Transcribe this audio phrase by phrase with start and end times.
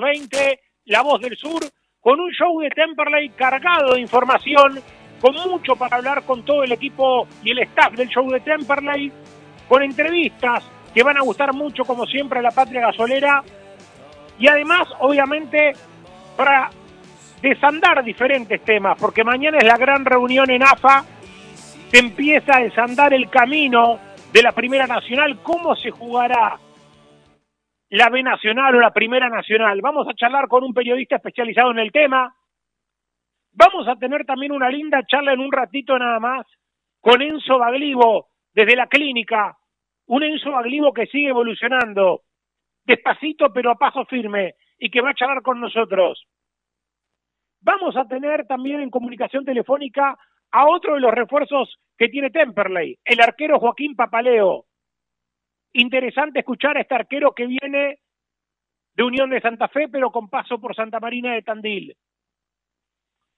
[0.00, 1.62] 1520, La Voz del Sur,
[2.00, 4.80] con un show de Temperley cargado de información,
[5.20, 9.12] con mucho para hablar con todo el equipo y el staff del show de Temperley,
[9.68, 10.64] con entrevistas
[10.94, 13.42] que van a gustar mucho, como siempre, a la patria gasolera,
[14.38, 15.72] y además, obviamente,
[16.36, 16.70] para
[17.42, 21.04] desandar diferentes temas, porque mañana es la gran reunión en AFA,
[21.90, 23.98] se empieza a desandar el camino
[24.32, 26.58] de la Primera Nacional, cómo se jugará
[27.90, 29.80] la B Nacional o la Primera Nacional.
[29.80, 32.34] Vamos a charlar con un periodista especializado en el tema.
[33.52, 36.46] Vamos a tener también una linda charla en un ratito nada más
[37.00, 39.56] con Enzo Baglivo desde la clínica.
[40.06, 42.22] Un Enzo Baglivo que sigue evolucionando,
[42.84, 46.24] despacito pero a paso firme y que va a charlar con nosotros.
[47.60, 50.16] Vamos a tener también en comunicación telefónica
[50.52, 54.67] a otro de los refuerzos que tiene Temperley, el arquero Joaquín Papaleo.
[55.72, 58.00] Interesante escuchar a este arquero que viene
[58.94, 61.96] de Unión de Santa Fe, pero con paso por Santa Marina de Tandil.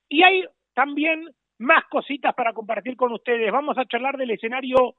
[0.09, 3.53] Y hay también más cositas para compartir con ustedes.
[3.53, 4.95] Vamos a charlar del escenario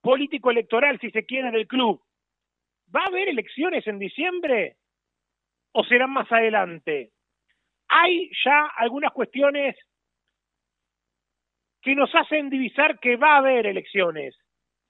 [0.00, 2.02] político electoral, si se quiere, del club.
[2.94, 4.76] ¿Va a haber elecciones en diciembre
[5.72, 7.12] o serán más adelante?
[7.88, 9.76] Hay ya algunas cuestiones
[11.82, 14.36] que nos hacen divisar que va a haber elecciones,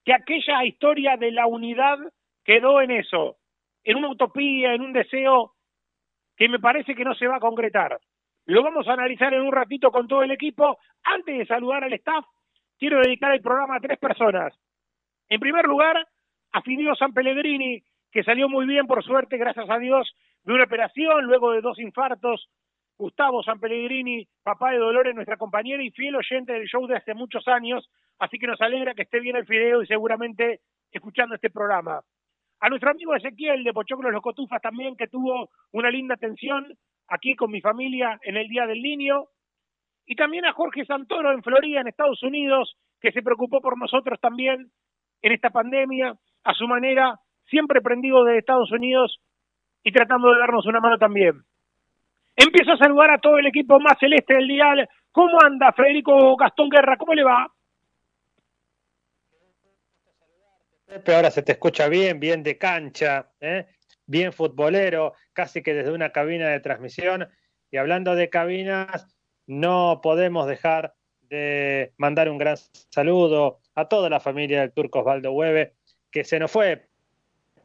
[0.07, 1.99] que aquella historia de la unidad
[2.45, 3.39] quedó en eso,
[3.83, 5.55] en una utopía, en un deseo
[6.37, 7.99] que me parece que no se va a concretar.
[8.45, 10.79] Lo vamos a analizar en un ratito con todo el equipo.
[11.03, 12.25] Antes de saludar al staff,
[12.79, 14.55] quiero dedicar el programa a tres personas.
[15.29, 16.07] En primer lugar,
[16.53, 20.65] a Fideo San Pellegrini, que salió muy bien, por suerte, gracias a Dios, de una
[20.65, 22.49] operación, luego de dos infartos.
[22.97, 27.13] Gustavo San Pellegrini, papá de Dolores, nuestra compañera y fiel oyente del show de hace
[27.13, 30.61] muchos años, así que nos alegra que esté bien el Fideo y seguramente
[30.91, 32.01] escuchando este programa.
[32.61, 36.67] A nuestro amigo Ezequiel de Pochoclos Los Cotufas también, que tuvo una linda atención
[37.09, 39.27] aquí con mi familia en el Día del Niño.
[40.07, 44.19] Y también a Jorge Santoro en Florida, en Estados Unidos, que se preocupó por nosotros
[44.21, 44.71] también
[45.23, 46.15] en esta pandemia,
[46.45, 49.21] a su manera, siempre prendido de Estados Unidos
[49.83, 51.43] y tratando de darnos una mano también.
[52.37, 54.89] Empiezo a saludar a todo el equipo más celeste del dial.
[55.11, 56.97] ¿Cómo anda Federico Gastón Guerra?
[56.97, 57.51] ¿Cómo le va?
[60.87, 63.67] Pepe, ahora se te escucha bien, bien de cancha, ¿eh?
[64.07, 67.29] bien futbolero, casi que desde una cabina de transmisión.
[67.73, 69.09] Y hablando de cabinas,
[69.47, 72.57] no podemos dejar de mandar un gran
[72.91, 75.75] saludo a toda la familia del turco Osvaldo Hueve,
[76.11, 76.87] que se nos fue,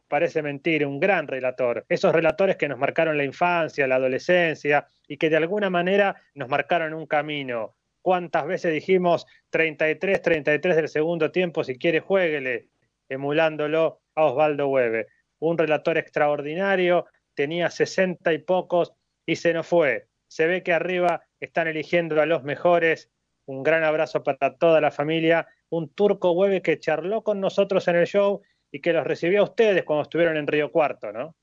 [0.08, 1.86] parece mentir, un gran relator.
[1.90, 6.50] Esos relatores que nos marcaron la infancia, la adolescencia y que de alguna manera nos
[6.50, 7.76] marcaron un camino.
[8.02, 12.68] ¿Cuántas veces dijimos 33, 33 del segundo tiempo, si quiere jueguele,
[13.12, 15.08] emulándolo a Osvaldo Hueve?
[15.40, 17.06] Un relator extraordinario,
[17.36, 18.94] tenía 60 y pocos
[19.26, 20.06] y se nos fue.
[20.28, 23.12] Se ve que arriba están eligiendo a los mejores
[23.46, 25.48] Un gran abrazo para toda la familia.
[25.70, 28.42] Un turco hueve que charló con nosotros en el show
[28.72, 31.36] y que los recibió a ustedes cuando estuvieron en Río Cuarto, ¿no?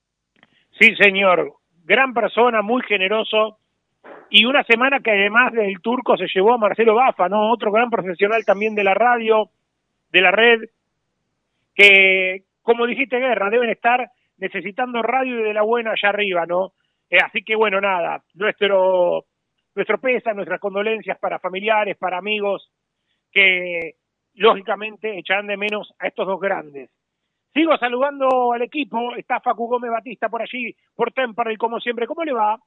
[0.79, 1.55] Sí, señor.
[1.85, 3.59] Gran persona, muy generoso.
[4.31, 7.51] Y una semana que además del turco se llevó a Marcelo Bafa, ¿no?
[7.51, 9.51] Otro gran profesional también de la radio,
[10.11, 10.61] de la red,
[11.79, 16.73] que, como dijiste, Guerra, deben estar necesitando radio y de la buena allá arriba, ¿no?
[17.09, 19.27] Eh, así que bueno, nada, nuestro,
[19.77, 22.73] nuestro pesa, nuestras condolencias para familiares, para amigos,
[23.31, 23.95] que
[24.35, 26.91] lógicamente echarán de menos a estos dos grandes.
[27.55, 32.07] Sigo saludando al equipo, está Facu Gómez Batista por allí, por Temperley, como siempre.
[32.07, 32.59] ¿Cómo le va?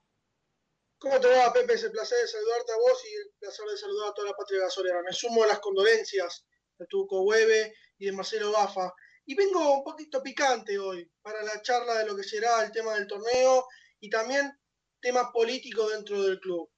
[0.99, 1.73] ¿Cómo te va, Pepe?
[1.73, 4.37] Es el placer de saludarte a vos y el placer de saludar a toda la
[4.37, 5.01] patria gasolera.
[5.03, 6.45] Me sumo a las condolencias
[6.81, 8.91] de Tuco Hueve y de Marcelo Bafa.
[9.25, 12.95] Y vengo un poquito picante hoy para la charla de lo que será el tema
[12.95, 13.65] del torneo
[13.99, 14.51] y también
[14.99, 16.69] temas políticos dentro del club.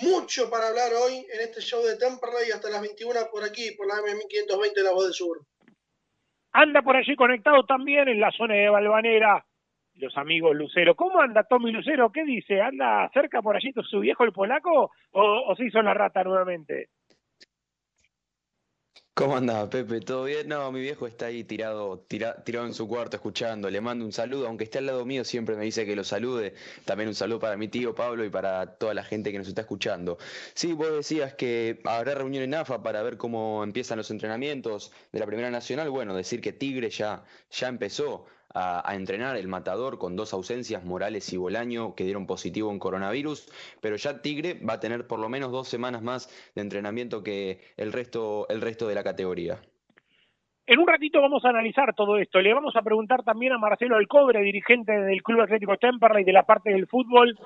[0.00, 3.86] Mucho para hablar hoy en este show de Temperley hasta las 21 por aquí, por
[3.86, 5.40] la M1520 de la Voz del Sur.
[6.52, 9.44] Anda por allí conectado también en la zona de Balvanera,
[9.96, 10.96] los amigos Lucero.
[10.96, 12.10] ¿Cómo anda Tommy Lucero?
[12.10, 12.60] ¿Qué dice?
[12.60, 16.88] ¿Anda cerca por allí su viejo el polaco o, o se hizo la rata nuevamente?
[19.16, 20.00] ¿Cómo anda, Pepe?
[20.00, 20.48] ¿Todo bien?
[20.48, 23.70] No, mi viejo está ahí tirado, tirado en su cuarto escuchando.
[23.70, 26.54] Le mando un saludo, aunque esté al lado mío, siempre me dice que lo salude.
[26.84, 29.60] También un saludo para mi tío Pablo y para toda la gente que nos está
[29.60, 30.18] escuchando.
[30.54, 35.20] Sí, vos decías que habrá reunión en AFA para ver cómo empiezan los entrenamientos de
[35.20, 35.90] la Primera Nacional.
[35.90, 41.32] Bueno, decir que Tigre ya, ya empezó a, entrenar el matador con dos ausencias, Morales
[41.32, 43.48] y Bolaño, que dieron positivo en coronavirus,
[43.80, 47.60] pero ya Tigre va a tener por lo menos dos semanas más de entrenamiento que
[47.76, 49.58] el resto, el resto de la categoría.
[50.66, 52.40] En un ratito vamos a analizar todo esto.
[52.40, 56.44] Le vamos a preguntar también a Marcelo Alcobre, dirigente del Club Atlético Temperley de la
[56.44, 57.38] parte del fútbol,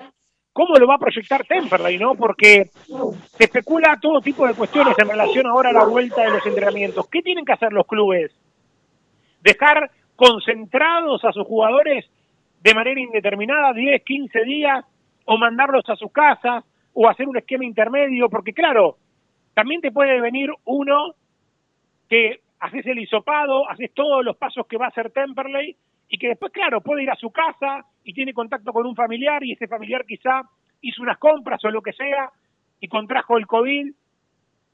[0.53, 2.15] cómo lo va a proyectar Temperley, ¿no?
[2.15, 6.47] Porque se especula todo tipo de cuestiones en relación ahora a la vuelta de los
[6.47, 7.09] entrenamientos.
[7.09, 8.31] ¿Qué tienen que hacer los clubes?
[9.41, 12.05] Dejar concentrados a sus jugadores
[12.61, 14.85] de manera indeterminada, 10, 15 días,
[15.25, 18.97] o mandarlos a su casa, o hacer un esquema intermedio, porque claro,
[19.55, 21.15] también te puede venir uno
[22.09, 25.77] que haces el hisopado, haces todos los pasos que va a hacer Temperley,
[26.09, 29.45] y que después, claro, puede ir a su casa y tiene contacto con un familiar,
[29.45, 30.43] y ese familiar quizá
[30.81, 32.33] hizo unas compras o lo que sea,
[32.81, 33.93] y contrajo el COVID,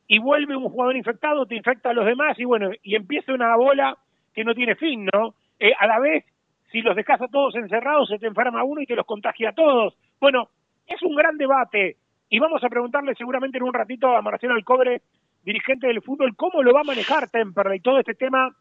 [0.08, 3.54] y vuelve un jugador infectado, te infecta a los demás, y bueno, y empieza una
[3.56, 3.98] bola
[4.34, 5.34] que no tiene fin, ¿no?
[5.58, 6.24] Eh, a la vez,
[6.70, 9.54] si los dejas a todos encerrados, se te enferma uno y te los contagia a
[9.54, 9.96] todos.
[10.20, 10.48] Bueno,
[10.86, 11.96] es un gran debate
[12.28, 15.02] y vamos a preguntarle seguramente en un ratito a Marcelo Alcobre,
[15.44, 18.54] dirigente del fútbol, cómo lo va a manejar Temperley, todo este tema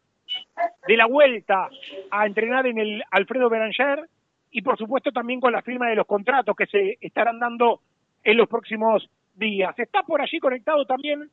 [0.86, 1.68] de la vuelta
[2.10, 4.08] a entrenar en el Alfredo Beranger
[4.50, 7.80] y por supuesto también con la firma de los contratos que se estarán dando
[8.22, 9.76] en los próximos días.
[9.78, 11.28] Está por allí conectado también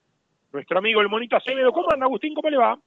[0.52, 1.72] nuestro amigo el Monito Acevedo.
[1.72, 2.34] ¿Cómo anda Agustín?
[2.34, 2.78] ¿Cómo le va?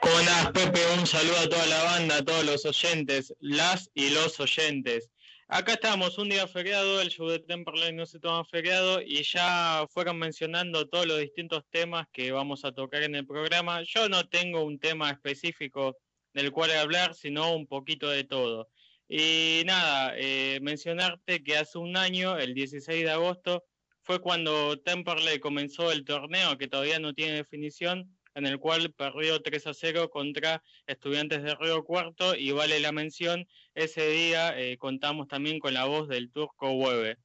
[0.00, 0.80] ¿Cómo andás, Pepe?
[0.98, 5.10] Un saludo a toda la banda, a todos los oyentes, las y los oyentes.
[5.50, 9.86] Acá estamos, un día feriado, el show de Temperley no se toma feriado y ya
[9.88, 13.82] fueron mencionando todos los distintos temas que vamos a tocar en el programa.
[13.82, 15.96] Yo no tengo un tema específico
[16.34, 18.68] del cual hablar, sino un poquito de todo.
[19.08, 23.64] Y nada, eh, mencionarte que hace un año, el 16 de agosto,
[24.02, 29.42] fue cuando Temperley comenzó el torneo, que todavía no tiene definición, en el cual perdió
[29.42, 34.76] 3 a 0 contra Estudiantes de Río Cuarto y vale la mención, ese día eh,
[34.78, 37.16] contamos también con la voz del turco Hueve.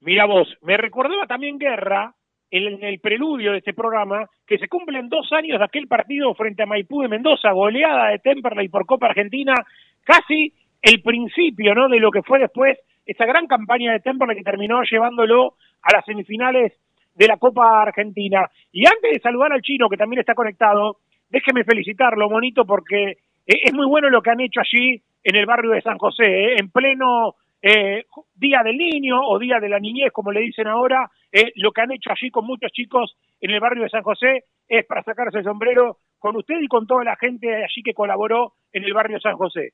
[0.00, 2.12] Mira vos, me recordaba también Guerra,
[2.50, 6.64] en el preludio de este programa, que se cumplen dos años de aquel partido frente
[6.64, 9.54] a Maipú de Mendoza, goleada de Temperley por Copa Argentina,
[10.02, 10.52] casi
[10.82, 11.88] el principio ¿no?
[11.88, 12.76] de lo que fue después
[13.06, 16.72] esa gran campaña de Temperley que terminó llevándolo a las semifinales
[17.14, 18.48] de la Copa Argentina.
[18.72, 20.98] Y antes de saludar al chino, que también está conectado,
[21.28, 23.10] déjeme felicitarlo, bonito, porque
[23.46, 26.24] eh, es muy bueno lo que han hecho allí en el barrio de San José,
[26.24, 30.66] eh, en pleno eh, Día del Niño o Día de la Niñez, como le dicen
[30.66, 31.10] ahora,
[31.56, 34.84] lo que han hecho allí con muchos chicos en el barrio de San José es
[34.86, 38.84] para sacarse el sombrero con usted y con toda la gente allí que colaboró en
[38.84, 39.72] el barrio de San José.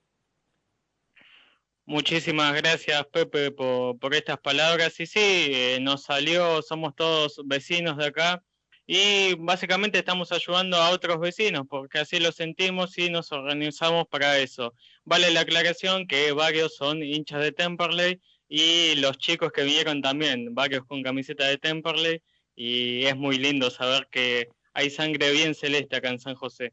[1.89, 4.99] Muchísimas gracias, Pepe, por, estas palabras.
[4.99, 8.43] Y sí, eh, nos salió, somos todos vecinos de acá
[8.87, 14.39] y básicamente estamos ayudando a otros vecinos porque así lo sentimos y nos organizamos para
[14.41, 14.75] eso.
[15.05, 20.55] Vale la aclaración que varios son hinchas de Temperley y los chicos que vinieron también,
[20.57, 22.21] varios con camiseta de Temperley
[22.57, 26.73] y es muy lindo saber que hay sangre bien celeste acá en San José.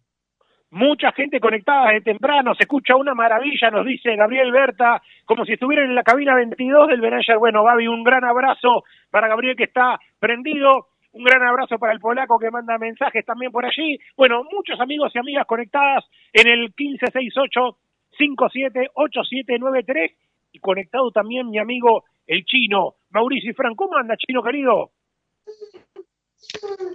[0.73, 5.53] Mucha gente conectada de temprano, se escucha una maravilla, nos dice Gabriel Berta, como si
[5.53, 7.37] estuvieran en la cabina 22 del Benayer.
[7.37, 11.99] Bueno, Gaby, un gran abrazo para Gabriel que está prendido, un gran abrazo para el
[11.99, 13.99] polaco que manda mensajes también por allí.
[14.17, 17.77] Bueno, muchos amigos y amigas conectadas en el 1568
[18.17, 20.11] 578793
[20.53, 23.75] y conectado también mi amigo el chino, Mauricio y Fran.
[23.75, 24.89] ¿Cómo anda, chino querido?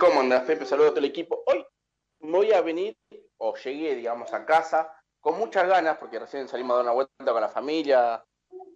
[0.00, 0.64] ¿Cómo andas, Pepe?
[0.64, 1.44] Saludos a todo el equipo.
[1.46, 1.64] Hoy
[2.20, 2.96] voy a venir,
[3.38, 7.32] o llegué, digamos, a casa con muchas ganas, porque recién salimos a dar una vuelta
[7.32, 8.24] con la familia,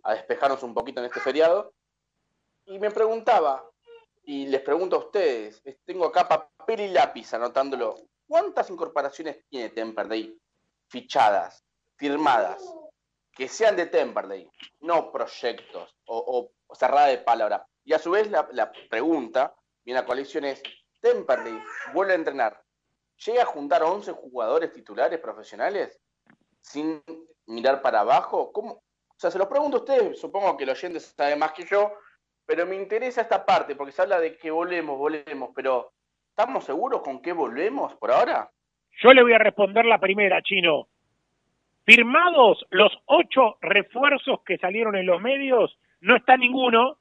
[0.02, 1.74] a despejarnos un poquito en este feriado.
[2.64, 3.64] Y me preguntaba,
[4.24, 10.38] y les pregunto a ustedes, tengo acá papel y lápiz anotándolo, ¿cuántas incorporaciones tiene Temperley
[10.88, 11.64] fichadas,
[11.96, 12.62] firmadas,
[13.34, 14.48] que sean de Temperley,
[14.80, 17.66] no proyectos o, cerrada de palabra?
[17.84, 19.54] Y a su vez la, pregunta,
[19.84, 20.62] viene a coalición es,
[21.00, 21.58] Temperley
[21.92, 22.61] vuelve a entrenar,
[23.24, 26.00] ¿llega a juntar 11 jugadores titulares profesionales
[26.60, 27.02] sin
[27.46, 28.52] mirar para abajo?
[28.52, 28.72] ¿Cómo?
[28.72, 31.92] O sea, se los pregunto a ustedes, supongo que el oyente sabe más que yo,
[32.46, 35.92] pero me interesa esta parte, porque se habla de que volvemos, volvemos, pero
[36.28, 38.50] ¿estamos seguros con qué volvemos por ahora?
[39.00, 40.88] Yo le voy a responder la primera, Chino.
[41.84, 46.98] Firmados los ocho refuerzos que salieron en los medios, no está ninguno.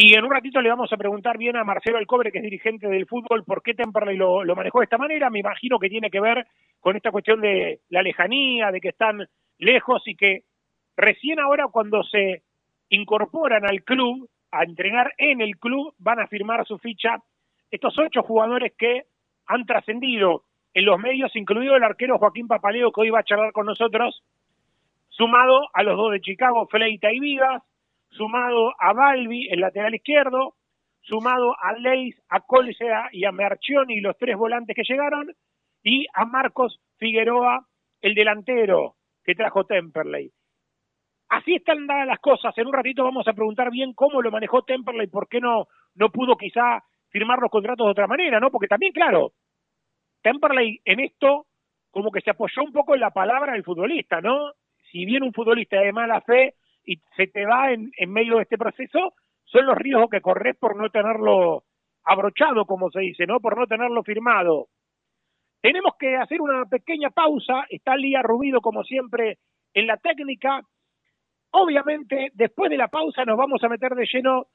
[0.00, 2.86] Y en un ratito le vamos a preguntar bien a Marcelo Alcobre, que es dirigente
[2.86, 5.28] del fútbol, por qué Temperley lo, lo manejó de esta manera.
[5.28, 6.46] Me imagino que tiene que ver
[6.78, 9.28] con esta cuestión de la lejanía, de que están
[9.58, 10.44] lejos y que
[10.96, 12.44] recién ahora cuando se
[12.90, 17.16] incorporan al club, a entrenar en el club, van a firmar su ficha
[17.68, 19.02] estos ocho jugadores que
[19.46, 23.50] han trascendido en los medios, incluido el arquero Joaquín Papaleo, que hoy va a charlar
[23.50, 24.22] con nosotros,
[25.08, 27.64] sumado a los dos de Chicago, Fleita y Vigas,
[28.10, 30.54] sumado a Balbi, el lateral izquierdo,
[31.02, 35.32] sumado a Leis, a Colsea y a Merchioni, los tres volantes que llegaron,
[35.82, 37.66] y a Marcos Figueroa,
[38.00, 40.30] el delantero que trajo Temperley.
[41.28, 42.56] Así están dadas las cosas.
[42.56, 46.10] En un ratito vamos a preguntar bien cómo lo manejó Temperley, por qué no, no
[46.10, 48.50] pudo quizá firmar los contratos de otra manera, ¿no?
[48.50, 49.32] Porque también, claro,
[50.22, 51.46] Temperley en esto
[51.90, 54.52] como que se apoyó un poco en la palabra del futbolista, ¿no?
[54.90, 56.54] Si bien un futbolista de mala fe
[56.88, 59.12] y se te va en, en medio de este proceso,
[59.44, 61.64] son los riesgos que corres por no tenerlo
[62.02, 63.40] abrochado, como se dice, ¿no?
[63.40, 64.68] Por no tenerlo firmado.
[65.60, 67.66] Tenemos que hacer una pequeña pausa.
[67.68, 69.36] Está Lía Rubido, como siempre,
[69.74, 70.62] en la técnica.
[71.50, 74.46] Obviamente, después de la pausa nos vamos a meter de lleno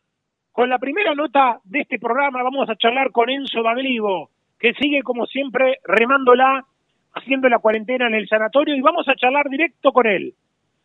[0.52, 2.42] con la primera nota de este programa.
[2.42, 6.66] Vamos a charlar con Enzo Baglivo, que sigue como siempre remándola,
[7.14, 10.34] haciendo la cuarentena en el sanatorio y vamos a charlar directo con él.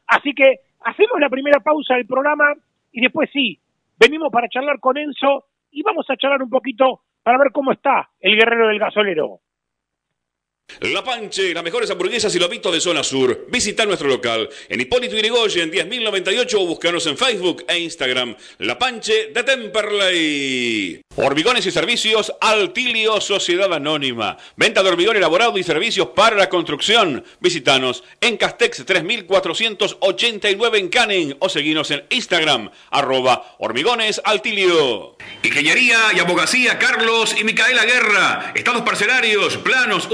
[0.09, 2.55] Así que hacemos la primera pausa del programa
[2.93, 3.61] y después sí,
[3.99, 8.09] venimos para charlar con Enzo y vamos a charlar un poquito para ver cómo está
[8.21, 9.41] el guerrero del gasolero.
[10.81, 13.47] La Panche, las mejores hamburguesas y lobitos de zona sur.
[13.51, 18.37] Visita nuestro local en Hipólito Yrigoyen 10.098 o búscanos en Facebook e Instagram.
[18.59, 21.01] La Panche de Temperley.
[21.17, 24.37] Hormigones y servicios Altilio Sociedad Anónima.
[24.57, 27.25] Venta de hormigón elaborado y servicios para la construcción.
[27.41, 35.17] Visitanos en Castex 3489 en Canning o seguinos en Instagram arroba hormigones altilio.
[35.43, 38.53] Ingeniería y abogacía Carlos y Micaela Guerra.
[38.55, 40.07] Estados parcelarios, planos,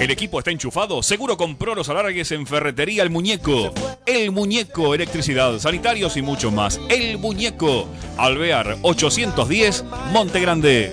[0.00, 1.02] El equipo está enchufado.
[1.02, 3.72] Seguro compró los alargues en Ferretería El Muñeco.
[4.06, 6.80] El Muñeco, electricidad, sanitarios y mucho más.
[6.88, 7.88] El Muñeco.
[8.16, 10.92] Alvear 810, Monte Grande.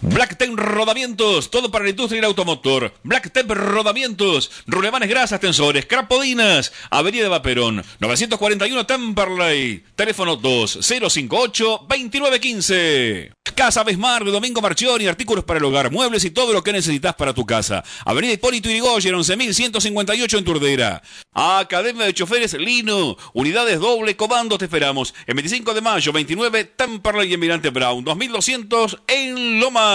[0.00, 2.94] Blacktep Rodamientos, todo para la industria y el automotor.
[3.02, 13.32] Blacktep Rodamientos, rulemanes grasas, tensores, crapodinas, Avenida de Vaperón, 941 Temperley, teléfono 2058-2915.
[13.54, 17.34] Casa Besmar Domingo Marchioni, artículos para el hogar, muebles y todo lo que necesitas para
[17.34, 17.82] tu casa.
[18.04, 21.02] Avenida Hipólito Yrigoyen, 11158 en Turdera.
[21.32, 25.12] Academia de Choferes Lino, unidades doble comando, te esperamos.
[25.26, 29.87] El 25 de mayo, 29 Temperley y Emirante Brown, 2200 en Loma.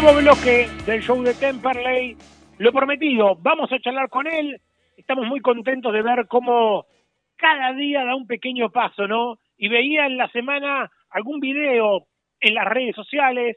[0.03, 2.19] Nuevo bloque del show de Temperley.
[2.59, 4.61] Lo prometido, vamos a charlar con él.
[4.95, 6.85] Estamos muy contentos de ver cómo
[7.37, 9.39] cada día da un pequeño paso, ¿no?
[9.57, 12.07] Y veía en la semana algún video
[12.41, 13.57] en las redes sociales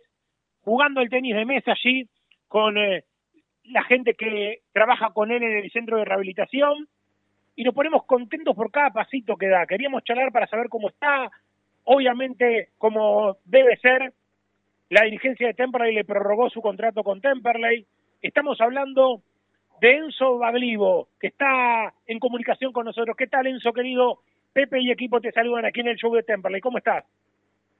[0.61, 2.07] jugando el tenis de mesa allí
[2.47, 3.03] con eh,
[3.65, 6.87] la gente que trabaja con él en el centro de rehabilitación
[7.57, 9.65] y nos ponemos contentos por cada pasito que da.
[9.65, 11.29] Queríamos charlar para saber cómo está,
[11.83, 14.13] obviamente como debe ser
[14.89, 17.85] la dirigencia de Temperley le prorrogó su contrato con Temperley.
[18.21, 19.21] Estamos hablando
[19.79, 23.15] de Enzo Baglivo, que está en comunicación con nosotros.
[23.15, 24.19] ¿Qué tal, Enzo, querido?
[24.51, 26.59] Pepe y equipo te saludan aquí en el show de Temperley.
[26.59, 27.05] ¿Cómo estás?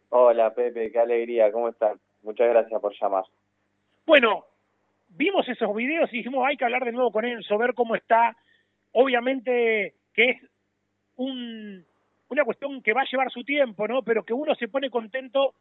[0.09, 1.51] Hola, Pepe, qué alegría.
[1.51, 1.99] ¿Cómo estás?
[2.21, 3.23] Muchas gracias por llamar.
[4.05, 4.45] Bueno,
[5.09, 8.35] vimos esos videos y dijimos, hay que hablar de nuevo con Enzo, ver cómo está.
[8.91, 10.41] Obviamente que es
[11.15, 11.83] un,
[12.29, 14.03] una cuestión que va a llevar su tiempo, ¿no?
[14.03, 15.55] Pero que uno se pone contento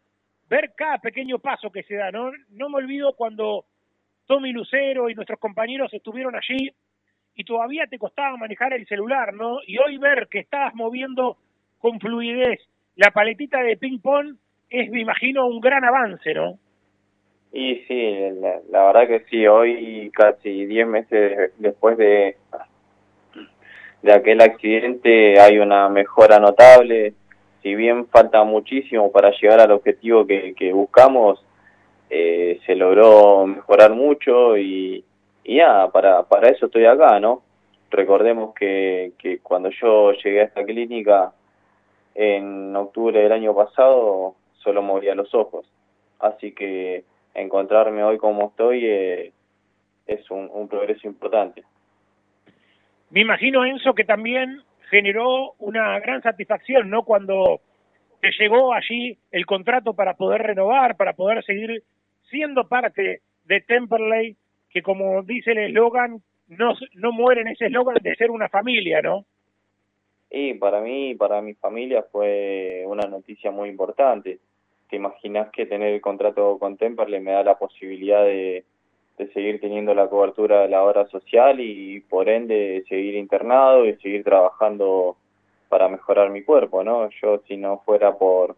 [0.49, 2.11] ver cada pequeño paso que se da.
[2.11, 3.65] No, no me olvido cuando
[4.27, 6.71] Tommy Lucero y nuestros compañeros estuvieron allí
[7.35, 9.59] y todavía te costaba manejar el celular, ¿no?
[9.67, 11.37] Y hoy ver que estabas moviendo
[11.79, 12.61] con fluidez
[12.99, 14.35] la paletita de ping pong
[14.69, 16.59] es, me imagino, un gran avance, ¿no?
[17.53, 22.37] Y sí, la, la verdad que sí, hoy casi 10 meses después de,
[24.03, 27.15] de aquel accidente hay una mejora notable,
[27.63, 31.45] si bien falta muchísimo para llegar al objetivo que, que buscamos,
[32.11, 35.05] eh, se logró mejorar mucho y,
[35.45, 37.43] y nada, para, para eso estoy acá, ¿no?
[37.91, 41.33] Recordemos que, que cuando yo llegué a esta clínica
[42.15, 45.67] en octubre del año pasado, solo movía los ojos.
[46.19, 49.33] Así que encontrarme hoy como estoy eh,
[50.07, 51.65] es un, un progreso importante.
[53.11, 57.05] Me imagino, Enzo, que también generó una gran satisfacción, ¿no?
[57.05, 57.61] Cuando
[58.21, 61.83] te llegó allí el contrato para poder renovar, para poder seguir
[62.31, 64.37] siendo parte de Temperley,
[64.71, 69.01] que como dice el eslogan, no, no muere en ese eslogan de ser una familia,
[69.03, 69.25] ¿no?
[70.31, 74.39] Y para mí, para mi familia fue una noticia muy importante.
[74.91, 78.65] Te imaginas que tener el contrato con Temperley me da la posibilidad de,
[79.19, 83.97] de seguir teniendo la cobertura de la obra social y por ende seguir internado y
[83.97, 85.17] seguir trabajando
[85.69, 87.11] para mejorar mi cuerpo, ¿no?
[87.21, 88.57] Yo si no fuera por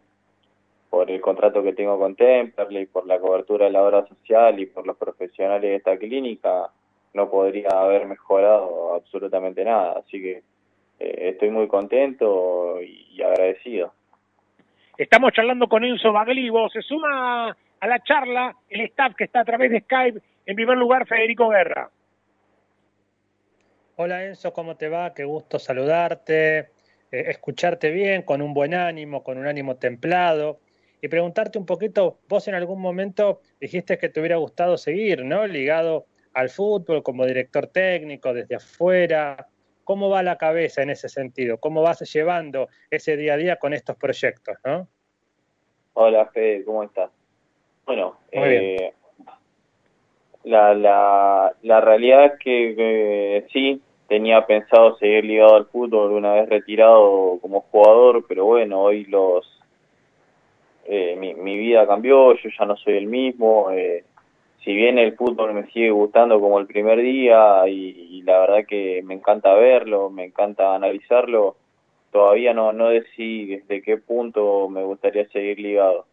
[0.90, 4.66] por el contrato que tengo con Temperley, por la cobertura de la obra social y
[4.66, 6.68] por los profesionales de esta clínica,
[7.14, 10.00] no podría haber mejorado absolutamente nada.
[10.00, 10.42] Así que
[10.98, 13.92] eh, estoy muy contento y, agradecido.
[14.98, 16.68] Estamos charlando con Enzo Baglivo.
[16.70, 20.20] Se suma a la charla el staff que está a través de Skype.
[20.46, 21.90] En primer lugar, Federico Guerra.
[23.96, 25.12] Hola Enzo, ¿cómo te va?
[25.12, 26.68] Qué gusto saludarte, eh,
[27.10, 30.60] escucharte bien, con un buen ánimo, con un ánimo templado
[31.02, 35.46] y preguntarte un poquito, vos en algún momento dijiste que te hubiera gustado seguir, ¿no?
[35.46, 39.48] Ligado al fútbol como director técnico desde afuera.
[39.84, 41.58] ¿Cómo va la cabeza en ese sentido?
[41.58, 44.88] ¿Cómo vas llevando ese día a día con estos proyectos, no?
[45.94, 47.10] Hola Fede, ¿cómo estás?
[47.84, 48.99] Bueno, Muy bien.
[50.44, 56.34] La, la, la realidad es que eh, sí, tenía pensado seguir ligado al fútbol una
[56.34, 59.46] vez retirado como jugador, pero bueno, hoy los
[60.86, 64.04] eh, mi, mi vida cambió, yo ya no soy el mismo, eh,
[64.64, 68.66] si bien el fútbol me sigue gustando como el primer día y, y la verdad
[68.66, 71.56] que me encanta verlo, me encanta analizarlo,
[72.10, 76.06] todavía no, no decidí desde qué punto me gustaría seguir ligado,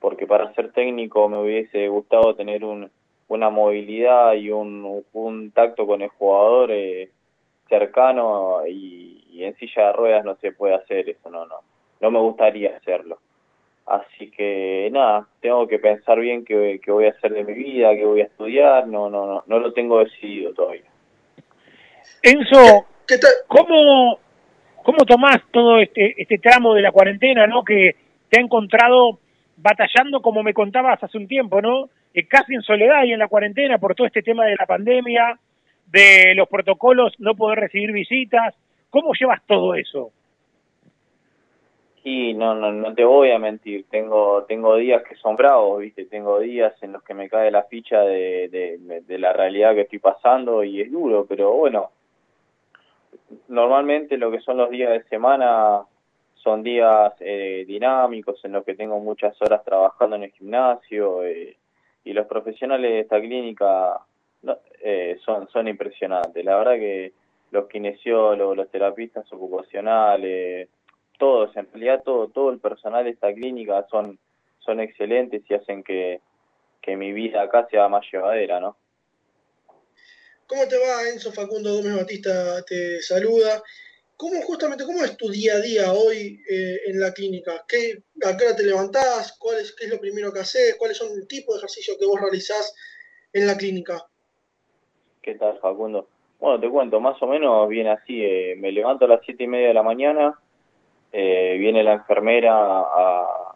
[0.00, 2.90] porque para ser técnico me hubiese gustado tener un,
[3.28, 7.10] una movilidad y un, un tacto con el jugador eh,
[7.68, 11.56] cercano y, y en silla de ruedas no se puede hacer eso, no, no,
[12.00, 13.18] no me gustaría hacerlo.
[13.86, 17.94] Así que nada, tengo que pensar bien qué, qué voy a hacer de mi vida,
[17.94, 20.90] qué voy a estudiar, no, no, no, no lo tengo decidido todavía.
[22.22, 23.30] Enzo, ¿Qué tal?
[23.46, 24.18] ¿cómo,
[24.82, 27.62] cómo tomás todo este, este tramo de la cuarentena, ¿no?
[27.62, 27.94] Que
[28.28, 29.20] te ha encontrado
[29.56, 31.88] batallando, como me contabas hace un tiempo, ¿no?
[32.16, 35.38] Eh, casi en soledad y en la cuarentena por todo este tema de la pandemia,
[35.86, 38.54] de los protocolos, no poder recibir visitas.
[38.88, 40.10] ¿Cómo llevas todo eso?
[42.04, 46.06] Y no, no, no te voy a mentir, tengo, tengo días que son bravos, viste,
[46.06, 49.82] tengo días en los que me cae la ficha de, de, de la realidad que
[49.82, 51.90] estoy pasando y es duro, pero bueno,
[53.48, 55.82] normalmente lo que son los días de semana
[56.36, 61.56] son días eh, dinámicos en los que tengo muchas horas trabajando en el gimnasio eh,
[62.06, 63.98] y los profesionales de esta clínica
[64.82, 66.44] eh, son, son impresionantes.
[66.44, 67.12] La verdad que
[67.50, 70.68] los kinesiólogos, los terapistas ocupacionales,
[71.18, 74.20] todos, en realidad todo, todo el personal de esta clínica son,
[74.60, 76.20] son excelentes y hacen que,
[76.80, 78.76] que mi vida acá sea más llevadera, ¿no?
[80.46, 82.62] ¿Cómo te va, Enzo Facundo Gómez Batista?
[82.62, 83.60] Te saluda.
[84.16, 87.64] ¿Cómo justamente, cómo es tu día a día hoy eh, en la clínica?
[87.68, 89.36] ¿Qué, ¿A qué hora te levantás?
[89.38, 90.76] ¿Cuál es, ¿Qué es lo primero que haces?
[90.78, 92.74] ¿Cuáles son el tipo de ejercicio que vos realizás
[93.32, 94.06] en la clínica?
[95.20, 96.08] ¿Qué tal, Facundo?
[96.40, 98.24] Bueno, te cuento, más o menos viene así.
[98.24, 100.38] eh, me levanto a las siete y media de la mañana,
[101.12, 103.54] eh, viene la enfermera a,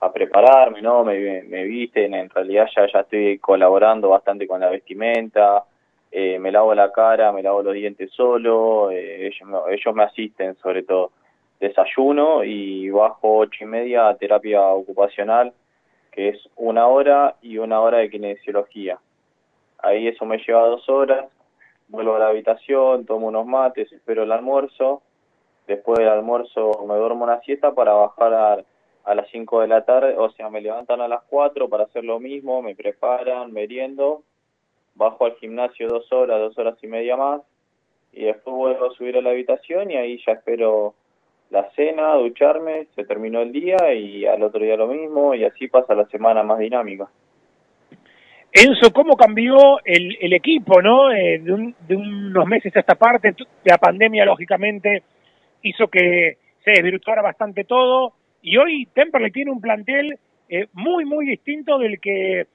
[0.00, 1.04] a prepararme, ¿no?
[1.04, 5.64] Me, me visten, en realidad ya, ya estoy colaborando bastante con la vestimenta,
[6.12, 10.04] eh, me lavo la cara, me lavo los dientes solo, eh, ellos, me- ellos me
[10.04, 11.10] asisten sobre todo.
[11.60, 15.52] Desayuno y bajo ocho y media a terapia ocupacional,
[16.10, 18.98] que es una hora y una hora de kinesiología.
[19.78, 21.26] Ahí eso me lleva dos horas,
[21.88, 25.02] vuelvo a la habitación, tomo unos mates, espero el almuerzo,
[25.66, 28.64] después del almuerzo me duermo una siesta para bajar a,
[29.04, 32.04] a las 5 de la tarde, o sea, me levantan a las 4 para hacer
[32.04, 34.22] lo mismo, me preparan, meriendo,
[34.94, 37.42] bajo al gimnasio dos horas, dos horas y media más,
[38.12, 40.94] y después vuelvo a subir a la habitación y ahí ya espero
[41.50, 45.68] la cena, ducharme, se terminó el día y al otro día lo mismo, y así
[45.68, 47.08] pasa la semana más dinámica.
[48.54, 51.10] Enzo, ¿cómo cambió el, el equipo, no?
[51.10, 55.02] Eh, de, un- de unos meses a esta parte, la pandemia, lógicamente,
[55.62, 58.12] hizo que se desvirtuara bastante todo.
[58.42, 62.46] Y hoy Temperley tiene un plantel eh, muy, muy distinto del que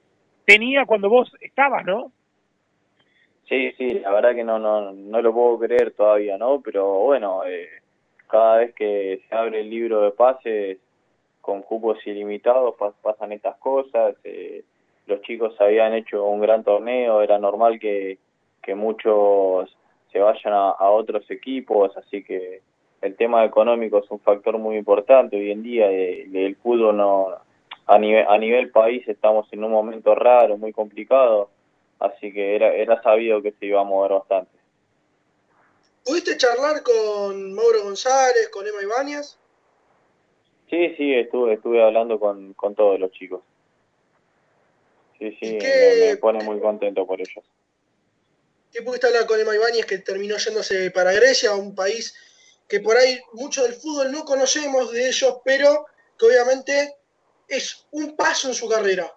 [0.45, 2.11] tenía cuando vos estabas, ¿no?
[3.47, 6.61] Sí, sí, la verdad que no, no, no lo puedo creer todavía, ¿no?
[6.61, 7.69] Pero bueno, eh,
[8.27, 10.77] cada vez que se abre el libro de pases
[11.41, 14.15] con cupos ilimitados pas- pasan estas cosas.
[14.25, 14.63] eh,
[15.05, 18.17] los chicos habían hecho un gran torneo, era normal que,
[18.61, 19.73] que muchos
[20.11, 22.61] se vayan a, otros equipos, así que
[23.01, 25.89] el tema económico es un factor muy importante hoy en día.
[25.89, 27.29] eh, el fútbol no,
[27.85, 31.49] a nivel, a nivel país estamos en un momento raro, muy complicado
[31.99, 34.57] así que era, era sabido que se iba a mover bastante.
[36.05, 39.37] ¿Pudiste charlar con Mauro González, con Emma Ibáñez?
[40.69, 43.41] Sí, sí, estuve, estuve hablando con, con todos los chicos.
[45.17, 47.43] Sí, sí, ¿Y me, qué- me pone muy contento por ellos.
[48.71, 52.13] ¿Qué pudiste hablar con Emma Ibáñez que terminó yéndose para Grecia, un país
[52.67, 55.85] que por ahí mucho del fútbol no conocemos de ellos, pero
[56.19, 56.95] que obviamente
[57.47, 59.16] es un paso en su carrera?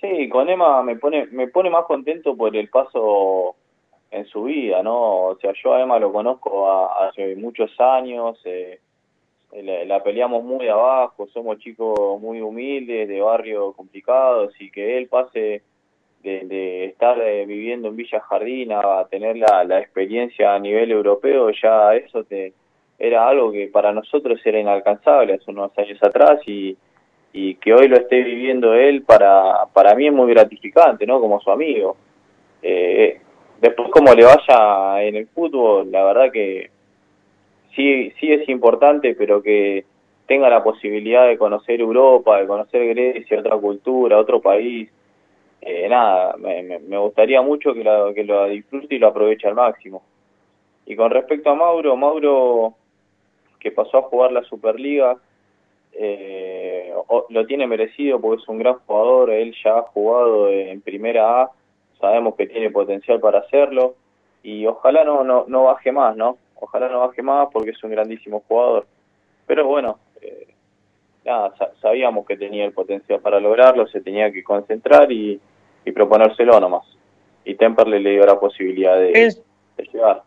[0.00, 3.56] Sí, con Emma me pone, me pone más contento por el paso
[4.10, 5.26] en su vida, ¿no?
[5.26, 8.80] O sea, yo a Emma lo conozco a- hace muchos años, eh,
[9.52, 15.08] la, la peleamos muy abajo, somos chicos muy humildes, de barrio complicados, y que él
[15.08, 15.62] pase
[16.22, 20.90] de, de estar eh, viviendo en Villa Jardín a tener la, la experiencia a nivel
[20.92, 22.52] europeo, ya eso te
[22.98, 26.76] era algo que para nosotros era inalcanzable hace unos años atrás y,
[27.32, 31.20] y que hoy lo esté viviendo él para, para mí es muy gratificante, ¿no?
[31.20, 31.96] Como su amigo.
[32.62, 33.20] Eh,
[33.60, 36.70] después como le vaya en el fútbol, la verdad que
[37.74, 39.84] sí, sí es importante, pero que
[40.26, 44.90] tenga la posibilidad de conocer Europa, de conocer Grecia, otra cultura, otro país,
[45.62, 49.54] eh, nada, me, me, gustaría mucho que lo, que lo disfrute y lo aproveche al
[49.54, 50.02] máximo.
[50.86, 52.74] Y con respecto a Mauro, Mauro
[53.58, 55.16] que pasó a jugar la Superliga,
[55.92, 56.92] eh,
[57.28, 61.50] lo tiene merecido porque es un gran jugador, él ya ha jugado en Primera A,
[62.00, 63.94] sabemos que tiene potencial para hacerlo
[64.42, 66.38] y ojalá no, no, no baje más, ¿no?
[66.56, 68.86] Ojalá no baje más porque es un grandísimo jugador.
[69.46, 70.48] Pero bueno, eh,
[71.24, 75.40] nada, sabíamos que tenía el potencial para lograrlo, se tenía que concentrar y,
[75.84, 76.86] y proponérselo nomás.
[77.44, 79.34] Y Temperley le dio la posibilidad de
[79.92, 80.22] llegar.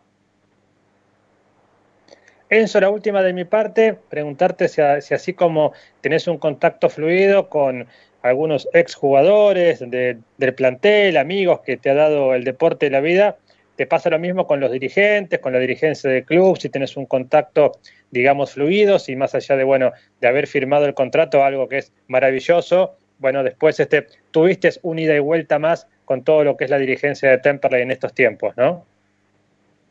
[2.54, 7.88] Enzo, la última de mi parte, preguntarte si, así como tenés un contacto fluido con
[8.22, 13.38] algunos exjugadores de, del plantel, amigos que te ha dado el deporte y la vida,
[13.74, 17.06] te pasa lo mismo con los dirigentes, con la dirigencia del club, si tenés un
[17.06, 17.72] contacto,
[18.12, 21.92] digamos, fluido, si más allá de, bueno, de haber firmado el contrato, algo que es
[22.06, 26.70] maravilloso, bueno, después este, tuviste un ida y vuelta más con todo lo que es
[26.70, 28.86] la dirigencia de Temperley en estos tiempos, ¿no?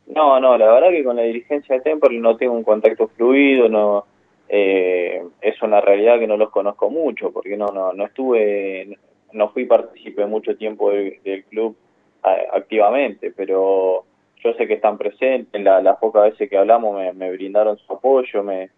[0.07, 3.69] No, no, la verdad que con la dirigencia de Temperley no tengo un contacto fluido,
[3.69, 4.05] no
[4.49, 8.97] eh, es una realidad que no los conozco mucho, porque no, no, no estuve,
[9.31, 11.75] no fui partícipe mucho tiempo del, club
[12.21, 14.05] activamente, pero
[14.37, 17.93] yo sé que están presentes, la, las pocas veces que hablamos me, me brindaron su
[17.93, 18.69] apoyo, me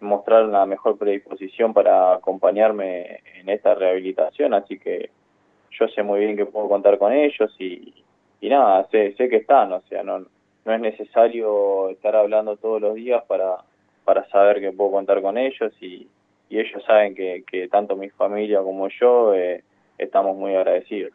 [0.00, 5.10] mostraron la mejor predisposición para acompañarme en esta rehabilitación, así que
[5.70, 7.92] yo sé muy bien que puedo contar con ellos y,
[8.40, 10.24] y nada, sé, sé que están, o sea, no,
[10.64, 13.58] no es necesario estar hablando todos los días para,
[14.04, 16.08] para saber que puedo contar con ellos y,
[16.50, 19.64] ellos saben que, que tanto mi familia como yo eh,
[19.98, 21.12] estamos muy agradecidos.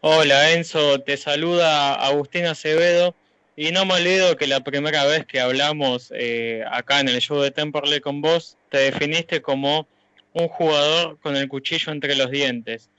[0.00, 3.16] Hola Enzo, te saluda Agustín Acevedo
[3.56, 7.40] y no me olvido que la primera vez que hablamos eh, acá en el show
[7.40, 9.88] de Temperley con vos, te definiste como
[10.32, 12.90] un jugador con el cuchillo entre los dientes.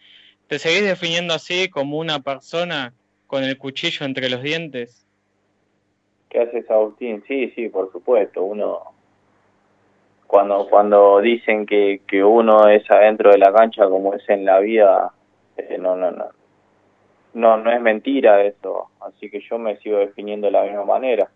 [0.47, 2.93] ¿Te seguís definiendo así como una persona
[3.27, 5.05] con el cuchillo entre los dientes?
[6.29, 7.23] ¿Qué haces, Agustín?
[7.27, 8.43] Sí, sí, por supuesto.
[8.43, 8.81] Uno,
[10.25, 14.59] cuando cuando dicen que, que uno es adentro de la cancha como es en la
[14.59, 15.11] vida,
[15.57, 16.25] eh, no, no, no.
[17.33, 18.89] No, no es mentira eso.
[18.99, 21.29] Así que yo me sigo definiendo de la misma manera.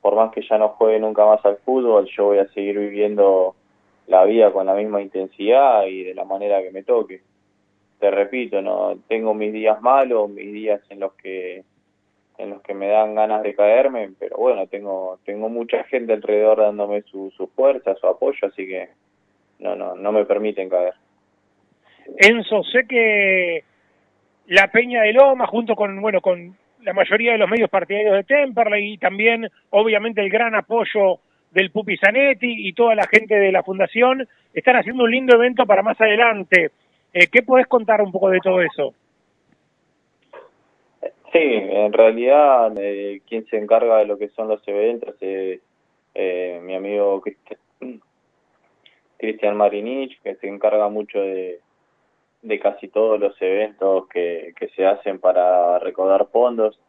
[0.00, 3.54] Por más que ya no juegue nunca más al fútbol, yo voy a seguir viviendo
[4.06, 7.22] la vida con la misma intensidad y de la manera que me toque.
[7.98, 11.64] Te repito, no tengo mis días malos, mis días en los que
[12.38, 16.58] en los que me dan ganas de caerme, pero bueno, tengo tengo mucha gente alrededor
[16.58, 18.90] dándome su, su fuerza, su apoyo, así que
[19.58, 20.94] no no no me permiten caer.
[22.16, 23.64] Enzo, sé que
[24.46, 28.24] la Peña de Loma, junto con, bueno, con la mayoría de los medios partidarios de
[28.24, 31.18] Temperley y también, obviamente, el gran apoyo
[31.50, 35.66] del Pupi Zanetti y toda la gente de la Fundación, están haciendo un lindo evento
[35.66, 36.70] para más adelante.
[37.12, 38.94] Eh, ¿Qué podés contar un poco de todo eso?
[41.32, 45.60] Sí, en realidad eh, quien se encarga de lo que son los eventos es
[46.14, 47.22] eh, mi amigo
[49.18, 51.60] Cristian, Marinich, que se encarga mucho de,
[52.60, 56.80] casi todos los eventos que, se hacen para recaudar fondos.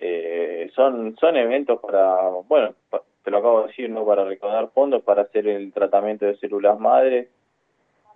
[0.00, 2.74] Eh, son, son eventos para, bueno,
[3.22, 4.04] te lo acabo de decir, ¿no?
[4.04, 7.28] Para recaudar fondos, para hacer el tratamiento de células madre,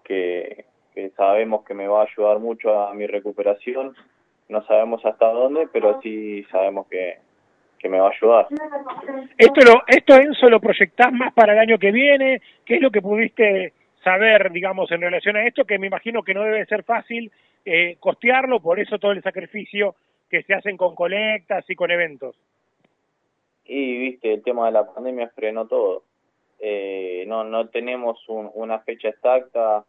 [0.02, 0.64] que,
[0.98, 3.94] que sabemos que me va a ayudar mucho a mi recuperación.
[4.48, 7.18] No sabemos hasta dónde, pero sí sabemos que,
[7.78, 8.48] que me va a ayudar.
[9.36, 12.42] Esto, lo, esto Enzo, lo proyectás más para el año que viene.
[12.64, 15.64] ¿Qué es lo que pudiste saber, digamos, en relación a esto?
[15.64, 17.30] Que me imagino que no debe ser fácil
[17.64, 19.94] eh, costearlo, por eso todo el sacrificio
[20.28, 22.34] que se hacen con colectas y con eventos.
[23.66, 26.02] Y viste, el tema de la pandemia frenó todo.
[26.58, 29.84] Eh, no, no tenemos un- una fecha exacta,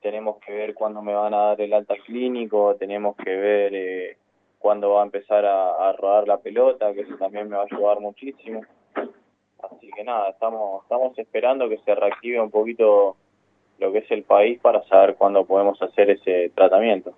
[0.00, 4.16] tenemos que ver cuándo me van a dar el alta clínico, tenemos que ver eh,
[4.58, 8.00] cuándo va a empezar a, rodar la pelota, que eso también me va a ayudar
[8.00, 8.62] muchísimo.
[8.94, 13.16] Así que nada, estamos, estamos esperando que se reactive un poquito
[13.78, 17.12] lo que es el país para saber cuándo podemos hacer ese tratamiento.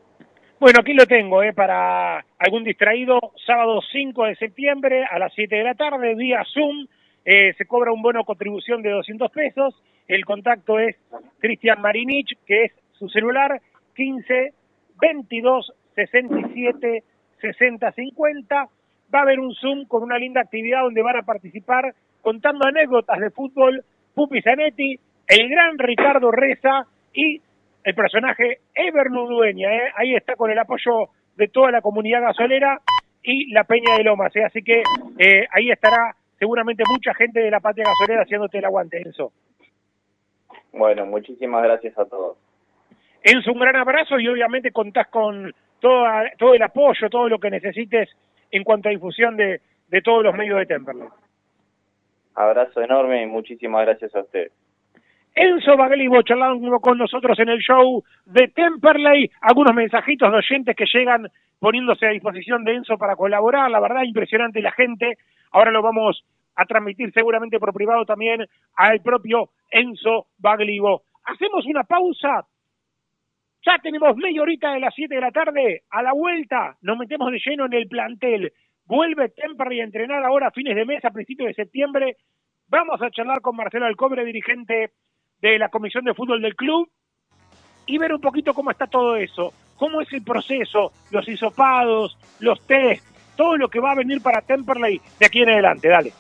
[0.59, 5.57] Bueno, aquí lo tengo, eh, para algún distraído, sábado 5 de septiembre a las 7
[5.57, 6.87] de la tarde, vía Zoom,
[7.25, 9.75] eh, se cobra un bono contribución de 200 pesos,
[10.15, 10.97] el contacto es
[11.39, 13.61] Cristian Marinich, que es su celular,
[13.95, 14.53] 15
[15.01, 17.05] 22 67
[17.41, 18.69] 60 50.
[19.15, 23.19] Va a haber un Zoom con una linda actividad donde van a participar contando anécdotas
[23.19, 27.41] de fútbol Pupi Zanetti, el gran Ricardo Reza y
[27.85, 29.75] el personaje Ever Nudueña.
[29.75, 29.93] ¿eh?
[29.97, 32.81] Ahí está con el apoyo de toda la comunidad gasolera
[33.23, 34.35] y la Peña de Lomas.
[34.37, 34.45] ¿eh?
[34.45, 34.83] Así que
[35.19, 39.33] eh, ahí estará seguramente mucha gente de la Patria Gasolera haciéndote el aguante, Enzo.
[40.73, 42.37] Bueno, muchísimas gracias a todos.
[43.23, 47.51] Enzo, un gran abrazo y obviamente contás con toda, todo el apoyo, todo lo que
[47.51, 48.09] necesites
[48.51, 51.09] en cuanto a difusión de, de todos los medios de Temperley.
[52.35, 54.53] Abrazo enorme y muchísimas gracias a ustedes.
[55.35, 59.31] Enzo Baglivo charlando con nosotros en el show de Temperley.
[59.43, 61.29] Algunos mensajitos de oyentes que llegan
[61.59, 63.71] poniéndose a disposición de Enzo para colaborar.
[63.71, 65.19] La verdad, impresionante la gente.
[65.53, 66.25] Ahora lo vamos
[66.61, 68.47] a transmitir seguramente por privado también
[68.77, 71.05] al propio Enzo Baglivo.
[71.25, 72.47] Hacemos una pausa.
[73.65, 75.83] Ya tenemos media horita de las 7 de la tarde.
[75.91, 78.53] A la vuelta nos metemos de lleno en el plantel.
[78.85, 82.17] Vuelve Temperley a entrenar ahora a fines de mes, a principios de septiembre.
[82.69, 84.91] Vamos a charlar con Marcelo Alcobre, dirigente
[85.41, 86.91] de la Comisión de Fútbol del club,
[87.87, 92.65] y ver un poquito cómo está todo eso, cómo es el proceso, los hisopados, los
[92.67, 93.05] test,
[93.37, 95.89] todo lo que va a venir para Temperley de aquí en adelante.
[95.89, 96.13] Dale.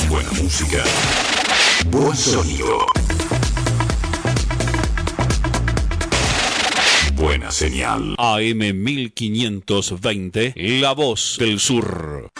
[0.08, 0.82] Buena música.
[1.92, 2.86] Buen sonido.
[7.20, 8.14] Buena señal.
[8.16, 12.30] AM 1520, La Voz del Sur.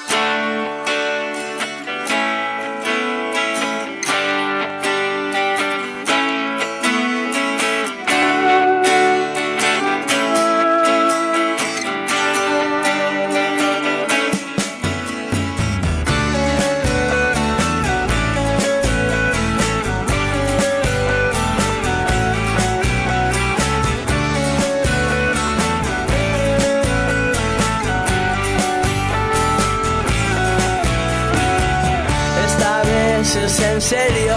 [33.81, 34.37] En serio,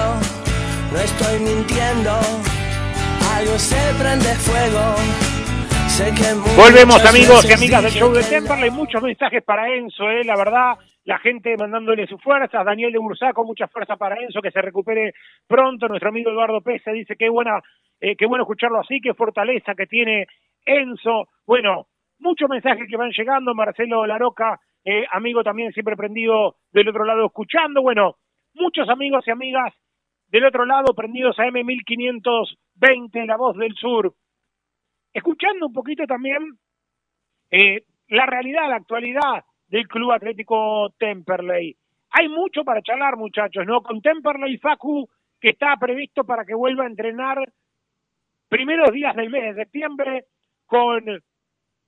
[0.93, 2.11] no estoy mintiendo.
[3.35, 4.95] Algo se prende fuego,
[6.55, 10.73] Volvemos amigos y amigas del show de Temperley, muchos mensajes para Enzo, eh, la verdad,
[11.03, 15.13] la gente mandándole sus fuerzas, Daniel de Bursaco, mucha fuerza para Enzo, que se recupere
[15.45, 17.61] pronto, nuestro amigo Eduardo Pesa dice que buena,
[17.99, 20.25] eh, qué bueno escucharlo así, qué fortaleza que tiene
[20.65, 21.87] Enzo, bueno,
[22.19, 27.25] muchos mensajes que van llegando, Marcelo Laroca, eh, amigo también siempre prendido del otro lado
[27.25, 28.15] escuchando, bueno,
[28.53, 29.73] muchos amigos y amigas
[30.27, 34.13] del otro lado prendidos a M1520, La Voz del Sur,
[35.13, 36.57] escuchando un poquito también
[37.51, 41.75] eh, la realidad, la actualidad del Club Atlético Temperley.
[42.11, 43.81] Hay mucho para charlar, muchachos, ¿no?
[43.81, 47.37] Con Temperley Facu, que está previsto para que vuelva a entrenar
[48.49, 50.25] primeros días del mes de septiembre,
[50.65, 51.03] con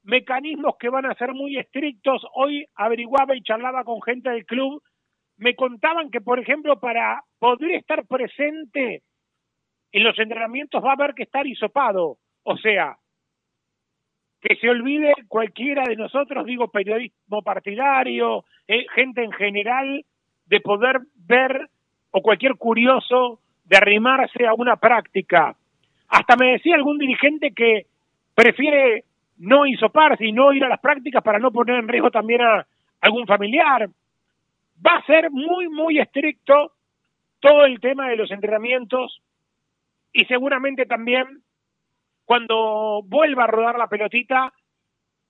[0.04, 2.26] mecanismos que van a ser muy estrictos.
[2.34, 4.82] Hoy averiguaba y charlaba con gente del club,
[5.38, 9.02] me contaban que, por ejemplo, para poder estar presente
[9.92, 12.18] en los entrenamientos va a haber que estar hisopado.
[12.44, 12.98] O sea,
[14.42, 20.06] que se olvide cualquiera de nosotros, digo periodismo partidario, eh, gente en general,
[20.46, 21.70] de poder ver
[22.12, 25.56] o cualquier curioso de arrimarse a una práctica.
[26.08, 27.88] Hasta me decía algún dirigente que
[28.36, 29.06] prefiere
[29.38, 32.66] no hisoparse y no ir a las prácticas para no poner en riesgo también a
[33.02, 33.90] algún familiar.
[34.84, 36.74] Va a ser muy, muy estricto
[37.40, 39.22] todo el tema de los entrenamientos
[40.12, 41.44] y seguramente también
[42.26, 44.52] cuando vuelva a rodar la pelotita,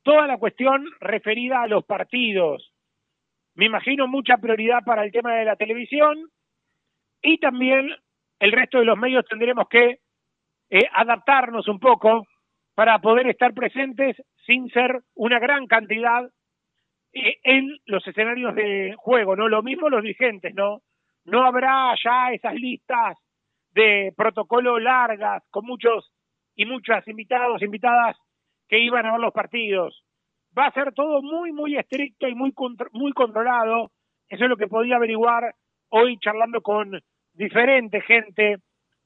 [0.03, 2.71] toda la cuestión referida a los partidos.
[3.55, 6.29] Me imagino mucha prioridad para el tema de la televisión
[7.21, 7.89] y también
[8.39, 9.99] el resto de los medios tendremos que
[10.69, 12.27] eh, adaptarnos un poco
[12.75, 16.29] para poder estar presentes sin ser una gran cantidad
[17.15, 19.47] en los escenarios de juego, ¿no?
[19.47, 20.81] Lo mismo los dirigentes, ¿no?
[21.23, 23.17] No habrá ya esas listas
[23.71, 26.11] de protocolo largas con muchos
[26.55, 28.17] y muchas invitados, invitadas
[28.67, 30.03] que iban a ver los partidos.
[30.57, 32.53] Va a ser todo muy, muy estricto y muy,
[32.91, 33.91] muy controlado.
[34.27, 35.55] Eso es lo que podía averiguar
[35.89, 37.01] hoy charlando con
[37.33, 38.57] diferente gente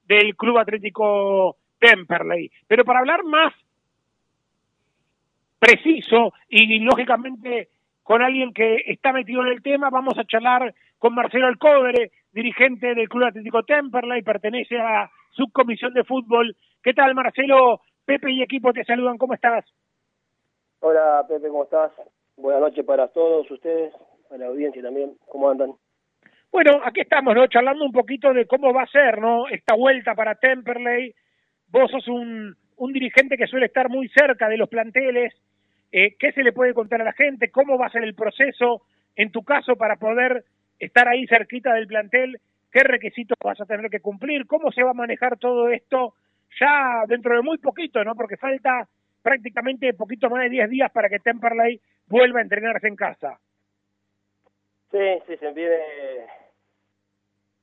[0.04, 2.52] del Club Atlético Temperley.
[2.68, 3.54] Pero para hablar más
[5.60, 7.70] preciso y lógicamente
[8.10, 12.96] con alguien que está metido en el tema, vamos a charlar con Marcelo Alcóvere, dirigente
[12.96, 17.82] del Club Atlético Temperley, pertenece a la subcomisión de fútbol ¿Qué tal, Marcelo?
[18.06, 19.64] Pepe y equipo te saludan, ¿cómo estás?
[20.80, 21.92] Hola, Pepe, ¿cómo estás?
[22.36, 23.94] Buenas noches para todos ustedes,
[24.28, 25.74] para la audiencia también, ¿cómo andan?
[26.52, 27.46] Bueno, aquí estamos, ¿no?
[27.46, 29.48] Charlando un poquito de cómo va a ser, ¿no?
[29.50, 31.14] Esta vuelta para Temperley.
[31.68, 35.32] Vos sos un, un dirigente que suele estar muy cerca de los planteles.
[35.92, 37.50] Eh, ¿Qué se le puede contar a la gente?
[37.50, 38.84] ¿Cómo va a ser el proceso,
[39.16, 40.44] en tu caso, para poder
[40.80, 42.40] estar ahí cerquita del plantel?
[42.72, 44.46] ¿Qué requisitos vas a tener que cumplir?
[44.46, 46.14] ¿Cómo se va a manejar todo esto
[46.60, 48.16] ya dentro de muy poquito, ¿no?
[48.16, 48.88] Porque falta
[49.22, 53.40] prácticamente poquito más de 10 días para que Temperley vuelva a entrenarse en casa.
[54.92, 55.78] Sí, sí, se viene,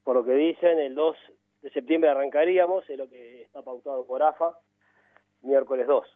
[0.04, 1.16] por lo que dicen, el 2
[1.62, 4.56] de septiembre arrancaríamos, es lo que está pautado por AFA,
[5.42, 6.06] miércoles 2.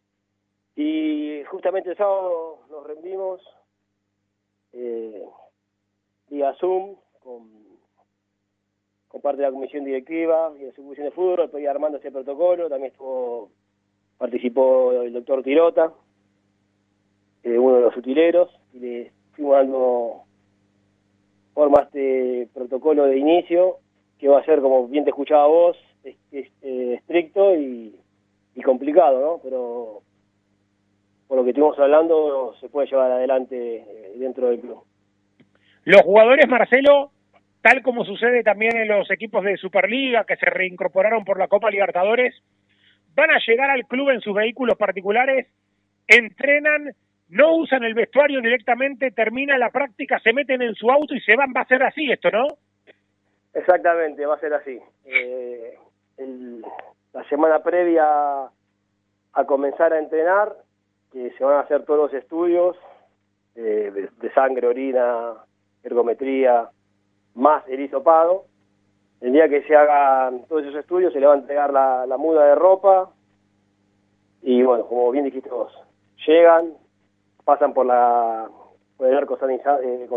[0.83, 3.43] Y justamente el sábado nos rendimos
[4.73, 5.27] eh,
[6.31, 7.51] vía Zoom con
[9.21, 12.71] parte de la comisión directiva y de su comisión de fútbol, estoy armando ese protocolo,
[12.71, 13.51] también estuvo,
[14.17, 15.93] participó el doctor Tirota,
[17.43, 20.23] eh, uno de los utileros, y le fuimos dando
[21.53, 23.81] forma este protocolo de inicio,
[24.19, 26.17] que va a ser, como bien te escuchaba vos, es,
[26.63, 28.01] eh, estricto y,
[28.65, 29.41] complicado, ¿no?
[29.43, 30.03] Pero
[31.31, 34.83] por lo que estuvimos hablando, se puede llevar adelante eh, dentro del club.
[35.85, 37.13] Los jugadores, Marcelo,
[37.63, 41.71] tal como sucede también en los equipos de Superliga que se reincorporaron por la Copa
[41.71, 42.35] Libertadores,
[43.15, 45.47] van a llegar al club en sus vehículos particulares,
[46.09, 46.97] entrenan,
[47.29, 51.37] no usan el vestuario directamente, termina la práctica, se meten en su auto y se
[51.37, 51.53] van.
[51.57, 52.49] Va a ser así esto, ¿no?
[53.55, 54.81] Exactamente, va a ser así.
[55.05, 55.79] Eh,
[57.13, 58.05] la semana previa
[59.33, 60.57] a comenzar a entrenar,
[61.13, 62.77] que se van a hacer todos los estudios
[63.55, 65.35] de, sangre, orina,
[65.83, 66.71] ergometría,
[67.35, 68.45] más el hisopado.
[69.21, 72.47] El día que se hagan todos esos estudios se le va a entregar la, muda
[72.47, 73.11] de ropa
[74.43, 75.73] y bueno, como bien dijiste vos,
[76.27, 76.73] llegan,
[77.45, 78.49] pasan por la
[78.97, 80.09] por el arco eh,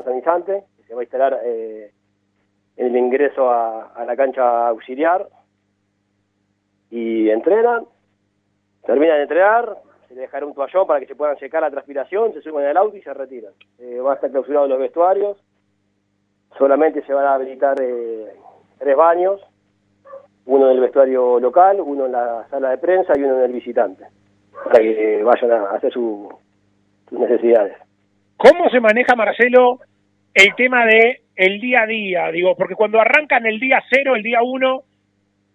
[0.75, 1.93] que se va a instalar eh,
[2.75, 5.27] el ingreso a, la cancha auxiliar
[6.89, 7.85] y entrenan,
[8.85, 9.77] terminan de entrenar,
[10.13, 12.77] se le dejará un toallón para que se puedan secar la transpiración, se suben al
[12.77, 13.53] auto y se retiran.
[13.79, 15.37] Eh, van a estar clausurados los vestuarios
[16.57, 18.27] solamente se van a habilitar eh,
[18.79, 19.41] tres baños,
[20.45, 23.51] uno en el vestuario local, uno en la sala de prensa y uno en el
[23.53, 24.05] visitante.
[24.65, 26.29] para que vayan a hacer su,
[27.09, 27.77] sus necesidades.
[28.37, 29.79] ¿Cómo se maneja, Marcelo,
[30.33, 32.31] el tema de el día a día?
[32.31, 34.83] Digo, porque cuando arrancan el día cero, el día uno,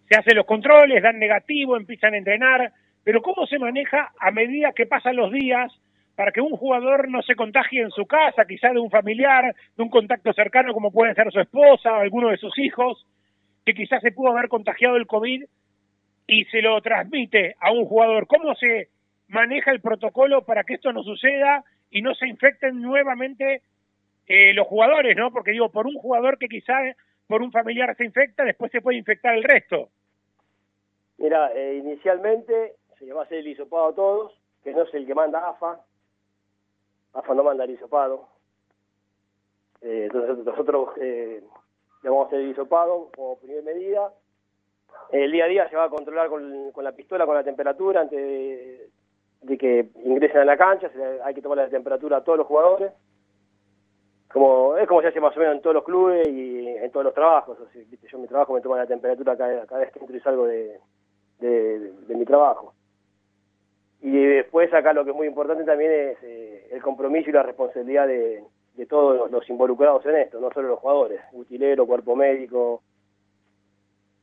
[0.08, 2.72] se hacen los controles, dan negativo, empiezan a entrenar,
[3.08, 5.72] pero ¿cómo se maneja a medida que pasan los días
[6.14, 9.82] para que un jugador no se contagie en su casa, quizá de un familiar, de
[9.82, 13.06] un contacto cercano como puede ser su esposa o alguno de sus hijos,
[13.64, 15.42] que quizás se pudo haber contagiado el COVID
[16.26, 18.26] y se lo transmite a un jugador?
[18.26, 18.90] ¿Cómo se
[19.28, 23.62] maneja el protocolo para que esto no suceda y no se infecten nuevamente
[24.26, 25.32] eh, los jugadores, ¿no?
[25.32, 26.74] Porque digo, por un jugador que quizá
[27.26, 29.88] por un familiar se infecta, después se puede infectar el resto.
[31.16, 34.94] Mira, eh, inicialmente se le va a hacer el hisopado a todos, que no es
[34.94, 35.80] el que manda AFA.
[37.14, 38.28] AFA no manda el hisopado.
[39.80, 41.42] Eh, entonces nosotros eh,
[42.02, 44.12] le vamos a hacer el hisopado como primera medida.
[45.12, 48.18] El día a día se va a controlar con, la pistola, con la temperatura, antes
[49.42, 50.90] de, que ingresen a la cancha.
[50.90, 52.92] Se hay que tomar la temperatura a todos los jugadores.
[54.32, 57.04] Como, es como se hace más o menos en todos los clubes y en todos
[57.04, 57.58] los trabajos.
[57.60, 57.82] O sea.
[57.82, 60.46] Yo en mi trabajo me tomo la temperatura cada, cada vez que entro y salgo
[60.46, 60.80] de,
[61.38, 62.74] de- de mi trabajo.
[64.00, 67.42] Y después acá lo que es muy importante también es eh, el compromiso y la
[67.42, 68.44] responsabilidad de,
[68.76, 72.82] de todos los, involucrados en esto, no solo los jugadores, utilero, cuerpo médico,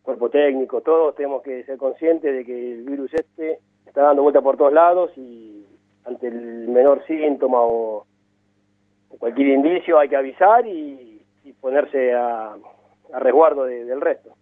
[0.02, 4.42] cuerpo técnico, todos tenemos que ser conscientes de que el virus este está dando vuelta
[4.42, 5.66] por todos lados y
[6.06, 8.06] ante el menor síntoma o,
[9.20, 12.56] cualquier indicio hay que avisar y, y ponerse a,
[13.20, 14.36] resguardo de- del resto.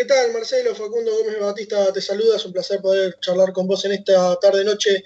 [0.00, 0.74] ¿Qué tal, Marcelo?
[0.74, 2.36] Facundo Gómez Batista te saluda.
[2.36, 5.04] Es un placer poder charlar con vos en esta tarde-noche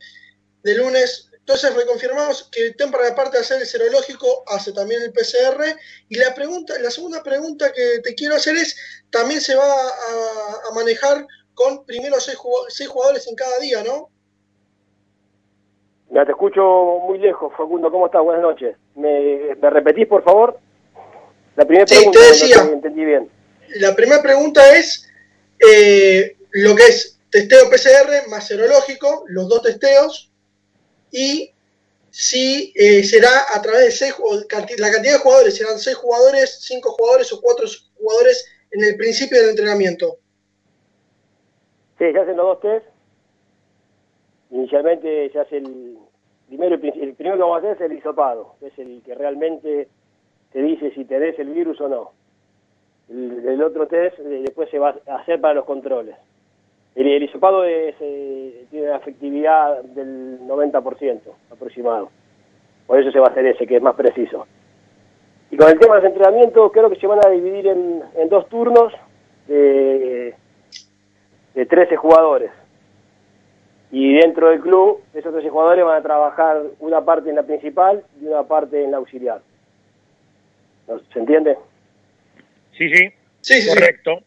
[0.62, 1.32] de lunes.
[1.36, 5.64] Entonces, reconfirmamos que Tempra, aparte de hacer el serológico, hace también el PCR.
[6.08, 8.76] Y la pregunta, la segunda pregunta que te quiero hacer es,
[9.10, 12.38] también se va a, a manejar con primero seis,
[12.86, 14.10] jugadores en cada día, ¿no?
[16.10, 16.62] Ya te escucho
[17.08, 17.90] muy lejos, Facundo.
[17.90, 18.22] ¿Cómo estás?
[18.22, 18.76] Buenas noches.
[18.94, 20.56] ¿Me, me repetís, por favor?
[21.56, 22.62] La primera Sí, pregunta te no decía.
[22.68, 23.33] te entendí bien.
[23.74, 25.08] La primera pregunta es
[25.58, 30.30] eh, lo que es testeo PCR más serológico, los dos testeos,
[31.10, 31.52] y
[32.10, 34.14] si eh, será a través de seis,
[34.78, 37.66] la cantidad de jugadores, serán seis jugadores, cinco jugadores o cuatro
[37.96, 40.18] jugadores en el principio del entrenamiento.
[41.98, 42.86] Sí, se hacen los dos test.
[44.50, 45.98] Inicialmente se hace el
[46.46, 49.88] primero, el primero que vamos a hacer es el hisopado, que es el que realmente
[50.52, 52.12] te dice si tenés el virus o no.
[53.08, 56.16] El, otro test eh, después se va a hacer para los controles.
[56.94, 62.10] El, el hisopado es, eh, tiene una efectividad del 90% aproximado.
[62.86, 64.46] Por eso se va a hacer ese, que es más preciso.
[65.50, 68.28] Y con el tema de los entrenamientos, creo que se van a dividir en, en
[68.28, 68.92] dos turnos
[69.46, 70.34] de,
[71.54, 72.50] de 13 jugadores.
[73.90, 78.02] Y dentro del club, esos 13 jugadores van a trabajar una parte en la principal
[78.20, 79.40] y una parte en la auxiliar.
[81.12, 81.56] ¿Se entiende?
[82.76, 83.08] Sí, sí.
[83.40, 84.20] Sí, sí, Correcto.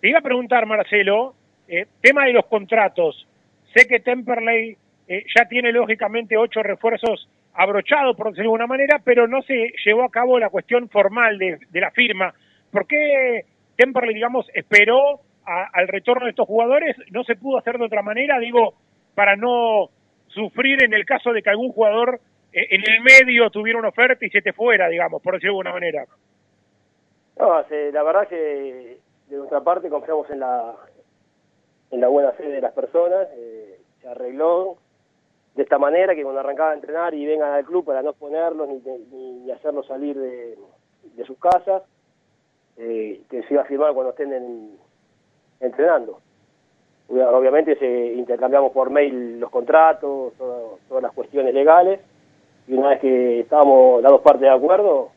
[0.00, 1.34] Te iba a preguntar, Marcelo,
[1.68, 3.26] eh, tema de los contratos.
[3.74, 4.76] Sé que Temperley
[5.08, 9.72] eh, ya tiene lógicamente ocho refuerzos abrochados, por decirlo de alguna manera, pero no se
[9.84, 12.34] llevó a cabo la cuestión formal de, de la firma.
[12.70, 13.44] ¿Por qué
[13.76, 16.96] Temperley, digamos, esperó a- al retorno de estos jugadores?
[17.10, 18.38] ¿No se pudo hacer de otra manera?
[18.38, 18.74] Digo,
[19.14, 19.88] para no
[20.28, 22.20] sufrir en el caso de que algún jugador
[22.52, 25.58] eh, en el medio tuviera una oferta y se te fuera, digamos, por decirlo de
[25.68, 26.04] alguna manera.
[27.36, 27.48] No,
[27.92, 30.74] la verdad que de nuestra parte confiamos en la
[31.90, 33.28] en la buena fe de las personas.
[33.32, 34.76] eh, se arregló
[35.54, 38.68] de esta manera que cuando arrancaba a entrenar y vengan al club para no exponerlos
[38.68, 38.80] ni,
[39.12, 40.58] ni, hacerlos salir de,
[41.14, 41.82] de sus casas,
[42.76, 44.76] eh, que se iba a firmar cuando estén en-
[45.60, 46.18] entrenando.
[47.08, 52.00] Obvia- Obviamente se intercambiamos por mail los contratos, todo- todas las cuestiones legales,
[52.66, 55.10] y una vez que estábamos las dos partes de acuerdo,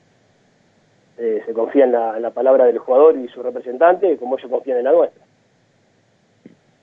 [1.17, 4.51] eh, se confía en la, en la palabra del jugador y su representante, como ellos
[4.51, 5.23] confían en la nuestra.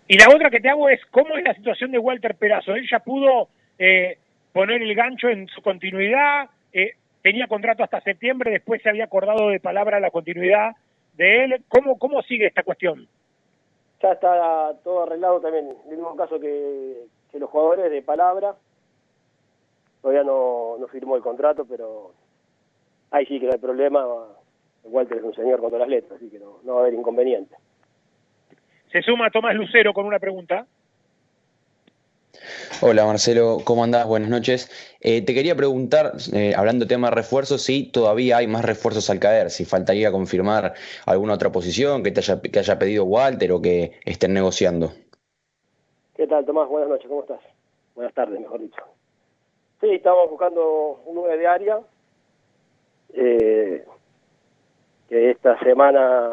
[0.06, 2.74] Y la otra que te hago es, ¿cómo es la situación de Walter Perazo?
[2.74, 4.18] ¿Él ya pudo eh,
[4.52, 6.50] poner el gancho en su continuidad?
[6.72, 10.72] Eh, tenía contrato hasta septiembre, después se había acordado de palabra la continuidad
[11.14, 11.64] de él.
[11.68, 13.08] ¿Cómo, cómo sigue esta cuestión?
[14.02, 18.54] Ya está todo arreglado también, en el mismo caso que, que los jugadores de palabra.
[20.02, 22.12] Todavía no, no firmó el contrato, pero
[23.14, 24.04] ahí sí que no hay problema.
[24.84, 26.94] Walter es un señor con todas las letras, así que no, no va a haber
[26.94, 27.54] inconveniente.
[28.90, 30.66] Se suma Tomás Lucero con una pregunta.
[32.82, 34.06] Hola Marcelo, ¿cómo andás?
[34.06, 34.68] Buenas noches.
[35.00, 39.08] Eh, te quería preguntar, eh, hablando de tema de refuerzos, si todavía hay más refuerzos
[39.08, 40.74] al caer, si faltaría confirmar
[41.06, 44.90] alguna otra posición que te haya, que haya pedido Walter o que estén negociando.
[46.16, 46.68] ¿Qué tal, Tomás?
[46.68, 47.40] Buenas noches, ¿cómo estás?
[47.94, 48.82] Buenas tardes, mejor dicho.
[49.80, 51.80] Sí, estamos buscando un 9 de área.
[53.12, 53.84] Eh,
[55.08, 56.32] que esta semana,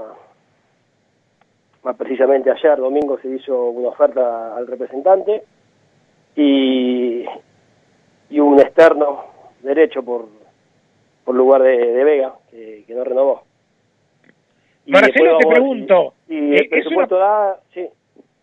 [1.83, 5.43] más precisamente ayer, domingo, se hizo una oferta al representante
[6.35, 7.25] y,
[8.29, 9.25] y un externo
[9.61, 10.27] derecho por,
[11.25, 13.43] por lugar de, de Vega, que, que no renovó.
[14.85, 17.87] Y Marcelo, te pregunto, si- si eh, el es presupuesto da, sí.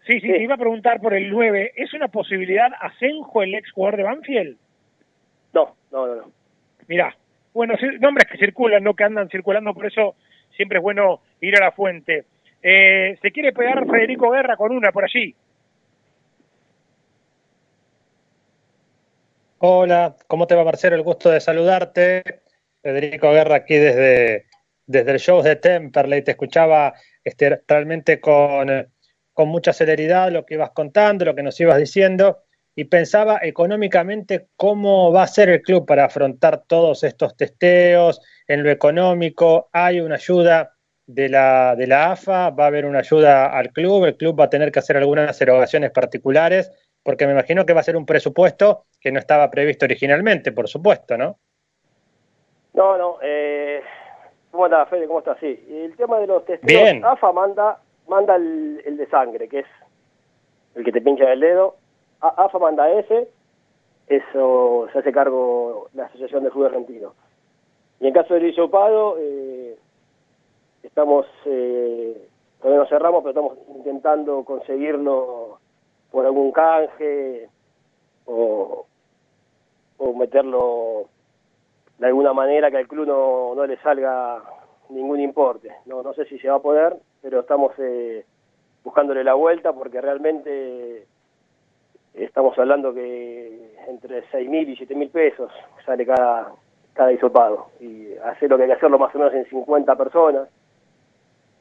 [0.07, 1.73] Sí, sí, te iba a preguntar por el 9.
[1.77, 4.57] ¿Es una posibilidad Asenjo, el ex jugador de Banfield?
[5.53, 6.23] No, no, no, no.
[6.87, 7.15] Mirá,
[7.59, 10.15] bueno, nombres que circulan, no que andan circulando, por eso
[10.55, 12.25] siempre es bueno ir a la fuente.
[12.63, 15.35] Eh, ¿Se quiere pegar Federico Guerra con una por allí?
[19.59, 20.95] Hola, ¿cómo te va Marcelo?
[20.95, 22.23] El gusto de saludarte.
[22.81, 24.47] Federico Guerra aquí desde,
[24.87, 26.23] desde el show de Temperley.
[26.23, 26.95] Te escuchaba
[27.25, 28.89] este, realmente con,
[29.33, 32.45] con mucha celeridad lo que ibas contando, lo que nos ibas diciendo,
[32.79, 38.63] y pensaba económicamente cómo va a ser el club para afrontar todos estos testeos, en
[38.63, 43.47] lo económico, hay una ayuda de la, de la AFA, va a haber una ayuda
[43.47, 46.71] al club, el club va a tener que hacer algunas erogaciones particulares,
[47.03, 50.69] porque me imagino que va a ser un presupuesto que no estaba previsto originalmente, por
[50.69, 51.37] supuesto, ¿no?
[52.75, 53.19] No, no.
[53.23, 53.83] Eh,
[54.53, 55.09] ¿Cómo estás, Fede?
[55.09, 55.37] ¿Cómo estás?
[55.41, 55.67] Sí.
[55.69, 57.05] El tema de los testeos, Bien.
[57.05, 59.67] AFA manda manda el, el de sangre, que es
[60.77, 61.75] el que te pincha el dedo.
[62.21, 63.29] AFA manda ese,
[64.09, 67.15] eso se hace cargo la Asociación de Fútbol Argentino.
[68.01, 69.77] Y en caso del hisopado, eh,
[70.83, 72.29] estamos, eh,
[72.61, 75.59] todavía no cerramos, pero estamos intentando conseguirlo
[76.11, 77.49] por algún canje
[78.27, 78.85] o,
[80.17, 81.05] meterlo
[81.99, 84.43] de alguna manera que al club no, no le salga
[84.89, 85.71] ningún importe.
[85.87, 88.25] No, no sé si se va a poder, pero estamos eh,
[88.83, 91.07] buscándole la vuelta porque realmente
[92.25, 95.53] estamos hablando que entre 6.000 y 7.000 pesos
[95.85, 96.53] sale cada,
[96.93, 97.69] cada hisopado.
[97.81, 100.49] Y hacer lo que hay que hacerlo más o menos en 50 personas,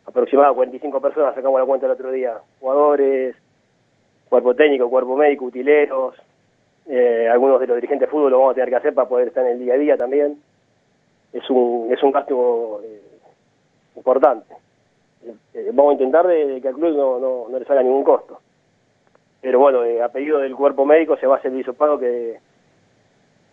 [0.06, 2.38] aproximadamente 45 personas, sacamos la cuenta el otro día.
[2.60, 3.36] Jugadores,
[4.30, 6.16] cuerpo técnico, cuerpo médico, utileros,
[6.88, 9.28] eh, algunos de los dirigentes de fútbol lo vamos a tener que hacer para poder
[9.28, 10.42] estar en el día a día también.
[11.34, 13.02] Es un, es un gasto eh,
[13.96, 14.56] importante.
[15.54, 18.40] Eh, vamos a intentar de que al club no, no, no le salga ningún costo.
[19.42, 22.38] Pero bueno, eh, a pedido del cuerpo médico se va a hacer el hisopado que,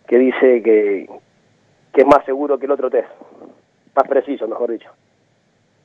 [0.07, 1.07] que dice que,
[1.93, 3.09] que es más seguro que el otro test.
[3.95, 4.89] Más preciso, mejor dicho.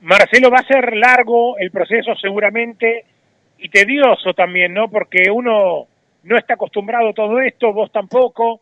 [0.00, 3.04] Marcelo, va a ser largo el proceso seguramente
[3.58, 4.88] y tedioso también, ¿no?
[4.88, 5.86] Porque uno
[6.22, 8.60] no está acostumbrado a todo esto, vos tampoco,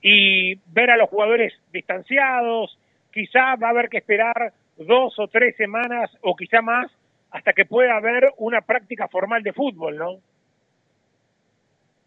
[0.00, 2.78] y ver a los jugadores distanciados,
[3.12, 6.90] quizá va a haber que esperar dos o tres semanas o quizá más
[7.30, 10.16] hasta que pueda haber una práctica formal de fútbol, ¿no?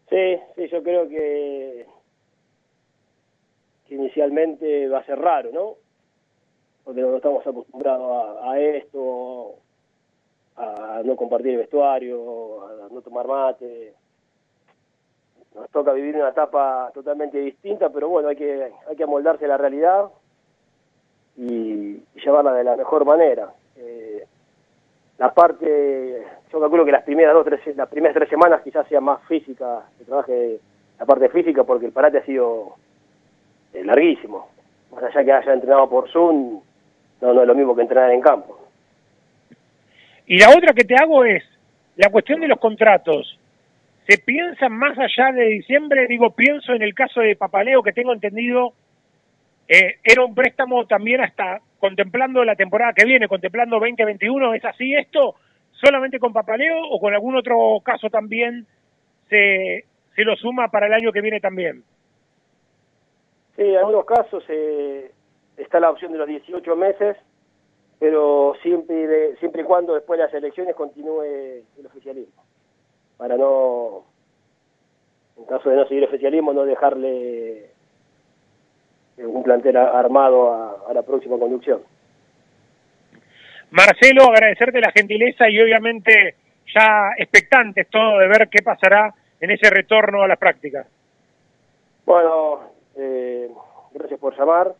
[0.08, 1.86] Sí, sí, yo creo que,
[3.88, 5.74] inicialmente va a ser raro, ¿no?
[6.84, 9.56] Porque no estamos acostumbrados a, a esto,
[10.56, 13.94] a no compartir el vestuario, a no tomar mate.
[15.54, 19.48] Nos toca vivir una etapa totalmente distinta, pero bueno, hay que, hay que amoldarse a
[19.48, 20.06] la realidad
[21.36, 23.52] y llevarla de la mejor manera.
[23.76, 24.15] Eh,
[25.18, 29.00] la parte, yo calculo que las primeras dos, tres, las primeras tres semanas quizás sea
[29.00, 30.58] más física, que trabaje
[30.98, 32.74] la parte física porque el parate ha sido
[33.72, 34.48] eh, larguísimo.
[34.92, 36.60] Más allá que haya entrenado por Zoom,
[37.20, 38.58] no, no es lo mismo que entrenar en campo.
[40.26, 41.44] Y la otra que te hago es
[41.96, 43.38] la cuestión de los contratos.
[44.06, 46.06] ¿Se piensa más allá de diciembre?
[46.06, 48.72] Digo, pienso en el caso de Papaleo, que tengo entendido,
[49.68, 54.54] eh, era un préstamo también hasta contemplando la temporada que viene, contemplando 2021.
[54.54, 55.34] ¿Es así esto?
[55.72, 58.66] ¿Solamente con Papaleo o con algún otro caso también
[59.28, 61.82] se, se lo suma para el año que viene también?
[63.56, 65.10] Sí, en algunos casos eh,
[65.56, 67.16] está la opción de los 18 meses,
[67.98, 72.42] pero siempre, de- siempre y cuando después de las elecciones continúe el oficialismo.
[73.16, 74.04] Para no,
[75.38, 77.70] en caso de no seguir el oficialismo, no dejarle
[79.18, 81.80] un plantel armado a, a la próxima conducción.
[83.70, 86.34] Marcelo, agradecerte la gentileza y obviamente
[86.74, 90.86] ya expectantes todo de ver qué pasará en ese retorno a las prácticas.
[92.04, 92.60] Bueno,
[92.96, 93.50] eh,
[93.92, 94.72] gracias por llamar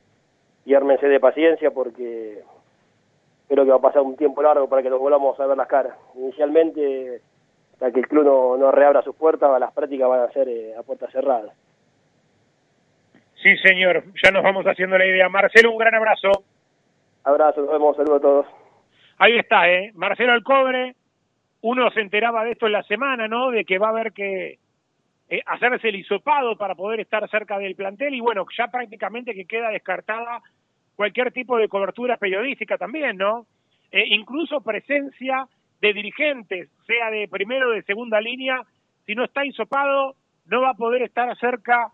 [0.65, 2.43] y ármense de paciencia porque
[3.49, 5.69] creo que va a pasar un tiempo largo para que nos volvamos a ver las
[5.69, 5.97] caras.
[6.15, 7.21] Inicialmente,
[7.75, 10.75] hasta que el club no, no reabra sus puertas, las prácticas van a ser eh,
[10.77, 11.53] a puertas cerradas.
[13.47, 15.29] Sí, señor, ya nos vamos haciendo la idea.
[15.29, 16.33] Marcelo, un gran abrazo.
[17.23, 18.47] Abrazo, nos vemos, saludos a todos.
[19.19, 19.93] Ahí está, ¿eh?
[19.95, 20.97] Marcelo Alcobre,
[21.61, 23.53] uno se enteraba de esto en la semana, ¿no?
[23.53, 24.59] De que va a haber que
[25.29, 29.45] eh, hacerse el hisopado para poder estar cerca del plantel y bueno, ya prácticamente que
[29.45, 30.43] queda descartada
[30.97, 33.47] cualquier tipo de cobertura periodística también, ¿no?
[33.93, 35.47] Eh, incluso presencia
[35.81, 38.61] de dirigentes, sea de primero o de segunda línea,
[39.07, 40.17] si no está hisopado,
[40.47, 41.93] no va a poder estar cerca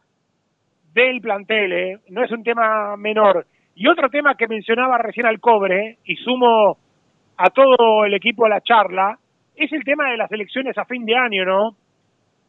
[0.94, 1.98] del plantel, ¿eh?
[2.08, 3.46] no es un tema menor.
[3.74, 6.76] Y otro tema que mencionaba recién al cobre, y sumo
[7.36, 9.18] a todo el equipo a la charla,
[9.56, 11.76] es el tema de las elecciones a fin de año, ¿no?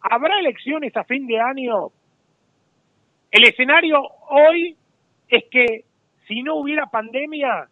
[0.02, 1.88] ¿Habrá elecciones a fin de año?
[3.32, 4.76] El escenario hoy
[5.30, 5.86] es que
[6.28, 7.68] si no hubiera pandemia,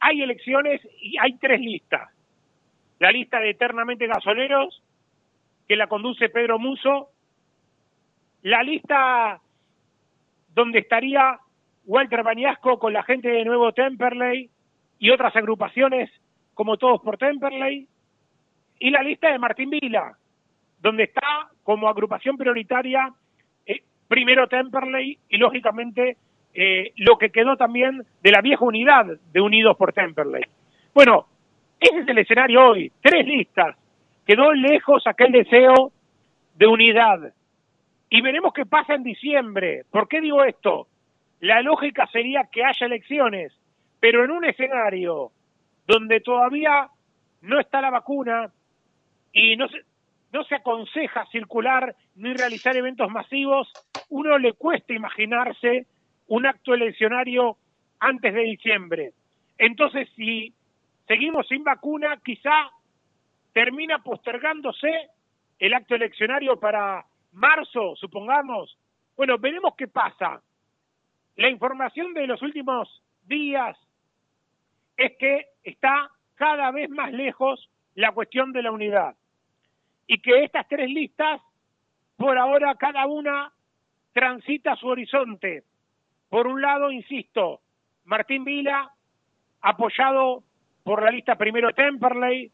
[0.00, 2.10] hay elecciones y hay tres listas.
[2.98, 4.82] La lista de eternamente gasoleros,
[5.66, 7.08] que la conduce Pedro Muso,
[8.42, 9.40] la lista
[10.54, 11.38] donde estaría
[11.86, 14.50] Walter Bañasco con la gente de Nuevo Temperley
[14.98, 16.10] y otras agrupaciones
[16.54, 17.88] como Todos por Temperley,
[18.78, 20.16] y la lista de Martín Vila,
[20.80, 23.12] donde está como agrupación prioritaria
[23.66, 26.16] eh, primero Temperley y lógicamente
[26.52, 30.44] eh, lo que quedó también de la vieja unidad de Unidos por Temperley.
[30.94, 31.26] Bueno,
[31.80, 33.76] ese es el escenario hoy, tres listas,
[34.26, 35.92] quedó lejos aquel deseo
[36.54, 37.32] de unidad.
[38.10, 39.84] Y veremos qué pasa en diciembre.
[39.90, 40.88] ¿Por qué digo esto?
[41.40, 43.52] La lógica sería que haya elecciones,
[44.00, 45.30] pero en un escenario
[45.86, 46.88] donde todavía
[47.42, 48.50] no está la vacuna
[49.32, 49.78] y no se,
[50.32, 53.70] no se aconseja circular ni realizar eventos masivos,
[54.08, 55.86] uno le cuesta imaginarse
[56.28, 57.56] un acto eleccionario
[58.00, 59.12] antes de diciembre.
[59.58, 60.54] Entonces, si
[61.06, 62.70] seguimos sin vacuna, quizá
[63.52, 65.10] termina postergándose
[65.58, 67.04] el acto eleccionario para
[67.34, 68.76] marzo, supongamos.
[69.16, 70.42] Bueno, veremos qué pasa.
[71.36, 73.76] La información de los últimos días
[74.96, 79.14] es que está cada vez más lejos la cuestión de la unidad
[80.06, 81.40] y que estas tres listas,
[82.16, 83.52] por ahora cada una
[84.12, 85.64] transita su horizonte.
[86.28, 87.60] Por un lado, insisto,
[88.04, 88.90] Martín Vila,
[89.60, 90.42] apoyado
[90.82, 92.50] por la lista primero Temperley,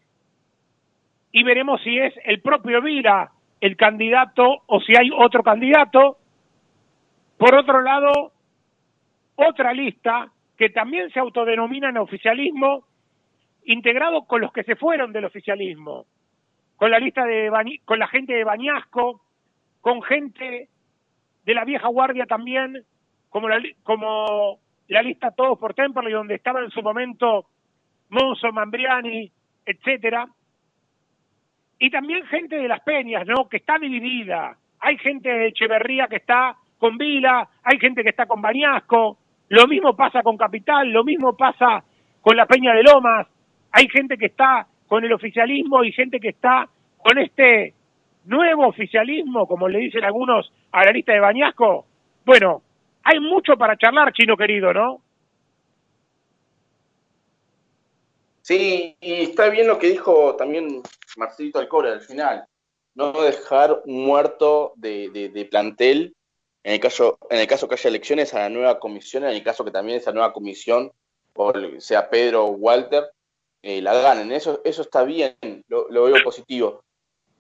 [1.33, 3.31] y veremos si es el propio Vila
[3.61, 6.19] el candidato o si hay otro candidato.
[7.37, 8.33] Por otro lado,
[9.37, 12.85] otra lista que también se autodenomina en oficialismo,
[13.65, 16.07] integrado con los que se fueron del oficialismo,
[16.77, 17.51] con la lista de
[17.85, 19.23] con la gente de Bañasco,
[19.81, 20.69] con gente
[21.45, 22.85] de la vieja guardia también,
[23.31, 24.59] como la, como
[24.89, 27.47] la lista Todos por Temperley, donde estaba en su momento
[28.11, 29.31] Monzo, Mambriani,
[29.65, 30.29] etcétera,
[31.81, 33.49] y también gente de las peñas, ¿no?
[33.49, 34.57] Que está dividida.
[34.79, 39.19] Hay gente de Echeverría que está con Vila, hay gente que está con Bañasco,
[39.49, 41.83] lo mismo pasa con Capital, lo mismo pasa
[42.21, 43.27] con la Peña de Lomas,
[43.73, 46.69] hay gente que está con el oficialismo y gente que está
[46.99, 47.75] con este
[48.27, 51.87] nuevo oficialismo, como le dicen algunos a la lista de Bañasco.
[52.27, 52.63] Bueno,
[53.05, 54.99] hay mucho para charlar, chino querido, ¿no?
[58.51, 60.83] Sí, y está bien lo que dijo también
[61.17, 62.45] Marcelito Alcore al final.
[62.97, 66.17] No dejar muerto de, plantel
[66.65, 69.45] en el caso en el caso que haya elecciones a la nueva comisión, en el
[69.45, 70.91] caso que también esa nueva comisión,
[71.79, 73.13] sea Pedro o Walter,
[73.63, 74.33] eh, la ganen.
[74.33, 75.37] Eso, eso está bien,
[75.69, 76.83] lo, veo positivo.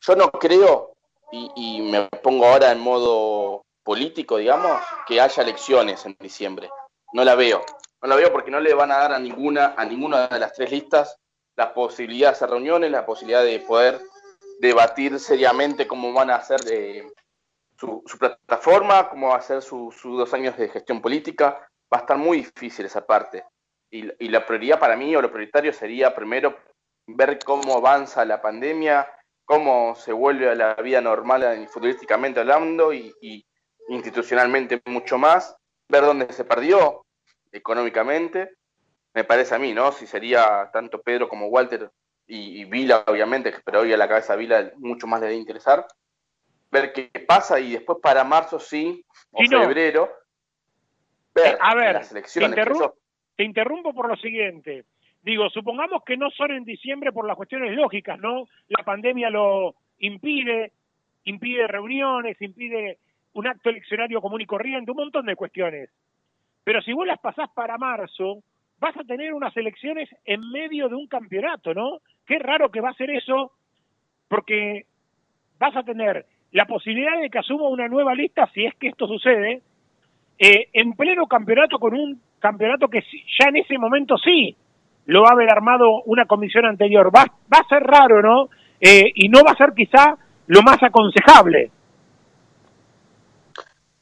[0.02, 0.92] Yo no creo,
[1.32, 6.70] y, y, me pongo ahora en modo político, digamos, que haya elecciones en diciembre.
[7.12, 7.64] No la veo.
[8.02, 10.52] No la veo porque no le van a dar a ninguna, a ninguna de las
[10.54, 11.20] tres listas
[11.56, 14.00] la posibilidad de hacer reuniones, la posibilidad de poder
[14.60, 17.06] debatir seriamente cómo van a hacer eh,
[17.78, 21.68] su, plataforma, cómo va a ser sus dos años de gestión política.
[21.92, 23.44] Va a estar muy difícil esa parte.
[23.90, 26.56] Y, la prioridad para mí, o lo prioritario, sería primero
[27.06, 29.06] ver cómo avanza la pandemia,
[29.44, 33.44] cómo se vuelve a la vida normal futbolísticamente hablando y
[33.88, 35.56] institucionalmente mucho más,
[35.88, 37.04] ver dónde se perdió,
[37.52, 38.50] económicamente,
[39.14, 39.92] me parece a mí, ¿no?
[39.92, 41.90] Si sería tanto Pedro como Walter
[42.26, 45.84] y, Vila, obviamente, pero hoy a la cabeza Vila mucho más le debe interesar,
[46.70, 50.08] ver qué pasa y después para marzo sí, o febrero,
[51.34, 52.54] ver eh, a ver, las elecciones.
[53.36, 54.84] Te, interrumpo por lo siguiente.
[55.22, 58.46] Digo, supongamos que no son en diciembre por las cuestiones lógicas, ¿no?
[58.68, 60.72] La pandemia lo impide,
[61.24, 62.98] impide reuniones, impide
[63.32, 65.90] un acto eleccionario común y corriente, un montón de cuestiones.
[66.64, 68.38] Pero si vos las pasás para marzo,
[68.78, 71.98] vas a tener unas elecciones en medio de un campeonato, ¿no?
[72.26, 73.52] Qué raro que va a ser eso,
[74.28, 74.86] porque
[75.58, 79.06] vas a tener la posibilidad de que asuma una nueva lista, si es que esto
[79.06, 79.62] sucede,
[80.38, 83.02] eh, en pleno campeonato con un campeonato que
[83.38, 84.56] ya en ese momento sí
[85.06, 87.14] lo va a haber armado una comisión anterior.
[87.14, 88.48] Va, va a ser raro, ¿no?
[88.80, 91.70] eh, y no va a ser quizá lo más aconsejable.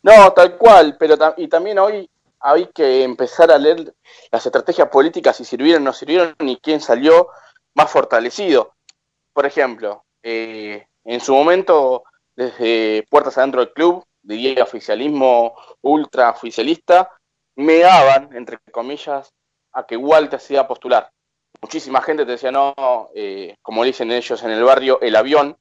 [0.03, 2.09] No, tal cual, pero y también hoy
[2.41, 3.95] hay que empezar a leer
[4.31, 7.29] las estrategias políticas, si sirvieron o no sirvieron, y quién salió
[7.75, 8.75] más fortalecido.
[9.33, 12.05] Por ejemplo, eh, en su momento,
[12.37, 17.11] desde puertas adentro del club, diría oficialismo ultra oficialista,
[17.57, 19.33] me daban, entre comillas,
[19.73, 21.11] a que Walter se iba a postular.
[21.61, 22.75] Muchísima gente te decía, no,
[23.15, 25.57] eh, como dicen ellos en el barrio, el avión,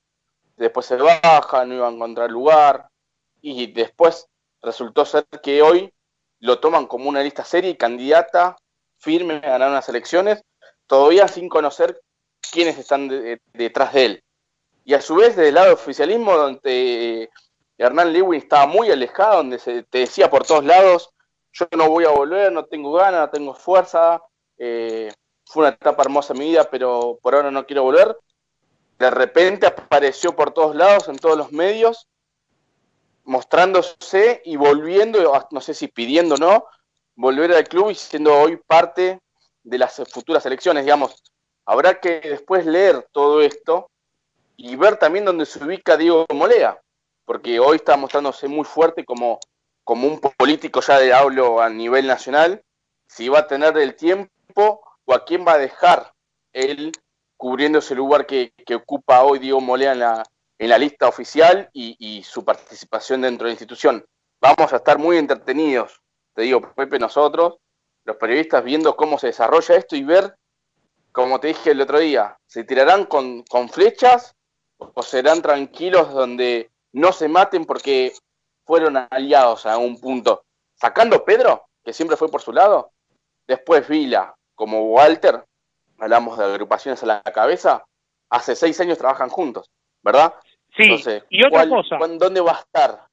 [0.57, 2.89] después se baja, no iba a encontrar lugar,
[3.41, 4.27] y después
[4.61, 5.91] resultó ser que hoy
[6.39, 8.55] lo toman como una lista seria y candidata
[8.99, 10.43] firme a ganar unas elecciones,
[10.87, 12.01] todavía sin conocer
[12.51, 13.09] quiénes están
[13.53, 14.23] detrás de él.
[14.85, 17.29] Y a su vez, del lado del oficialismo, donde
[17.77, 21.09] Hernán Lewin estaba muy alejado, donde se te decía por todos lados,
[21.51, 24.21] yo no voy a volver, no tengo ganas, no tengo fuerza,
[24.57, 25.11] eh,
[25.45, 28.17] fue una etapa hermosa en mi vida, pero por ahora no quiero volver.
[28.97, 32.07] De repente apareció por todos lados, en todos los medios,
[33.27, 36.65] mostrándose y volviendo, no sé si pidiendo o no,
[37.15, 39.19] volver al club y siendo hoy parte
[39.63, 41.21] de las futuras elecciones, digamos.
[41.65, 43.89] Habrá que después leer todo esto
[44.55, 46.79] y ver también dónde se ubica Diego Molea,
[47.25, 49.39] porque hoy está mostrándose muy fuerte como,
[49.83, 52.63] como un político ya de hablo a nivel nacional,
[53.07, 56.13] si va a tener el tiempo o a quién va a dejar
[56.53, 56.93] él
[57.35, 60.23] cubriendo ese lugar que, que ocupa hoy Diego Molea en la,
[60.59, 64.05] en la lista oficial y, su participación dentro de la institución.
[64.41, 66.01] Vamos a estar muy entretenidos,
[66.33, 67.57] te digo, Pepe, nosotros,
[68.05, 70.35] los periodistas, viendo cómo se desarrolla esto y ver,
[71.11, 74.35] como te dije el otro día, se tirarán con, con flechas
[74.77, 78.13] o serán tranquilos donde no se maten porque
[78.65, 80.43] fueron aliados a un punto.
[80.75, 82.91] Sacando Pedro, que siempre fue por su lado,
[83.47, 85.43] después Vila, como Walter,
[85.97, 87.85] hablamos de agrupaciones a la cabeza,
[88.29, 89.71] hace seis años trabajan juntos,
[90.03, 90.33] ¿verdad?
[90.77, 90.95] Sí,
[91.29, 91.97] y otra cosa.
[91.97, 93.07] ¿Dónde va a estar?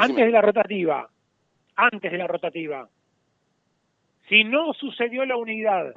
[0.00, 1.08] antes de la rotativa,
[1.76, 2.88] antes de la rotativa,
[4.28, 5.94] si no sucedió la unidad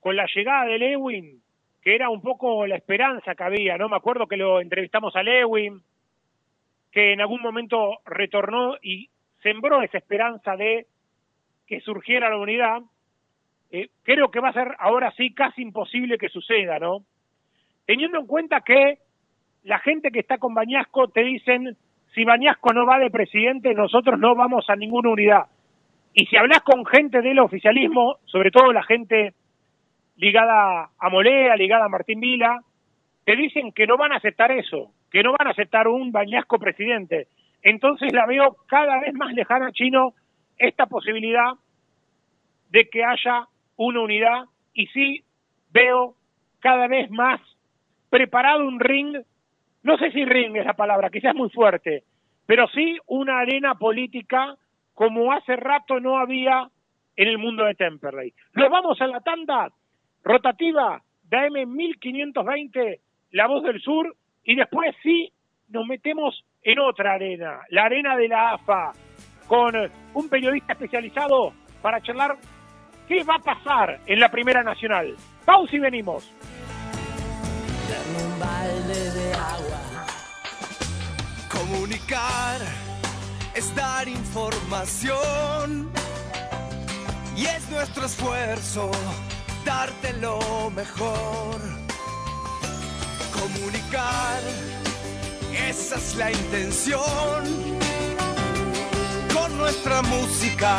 [0.00, 1.42] con la llegada de Lewin,
[1.82, 3.88] que era un poco la esperanza que había, ¿no?
[3.88, 5.82] Me acuerdo que lo entrevistamos a Lewin,
[6.90, 9.10] que en algún momento retornó y
[9.42, 10.86] sembró esa esperanza de
[11.66, 12.82] que surgiera la unidad.
[13.70, 17.04] Eh, creo que va a ser ahora sí casi imposible que suceda, ¿no?
[17.84, 18.98] Teniendo en cuenta que
[19.64, 21.76] la gente que está con Bañasco te dicen,
[22.14, 25.46] si Bañasco no va de presidente, nosotros no vamos a ninguna unidad.
[26.12, 29.34] Y si hablas con gente del oficialismo, sobre todo la gente
[30.16, 32.60] ligada a Molea, ligada a Martín Vila,
[33.24, 36.58] te dicen que no van a aceptar eso, que no van a aceptar un Bañasco
[36.58, 37.26] presidente.
[37.62, 40.12] Entonces la veo cada vez más lejana, Chino,
[40.58, 41.54] esta posibilidad
[42.70, 44.44] de que haya una unidad
[44.74, 45.24] y sí
[45.72, 46.14] veo
[46.60, 47.40] cada vez más
[48.10, 49.16] preparado un ring
[49.84, 52.04] no sé si ring es la palabra, quizás muy fuerte,
[52.46, 54.56] pero sí una arena política
[54.94, 56.68] como hace rato no había
[57.16, 58.32] en el mundo de Temperley.
[58.54, 59.68] Nos vamos a la tanda
[60.22, 63.00] rotativa de AM 1520,
[63.32, 65.30] La Voz del Sur, y después sí
[65.68, 68.92] nos metemos en otra arena, la arena de la AFA,
[69.46, 69.74] con
[70.14, 72.36] un periodista especializado para charlar
[73.06, 75.14] qué va a pasar en la Primera Nacional.
[75.44, 76.32] Pausa y venimos.
[82.04, 82.60] Comunicar
[83.54, 85.88] es dar información
[87.34, 88.90] y es nuestro esfuerzo
[89.64, 91.56] darte lo mejor.
[93.32, 94.40] Comunicar,
[95.66, 97.44] esa es la intención.
[99.32, 100.76] Con nuestra música,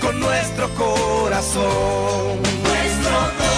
[0.00, 2.42] con nuestro corazón.
[2.64, 3.54] Nuestro corazón.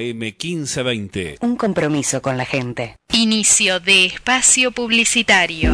[0.00, 1.38] AM1520.
[1.40, 2.96] Un compromiso con la gente.
[3.12, 5.72] Inicio de espacio publicitario.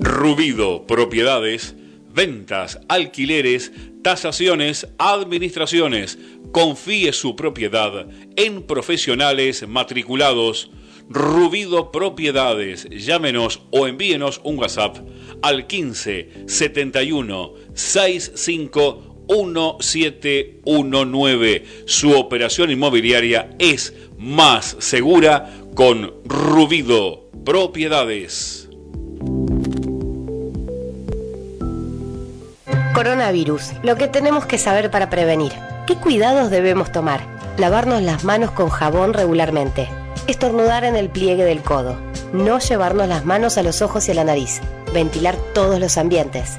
[0.00, 1.74] Rubido, propiedades,
[2.12, 6.18] ventas, alquileres, tasaciones, administraciones.
[6.52, 8.06] Confíe su propiedad
[8.36, 10.70] en profesionales matriculados.
[11.08, 12.88] Rubido Propiedades.
[12.90, 14.96] Llámenos o envíenos un WhatsApp
[15.42, 21.64] al 15 71 65 1719.
[21.86, 28.68] Su operación inmobiliaria es más segura con Rubido Propiedades.
[32.94, 35.52] Coronavirus, lo que tenemos que saber para prevenir.
[35.86, 37.20] ¿Qué cuidados debemos tomar?
[37.58, 39.86] Lavarnos las manos con jabón regularmente.
[40.26, 42.00] Estornudar en el pliegue del codo.
[42.32, 44.62] No llevarnos las manos a los ojos y a la nariz.
[44.92, 46.58] Ventilar todos los ambientes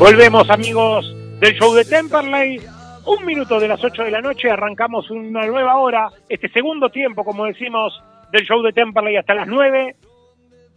[0.00, 2.58] Volvemos amigos del show de Temperley.
[3.04, 7.22] Un minuto de las 8 de la noche, arrancamos una nueva hora, este segundo tiempo,
[7.22, 9.94] como decimos, del show de Temperley hasta las 9.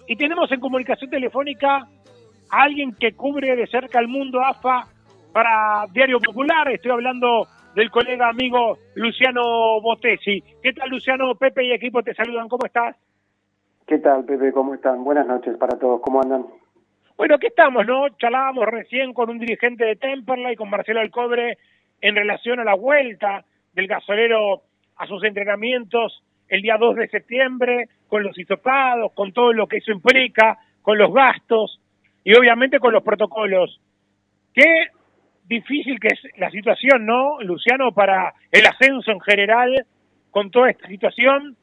[0.07, 1.87] Y tenemos en comunicación telefónica
[2.49, 4.87] a alguien que cubre de cerca el mundo AFA
[5.31, 6.69] para Diario Popular.
[6.69, 10.43] Estoy hablando del colega amigo Luciano Botesi.
[10.61, 11.33] ¿Qué tal Luciano?
[11.35, 12.49] Pepe y equipo te saludan.
[12.49, 12.97] ¿Cómo estás?
[13.87, 14.51] ¿Qué tal, Pepe?
[14.51, 15.05] ¿Cómo están?
[15.05, 16.01] Buenas noches para todos.
[16.01, 16.45] ¿Cómo andan?
[17.15, 18.09] Bueno, aquí estamos, ¿no?
[18.17, 21.57] Charlábamos recién con un dirigente de Temperley, con Marcelo Alcobre,
[22.01, 24.63] en relación a la vuelta del gasolero
[24.97, 29.77] a sus entrenamientos el día 2 de septiembre, con los hisopados, con todo lo que
[29.77, 31.79] eso implica, con los gastos
[32.23, 33.79] y obviamente con los protocolos.
[34.53, 34.87] Qué
[35.45, 39.85] difícil que es la situación, ¿no, Luciano, para el ascenso en general
[40.31, 41.55] con toda esta situación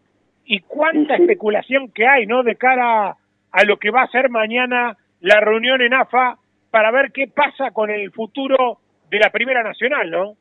[0.45, 2.43] y cuánta especulación que hay, ¿no?
[2.43, 3.17] De cara
[3.53, 6.39] a lo que va a ser mañana la reunión en AFA
[6.71, 8.79] para ver qué pasa con el futuro
[9.11, 10.35] de la Primera Nacional, ¿no?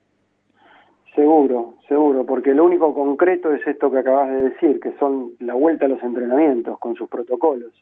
[1.16, 5.54] Seguro, seguro, porque lo único concreto es esto que acabas de decir, que son la
[5.54, 7.74] vuelta a los entrenamientos con sus protocolos.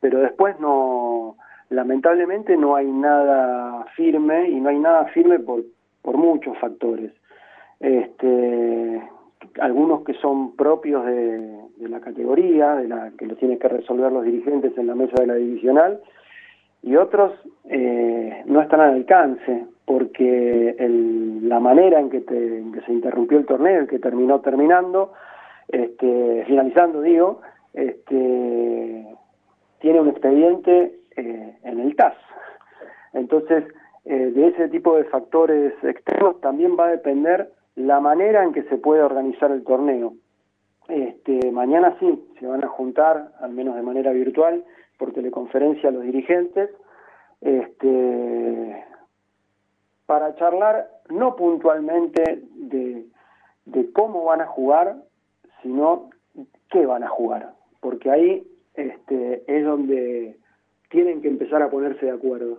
[0.00, 1.36] Pero después no,
[1.68, 5.62] lamentablemente no hay nada firme y no hay nada firme por,
[6.00, 7.12] por muchos factores.
[7.78, 9.02] Este,
[9.60, 11.38] algunos que son propios de,
[11.76, 15.20] de la categoría, de la que lo tienen que resolver los dirigentes en la mesa
[15.20, 16.00] de la divisional,
[16.82, 17.32] y otros
[17.68, 23.46] eh, no están al alcance porque el, la manera en que, te, se interrumpió el
[23.46, 25.12] torneo, el que terminó terminando,
[25.68, 27.40] este, finalizando digo,
[27.72, 29.06] este,
[29.80, 32.14] tiene un expediente eh, en el TAS.
[33.12, 33.64] Entonces,
[34.04, 38.62] eh, de ese tipo de factores externos también va a depender la manera en que
[38.64, 40.14] se puede organizar el torneo.
[40.88, 44.64] Este, mañana sí, se van a juntar, al menos de manera virtual,
[45.02, 46.70] por teleconferencia a los dirigentes,
[47.40, 48.84] este,
[50.06, 53.06] para charlar no puntualmente de,
[53.94, 54.94] cómo van a jugar,
[55.60, 56.10] sino
[56.70, 57.50] qué van a jugar,
[57.80, 60.36] porque ahí este, es donde
[60.88, 62.58] tienen que empezar a ponerse de acuerdo.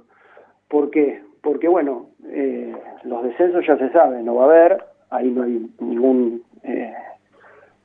[0.67, 1.23] ¿Por qué?
[1.41, 2.75] Porque, bueno, eh,
[3.05, 6.93] los descensos ya se saben, no va a haber, ahí no hay ningún, eh,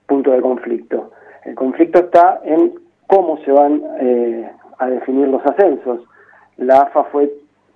[0.06, 1.12] punto de conflicto.
[1.44, 4.48] El conflicto está en cómo se van eh,
[4.78, 6.02] a definir los ascensos.
[6.56, 7.32] La AFA fue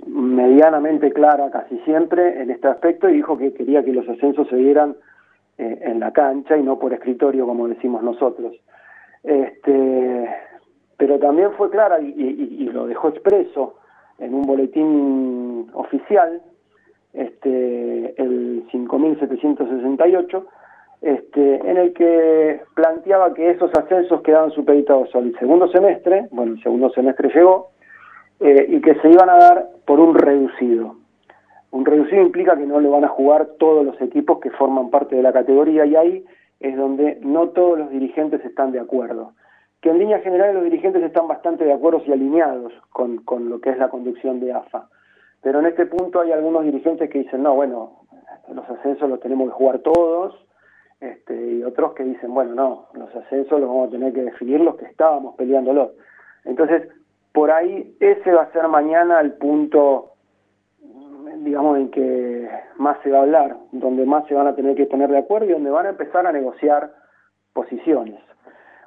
[0.07, 4.57] medianamente clara casi siempre en este aspecto y dijo que quería que los ascensos se
[4.57, 4.95] dieran
[5.59, 8.55] eh, en la cancha y no por escritorio como decimos nosotros.
[9.25, 10.29] Este,
[10.97, 13.77] pero también fue clara y, y, y lo dejó expreso
[14.19, 16.41] en un boletín oficial,
[17.13, 20.47] este, el 5768,
[21.03, 26.63] este, en el que planteaba que esos ascensos quedaban supeditados al segundo semestre, bueno, el
[26.63, 27.71] segundo semestre llegó,
[28.39, 30.97] eh, y que se iban a dar por un reducido.
[31.73, 35.17] Un reducido implica que no lo van a jugar todos los equipos que forman parte
[35.17, 36.25] de la categoría y ahí
[36.61, 39.33] es donde no todos los dirigentes están de acuerdo.
[39.81, 43.61] Que en línea general los dirigentes están bastante de acuerdo y alineados con, con lo
[43.61, 44.89] que es la conducción de AFA.
[45.43, 48.05] Pero en este punto hay algunos dirigentes que dicen, no, bueno,
[48.55, 50.37] los ascensos los tenemos que jugar todos,
[51.03, 54.61] este, y otros que dicen, bueno, no, los ascensos los vamos a tener que definir
[54.61, 55.91] los que estábamos peleándolos.
[56.45, 56.89] Entonces,
[57.33, 60.13] por ahí ese va a ser mañana el punto,
[61.39, 64.87] digamos, en que más se va a hablar, donde más se van a tener que
[64.87, 66.93] poner de acuerdo y donde van a empezar a negociar
[67.53, 68.21] posiciones.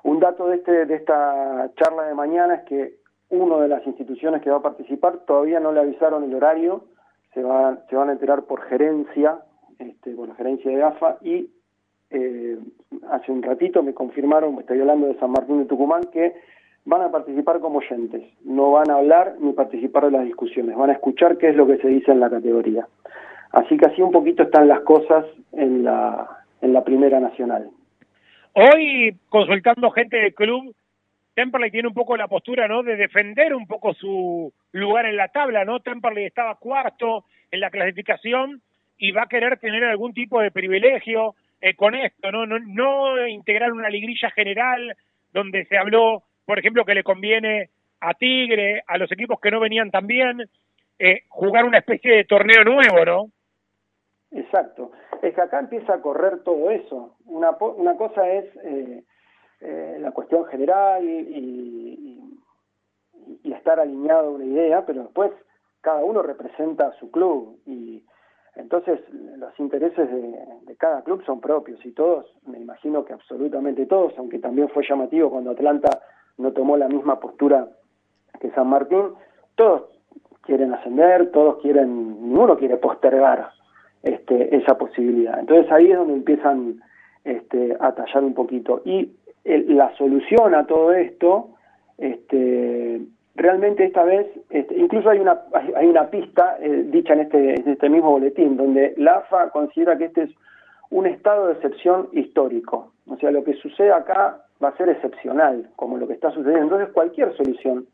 [0.04, 2.96] Un dato de, este, de esta charla de mañana es que
[3.30, 6.86] una de las instituciones que va a participar todavía no le avisaron el horario,
[7.34, 9.40] se, va, se van a enterar por gerencia,
[9.80, 11.50] este, la gerencia de AFA, y
[12.10, 12.58] eh,
[13.10, 16.34] hace un ratito me confirmaron, estoy hablando de San Martín de Tucumán, que
[16.86, 20.92] van a participar como oyentes, no van a hablar ni participar de las discusiones, van
[20.92, 22.88] a escuchar qué es lo que se dice en la categoría.
[23.52, 27.70] Así que así un poquito están las cosas en la, en la Primera Nacional.
[28.54, 30.76] Hoy, consultando gente del club,
[31.34, 35.28] Temperley tiene un poco la postura, ¿no?, de defender un poco su lugar en la
[35.28, 35.80] tabla, ¿no?
[35.80, 38.62] Temperley estaba cuarto en la clasificación
[38.98, 42.46] y va a querer tener algún tipo de privilegio, eh, con esto, ¿no?
[42.46, 42.60] ¿no?
[42.60, 44.96] No integrar una liguilla general
[45.32, 49.60] donde se habló, por ejemplo, que le conviene a Tigre, a los equipos que no
[49.60, 50.50] venían tan bien,
[51.00, 53.26] eh, jugar una especie de torneo nuevo, ¿no?
[54.32, 54.92] Exacto.
[55.22, 57.16] Es que acá empieza a correr todo eso.
[57.26, 59.04] Una, una cosa es eh,
[59.62, 62.40] eh, la cuestión general y, y,
[63.44, 65.32] y, estar alineado a una idea, pero después
[65.82, 68.04] cada uno representa a su club y
[68.56, 74.14] entonces, los intereses de, cada club son propios y todos, me imagino que absolutamente todos,
[74.18, 75.90] aunque también fue llamativo cuando Atlanta
[76.38, 77.68] no tomó la misma postura
[78.40, 79.14] que San Martín,
[79.56, 79.84] todos
[80.42, 83.50] quieren ascender, todos quieren, ninguno quiere postergar
[84.04, 85.40] este, esa posibilidad.
[85.40, 86.82] Entonces ahí es donde empiezan
[87.24, 88.82] este, a tallar un poquito.
[88.86, 89.12] Y
[89.44, 91.56] la solución a todo esto
[91.98, 93.02] este,
[93.36, 95.42] realmente esta vez, este, incluso hay una,
[95.76, 99.98] hay una pista eh, dicha en este, en este mismo boletín, donde la AFA considera
[99.98, 100.30] que este es
[100.90, 102.92] un estado de excepción histórico.
[103.08, 106.64] O sea, lo que sucede acá va a ser excepcional, como lo que está sucediendo.
[106.64, 107.88] Entonces, cualquier solución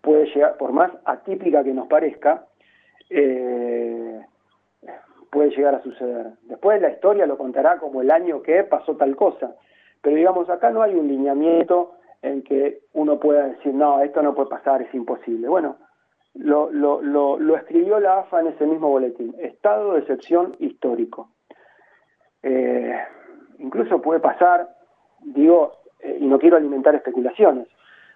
[0.00, 2.46] puede llegar, por más atípica que nos parezca,
[3.10, 4.20] eh,
[5.30, 6.32] puede llegar a suceder.
[6.42, 9.54] Después la historia lo contará como el año que pasó tal cosa.
[10.00, 14.34] Pero digamos, acá no hay un lineamiento en que uno pueda decir, no, esto no
[14.34, 15.48] puede pasar, es imposible.
[15.48, 15.76] Bueno,
[16.34, 21.28] lo, lo, lo, escribió la AFA en ese mismo boletín, estado de excepción histórico.
[22.42, 22.96] Eh,
[23.58, 24.68] incluso puede pasar,
[25.20, 27.68] digo, eh, y no quiero alimentar especulaciones,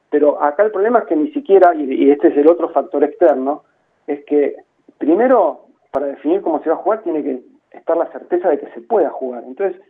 [0.08, 3.02] pero acá el problema es que ni siquiera, y, y este es el otro factor
[3.04, 3.64] externo,
[4.06, 4.56] es que
[4.98, 8.70] primero, para definir cómo se va a jugar, tiene que estar la certeza de que
[8.70, 9.44] se pueda jugar.
[9.44, 9.80] Entonces,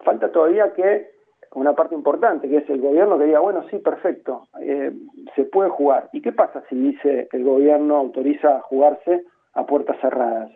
[0.00, 1.17] falta todavía que
[1.54, 4.92] una parte importante, que es el gobierno que diga, bueno, sí, perfecto, eh,
[5.34, 6.08] se puede jugar.
[6.12, 10.50] ¿Y qué pasa si dice el gobierno autoriza jugarse a puertas cerradas?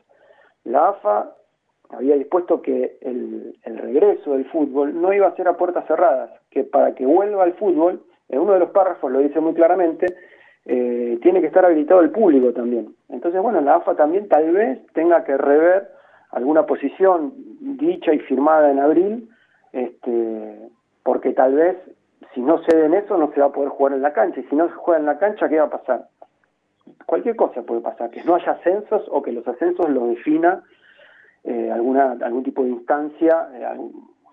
[0.64, 1.34] La AFA
[1.90, 6.30] había dispuesto que el, el, regreso del fútbol no iba a ser a puertas cerradas,
[6.50, 10.06] que para que vuelva al fútbol, en uno de los párrafos lo dice muy claramente,
[10.64, 12.94] eh, tiene que estar habilitado el público también.
[13.08, 15.88] Entonces, bueno, la AFA también tal vez tenga que rever
[16.30, 19.28] alguna posición dicha y firmada en abril,
[19.72, 20.70] este,
[21.02, 21.76] porque tal vez
[22.34, 24.56] si no ceden eso no se va a poder jugar en la cancha, y si
[24.56, 26.08] no se juega en la cancha, ¿qué va a pasar?
[27.06, 30.62] Cualquier cosa puede pasar, que no haya ascensos o que los ascensos lo defina
[31.44, 33.90] eh, alguna algún tipo de instancia, eh,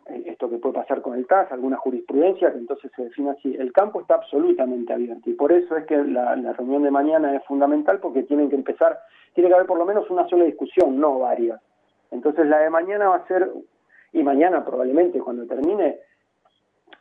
[0.09, 3.55] eh, esto que puede pasar con el TAS, alguna jurisprudencia, que entonces se define así.
[3.57, 7.43] El campo está absolutamente abierto y por eso es que la reunión de mañana es
[7.45, 8.99] fundamental porque tienen que empezar,
[9.33, 11.59] tiene que haber por lo menos una sola discusión, no varias.
[12.11, 13.51] Entonces la de mañana va a ser,
[14.13, 15.99] y mañana probablemente cuando termine,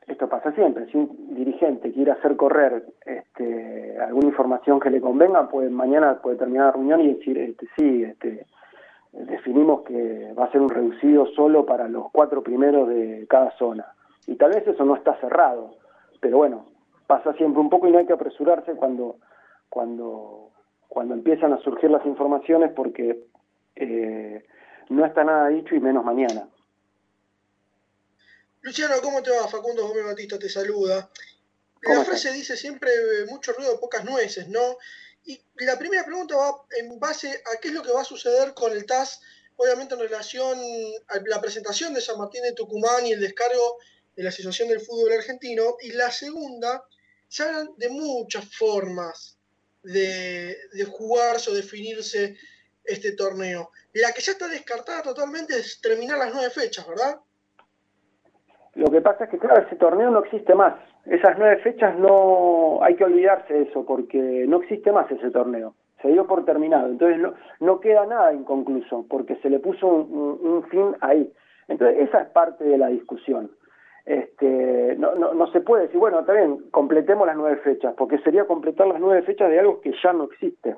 [0.09, 5.49] esto pasa siempre, si un dirigente quiere hacer correr este, alguna información que le convenga,
[5.49, 8.47] pues mañana puede terminar la reunión y decir, este, sí, este,
[9.13, 13.87] definimos que va a ser un reducido solo para los cuatro primeros de cada zona.
[14.27, 15.73] Y tal vez eso no está cerrado,
[16.21, 16.67] pero bueno,
[17.07, 19.17] pasa siempre un poco y no hay que apresurarse cuando,
[19.69, 20.51] cuando,
[20.89, 23.25] cuando empiezan a surgir las informaciones porque
[23.77, 24.45] eh,
[24.89, 26.49] no está nada dicho y menos mañana.
[28.69, 29.49] Luciano, ¿cómo te va?
[29.49, 31.11] Facundo Gómez Batista te saluda.
[31.81, 34.77] La frase dice siempre eh, mucho ruido, pocas nueces, ¿no?
[35.25, 38.53] Y la primera pregunta va en base a qué es lo que va a suceder
[38.53, 39.23] con el TAS,
[39.57, 40.59] obviamente en relación
[41.07, 43.79] a la presentación de San Martín de Tucumán y el descargo
[44.15, 45.79] de la Asociación del Fútbol Argentino.
[45.81, 46.85] Y la segunda,
[47.27, 49.39] se hablan de muchas formas
[49.83, 52.37] de, de jugarse o definirse
[52.85, 53.71] este torneo.
[53.95, 57.19] La que ya está descartada totalmente es terminar las nueve fechas, ¿verdad?
[58.79, 60.75] Lo que pasa es que, claro, ese torneo no existe más.
[61.05, 65.75] Esas nueve fechas no hay que olvidarse de eso, porque no existe más ese torneo.
[66.01, 66.87] Se dio por terminado.
[66.87, 71.29] Entonces no, no queda nada inconcluso, porque se le puso un, fin ahí.
[71.67, 73.51] Entonces esa es parte de la discusión.
[74.07, 78.19] Este, no, no, no se puede decir, bueno, está bien, completemos las nueve fechas, porque
[78.19, 80.77] sería completar las nueve fechas de algo que ya no existe.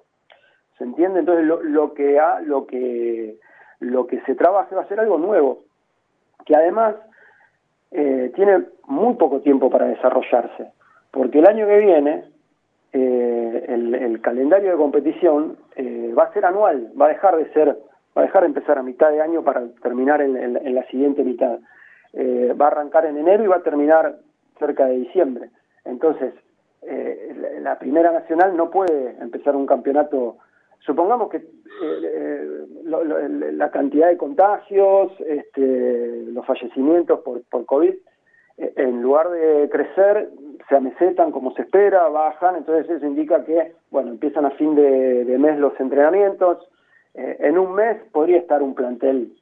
[0.79, 1.21] ¿Se entiende?
[1.21, 3.37] Entonces lo, lo que ha, lo que
[3.79, 5.65] lo que se trabaja va a ser algo nuevo,
[6.47, 6.97] que además
[7.93, 10.73] eh, tiene muy poco tiempo para desarrollarse,
[11.11, 12.25] porque el año que viene
[12.93, 17.69] eh, el, calendario de competición eh, va a ser anual, va a dejar de ser,
[18.17, 20.85] va a dejar de empezar a mitad de año para terminar en, en, en la
[20.87, 21.59] siguiente mitad.
[22.13, 24.17] Eh, va a arrancar en enero y va a terminar
[24.59, 25.51] cerca de diciembre.
[25.85, 26.35] Entonces,
[26.83, 30.39] eh, la primera nacional no puede empezar un campeonato
[30.81, 31.39] supongamos que
[31.83, 37.95] eh, lo, lo, la cantidad de contagios, este, los fallecimientos por, por COVID,
[38.59, 40.31] eh, en lugar de crecer,
[40.69, 45.37] se amesetan como se espera, bajan, entonces eso indica que, bueno, empiezan a fin de,
[45.39, 46.69] mes los entrenamientos,
[47.15, 49.33] eh, en un mes podría estar un plantel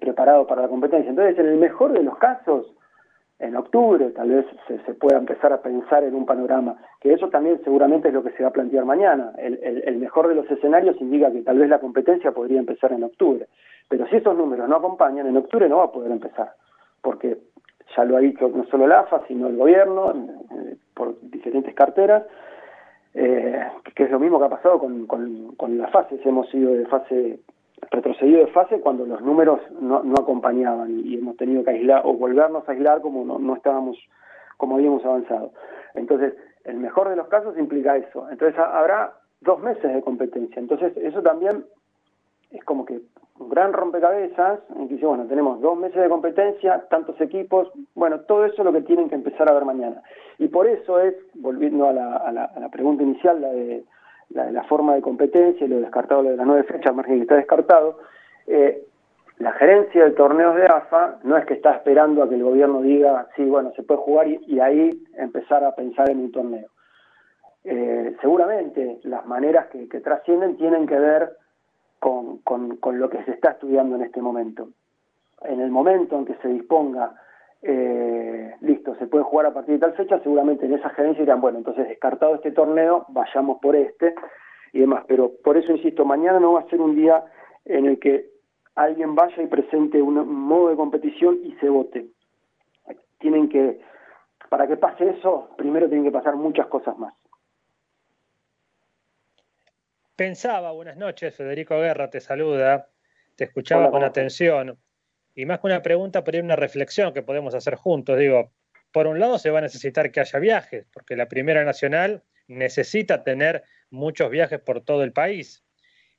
[0.00, 1.10] preparado para la competencia.
[1.10, 2.74] Entonces, en el mejor de los casos,
[3.38, 7.28] en octubre tal vez se, se, pueda empezar a pensar en un panorama, que eso
[7.28, 9.32] también seguramente es lo que se va a plantear mañana.
[9.38, 12.92] El, el, el, mejor de los escenarios indica que tal vez la competencia podría empezar
[12.92, 13.46] en octubre,
[13.88, 16.52] pero si esos números no acompañan, en octubre no va a poder empezar,
[17.00, 17.38] porque
[17.96, 22.24] ya lo ha dicho no solo la AFA, sino el gobierno, eh, por diferentes carteras,
[23.14, 23.62] eh,
[23.94, 27.38] que es lo mismo que ha pasado con las fases, hemos ido de fase
[27.90, 32.14] retrocedido de fase cuando los números no, no acompañaban y, hemos tenido que aislar o
[32.14, 33.96] volvernos a aislar como no, no estábamos,
[34.56, 35.52] como habíamos avanzado.
[35.94, 36.34] Entonces,
[36.64, 38.28] el mejor de los casos implica eso.
[38.30, 40.60] Entonces, habrá dos meses de competencia.
[40.60, 41.64] Entonces, eso también
[42.50, 43.00] es como que
[43.38, 48.20] un gran rompecabezas, en que dice, bueno, tenemos dos meses de competencia, tantos equipos, bueno,
[48.20, 50.02] todo eso es lo que tienen que empezar a ver mañana.
[50.38, 53.84] Y por eso es, volviendo a la, a la, a la pregunta inicial, la de
[54.30, 57.36] la, la forma de competencia y lo descartado de las nueve fechas, margen que está
[57.36, 57.98] descartado,
[58.46, 58.84] eh,
[59.38, 62.82] la gerencia de torneos de AFA no es que está esperando a que el gobierno
[62.82, 66.68] diga, sí, bueno, se puede jugar y, ahí empezar a pensar en un torneo.
[67.62, 71.36] Eh, seguramente las maneras que, trascienden tienen que ver
[72.00, 74.70] con, con lo que se está estudiando en este momento.
[75.42, 77.14] En el momento en que se disponga
[77.62, 81.40] eh, listo, se puede jugar a partir de tal fecha, seguramente en esa gerencia dirán,
[81.40, 84.14] bueno, entonces descartado este torneo, vayamos por este
[84.72, 85.04] y demás.
[85.08, 87.24] Pero por eso insisto, mañana no va a ser un día
[87.64, 88.30] en el que
[88.74, 92.06] alguien vaya y presente un, modo de competición y se vote.
[93.18, 93.80] Tienen que,
[94.48, 97.12] para que pase eso, primero tienen que pasar muchas cosas más.
[100.14, 102.88] Pensaba, buenas noches, Federico Guerra te saluda,
[103.36, 104.78] te escuchaba Hola, con atención
[105.38, 108.18] y más que una pregunta, pero una reflexión que podemos hacer juntos.
[108.18, 108.50] Digo,
[108.90, 113.22] por un lado se va a necesitar que haya viajes, porque la Primera Nacional necesita
[113.22, 115.62] tener muchos viajes por todo el país.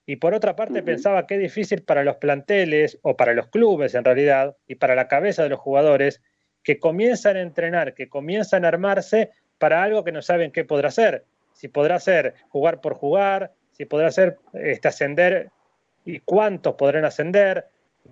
[0.06, 0.86] Y por otra parte uh -huh.
[0.86, 4.96] pensaba que es difícil para los planteles o para los clubes en realidad y para
[4.96, 6.22] la cabeza de los jugadores
[6.64, 10.91] que comienzan a entrenar, que comienzan a armarse para algo que no saben qué podrá
[10.91, 11.26] ser.
[11.52, 15.50] Si podrá ser jugar por jugar, si podrá ser este, ascender
[16.06, 17.66] y cuántos podrán ascender,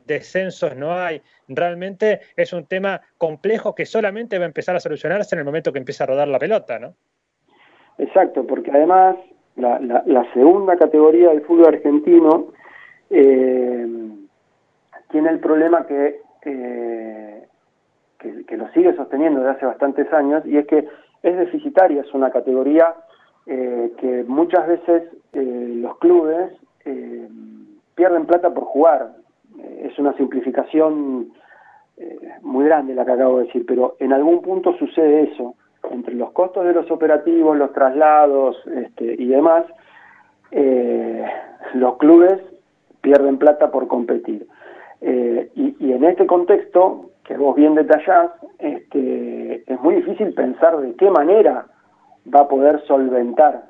[0.05, 1.21] descensos no hay.
[1.47, 5.71] Realmente es un tema complejo que solamente va a empezar a solucionarse en el momento
[5.71, 6.93] que empieza a rodar la pelota, ¿no?
[7.97, 9.15] Exacto, porque además
[9.55, 12.53] la, la, la segunda categoría del fútbol argentino
[13.09, 13.87] eh,
[15.09, 17.47] tiene el problema que, eh,
[18.19, 20.87] que, que, lo sigue sosteniendo desde hace bastantes años y es que
[21.23, 22.93] es deficitaria, es una categoría
[23.45, 25.03] eh, que muchas veces
[25.33, 26.51] los clubes
[27.95, 29.16] pierden plata por jugar,
[29.57, 31.31] es una simplificación
[31.97, 35.55] eh, muy grande la que acabo de decir, pero en algún punto sucede eso,
[35.91, 39.65] entre los costos de los operativos, los traslados este, y demás,
[40.51, 41.25] eh,
[41.73, 42.39] los clubes
[43.01, 44.47] pierden plata por competir.
[45.01, 50.93] Eh, y, en este contexto, que vos bien detallás, este, es muy difícil pensar de
[50.95, 51.67] qué manera
[52.33, 53.63] va a poder solventar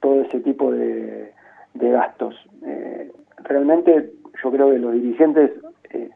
[0.00, 1.32] todo ese tipo de,
[1.74, 2.34] de gastos.
[2.64, 3.12] Eh,
[3.44, 5.50] realmente yo creo que los dirigentes
[5.90, 6.10] eh,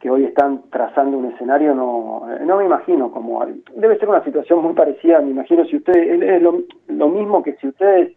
[0.00, 3.44] que hoy están trazando un escenario no, no me imagino como
[3.76, 7.54] debe ser una situación muy parecida me imagino si ustedes es lo, lo mismo que
[7.56, 8.16] si ustedes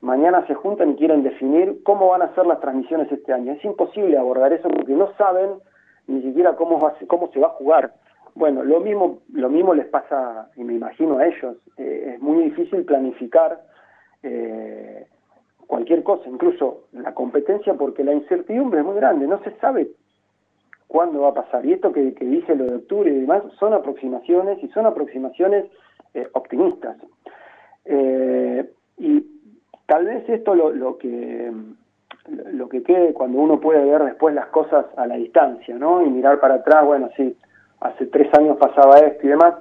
[0.00, 3.52] mañana se juntan y quieren definir cómo van a ser las transmisiones este año.
[3.52, 5.50] Es imposible abordar eso porque no saben
[6.06, 7.92] ni siquiera cómo va, cómo se va a jugar.
[8.34, 12.44] Bueno lo mismo lo mismo les pasa y me imagino a ellos eh, es muy
[12.44, 13.60] difícil planificar
[14.22, 15.06] eh,
[15.66, 19.88] cualquier cosa, incluso la competencia, porque la incertidumbre es muy grande, no se sabe
[20.86, 21.64] cuándo va a pasar.
[21.66, 25.66] Y esto que, que dice lo de octubre y demás son aproximaciones y son aproximaciones
[26.14, 26.96] eh, optimistas.
[27.84, 29.26] Eh, y
[29.86, 31.52] tal vez esto lo, lo que
[32.28, 36.02] lo que quede cuando uno puede ver después las cosas a la distancia, ¿no?
[36.02, 37.36] Y mirar para atrás, bueno, sí,
[37.80, 39.54] hace tres años pasaba esto y demás.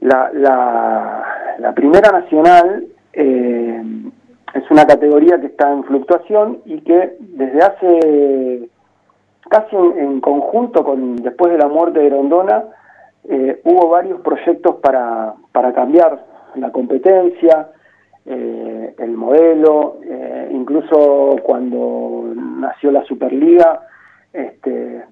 [0.00, 3.82] La, la, la primera nacional eh,
[4.56, 8.68] es una categoría que está en fluctuación y que desde hace
[9.48, 12.64] casi en, conjunto con después de la muerte de Rondona
[13.28, 16.24] eh, hubo varios proyectos para, para cambiar
[16.54, 17.68] la competencia,
[18.24, 23.82] eh, el modelo, eh, incluso cuando nació la Superliga,
[24.32, 25.04] este,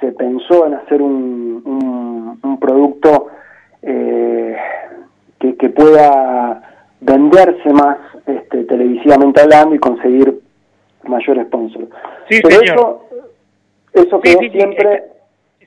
[0.00, 3.28] se pensó en hacer un, un, producto
[3.82, 6.71] que pueda
[7.02, 10.40] venderse más este, televisivamente hablando y conseguir
[11.04, 11.88] mayor sponsor.
[12.28, 12.76] Sí, Pero señor.
[12.76, 13.02] eso,
[13.92, 15.04] eso quedó sí, sí, siempre...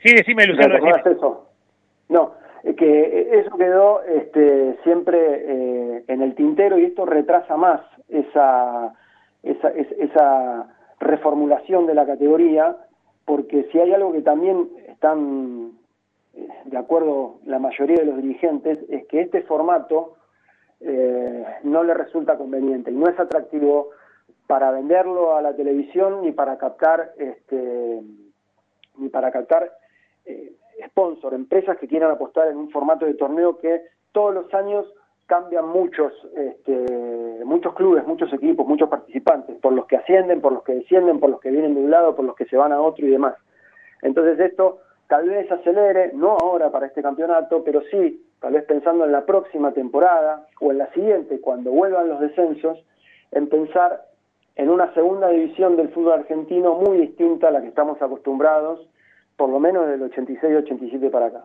[0.02, 1.16] Sí, decime, Luciano, ¿Recordás decime.
[1.18, 1.46] eso?
[2.10, 2.32] No,
[2.78, 8.94] que eso quedó este, siempre eh, en el tintero y esto retrasa más esa,
[9.44, 10.68] esa, es- esa
[11.00, 12.78] reformulación de la categoría,
[13.26, 15.72] porque si hay algo que también están
[16.36, 20.14] eh, de acuerdo la mayoría de los dirigentes, es que este formato
[20.82, 23.90] eh, no le resulta conveniente y no es atractivo
[24.48, 28.02] para venderlo a la televisión ni para captar este
[28.98, 29.72] ni para captar
[30.26, 30.54] eh,
[30.88, 33.82] sponsor, empresas que quieran apostar en un formato de torneo que
[34.12, 34.86] todos los años
[35.26, 40.64] cambian muchos este, muchos clubes, muchos equipos, muchos participantes, por los que ascienden, por los
[40.64, 42.82] que descienden, por los que vienen de un lado, por los que se van a
[42.82, 43.36] otro y demás.
[44.02, 49.06] Entonces esto tal vez acelere, no ahora para este campeonato, pero sí, tal vez pensando
[49.06, 52.84] en la próxima temporada o en la siguiente, cuando vuelvan los descensos,
[53.32, 54.02] en pensar
[54.56, 58.88] en una segunda división del fútbol argentino muy distinta a la que estamos acostumbrados,
[59.36, 61.44] por lo menos del 86-87 para acá.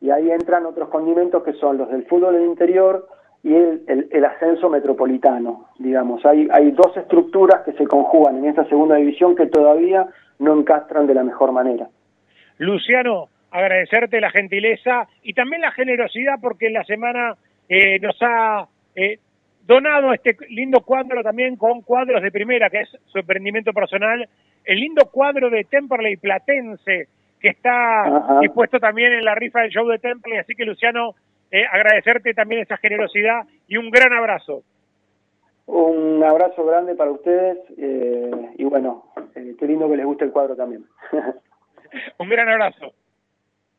[0.00, 3.06] Y ahí entran otros condimentos que son los del fútbol en interior
[3.42, 6.24] y el, el- el ascenso metropolitano, digamos.
[6.26, 10.08] Hay, hay dos estructuras que se conjugan en esta segunda división que todavía
[10.38, 11.88] no encastran de la mejor manera.
[12.58, 17.36] Luciano, agradecerte la gentileza y también la generosidad porque en la semana
[17.68, 19.18] eh, nos ha eh,
[19.66, 24.28] donado este lindo cuadro también con cuadros de primera, que es su emprendimiento personal,
[24.64, 27.08] el lindo cuadro de Temperley Platense,
[27.40, 28.40] que está Ajá.
[28.40, 30.40] dispuesto también en la rifa del show de Temperley.
[30.40, 31.14] Así que, Luciano,
[31.50, 34.62] eh, agradecerte también esa generosidad y un gran abrazo.
[35.66, 39.04] Un abrazo grande para ustedes eh, y bueno,
[39.36, 40.84] eh, qué lindo que les guste el cuadro también.
[42.18, 42.92] Un gran abrazo.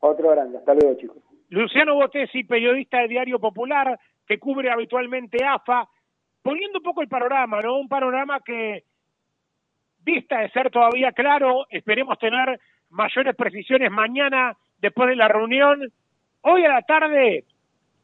[0.02, 1.18] Otro grande, hasta luego chicos.
[1.50, 5.88] Luciano Botesi, periodista de Diario Popular, que cubre habitualmente AFA,
[6.42, 7.78] poniendo un poco el panorama, ¿no?
[7.78, 8.84] Un panorama que
[10.04, 12.60] vista de ser todavía claro, esperemos tener
[12.90, 15.82] mayores precisiones mañana después de la reunión.
[16.42, 17.46] Hoy a la tarde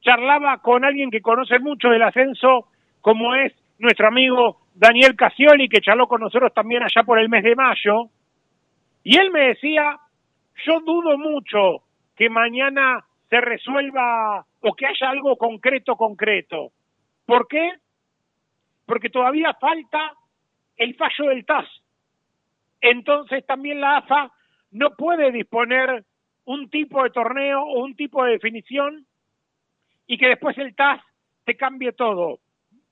[0.01, 2.67] charlaba con alguien que conoce mucho del ascenso,
[3.01, 7.43] como es nuestro amigo Daniel Casioli, que charló con nosotros también allá por el mes
[7.43, 8.09] de mayo.
[9.03, 9.97] Y él me decía,
[10.65, 11.86] yo dudo mucho
[12.18, 16.72] que mañana se resuelva o que haya algo concreto, concreto.
[17.26, 17.73] ¿Por qué?
[18.85, 20.14] Porque todavía falta
[20.77, 21.68] el fallo del TAS.
[22.81, 24.31] Entonces también la AFA
[24.72, 26.03] no puede disponer
[26.45, 29.06] un tipo de torneo o un tipo de definición
[30.07, 31.02] y que después el TAS
[31.45, 32.39] te cambie todo.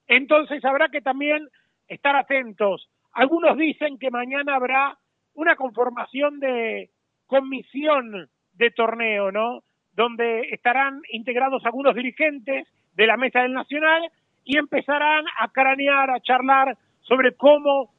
[0.08, 1.50] Entonces habrá que también
[1.88, 2.90] estar atentos.
[3.14, 4.98] Algunos dicen que mañana habrá
[5.34, 6.90] una conformación de
[7.26, 9.64] comisión de torneo, ¿no?
[9.94, 14.04] Donde estarán integrados algunos dirigentes de la mesa del Nacional
[14.44, 17.92] y empezarán a cranear, a charlar sobre cómo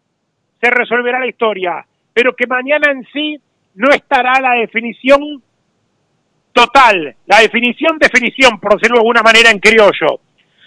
[0.61, 1.87] se resolverá la historia.
[2.13, 3.39] Pero que mañana en sí
[3.75, 5.43] no estará la definición
[6.53, 10.21] total, la definición, definición, por decirlo de alguna manera en criollo.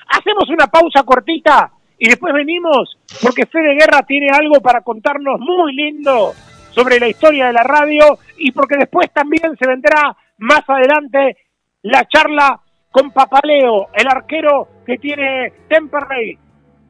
[0.07, 5.73] Hacemos una pausa cortita y después venimos porque Fede Guerra tiene algo para contarnos muy
[5.75, 6.33] lindo
[6.71, 11.37] sobre la historia de la radio y porque después también se vendrá Más adelante,
[11.83, 12.61] la charla
[12.91, 16.37] con Papaleo, el arquero que tiene Temperley,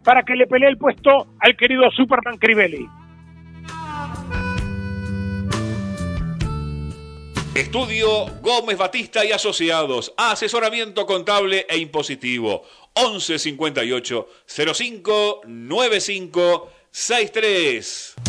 [0.04, 2.88] para que le pelee el puesto al querido Superman Crivelli.
[7.56, 10.14] Estudio Gómez Batista y Asociados.
[10.16, 12.64] Asesoramiento contable e impositivo.
[12.94, 18.29] 11 58 05 95 63.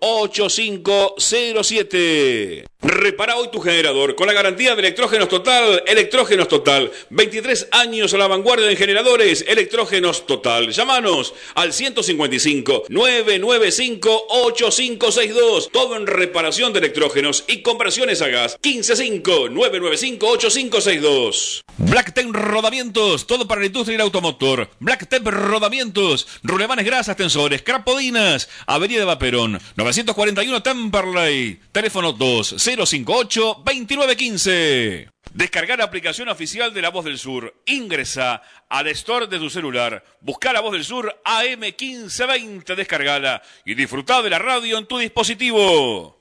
[0.00, 2.64] 8507.
[2.80, 5.82] Repara hoy tu generador con la garantía de Electrógenos Total.
[5.84, 6.92] Electrógenos Total.
[7.10, 9.44] 23 años a la vanguardia en generadores.
[9.48, 10.70] Electrógenos Total.
[10.70, 15.70] Llámanos al 155 995 8562.
[15.72, 18.56] Todo en reparación de electrógenos y conversiones a gas.
[18.62, 21.64] 155 995 8562.
[21.78, 23.26] Blacktep Rodamientos.
[23.26, 24.70] Todo para la industria y el automotor.
[24.78, 26.28] Blacktep Rodamientos.
[26.44, 28.48] Rulemanes grasas, tensores, crapodinas.
[28.66, 29.60] Avenida de Vaperón.
[29.88, 31.58] 941 Temperley.
[31.72, 35.10] Teléfono 2058-2915.
[35.32, 37.54] Descargar la aplicación oficial de La Voz del Sur.
[37.64, 40.04] Ingresa al store de tu celular.
[40.20, 42.74] Busca La Voz del Sur AM1520.
[42.74, 46.18] Descargala y disfruta de la radio en tu dispositivo.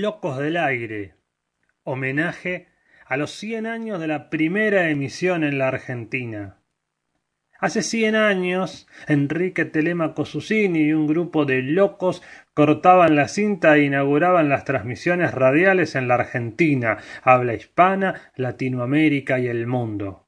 [0.00, 1.14] Locos del aire.
[1.84, 2.68] Homenaje
[3.06, 6.58] a los 100 años de la primera emisión en la Argentina.
[7.58, 12.20] Hace 100 años, Enrique Telemaco Susini y un grupo de locos
[12.54, 19.46] cortaban la cinta e inauguraban las transmisiones radiales en la Argentina, habla hispana, Latinoamérica y
[19.46, 20.26] el mundo.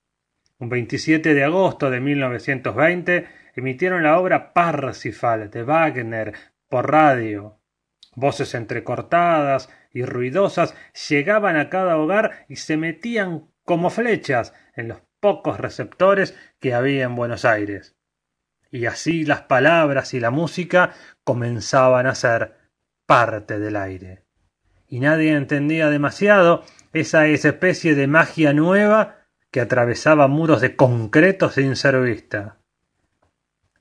[0.59, 3.27] Un 27 de agosto de 1920
[3.57, 6.35] emitieron la obra Parsifal de Wagner
[6.69, 7.59] por radio.
[8.16, 10.74] Voces entrecortadas y ruidosas
[11.09, 17.05] llegaban a cada hogar y se metían como flechas en los pocos receptores que había
[17.05, 17.97] en Buenos Aires.
[18.70, 20.93] Y así las palabras y la música
[21.23, 22.57] comenzaban a ser
[23.07, 24.24] parte del aire.
[24.89, 29.19] Y nadie entendía demasiado esa especie de magia nueva
[29.51, 32.59] que atravesaba muros de concreto sin ser vista.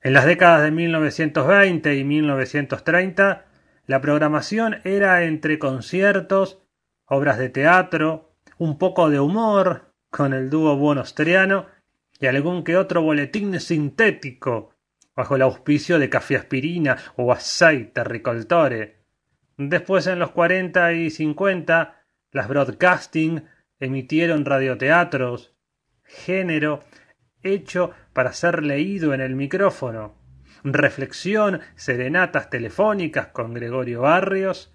[0.00, 3.46] En las décadas de 1920 y 1930
[3.86, 6.62] la programación era entre conciertos,
[7.06, 11.66] obras de teatro, un poco de humor con el dúo buonostriano
[12.18, 14.70] y algún que otro boletín sintético
[15.14, 19.04] bajo el auspicio de café aspirina o aceite ricoltore.
[19.56, 23.44] Después en los 40 y 50 las broadcasting
[23.78, 25.54] emitieron radioteatros,
[26.04, 26.80] género
[27.42, 30.23] hecho para ser leído en el micrófono
[30.64, 34.72] reflexión, serenatas telefónicas con Gregorio Barrios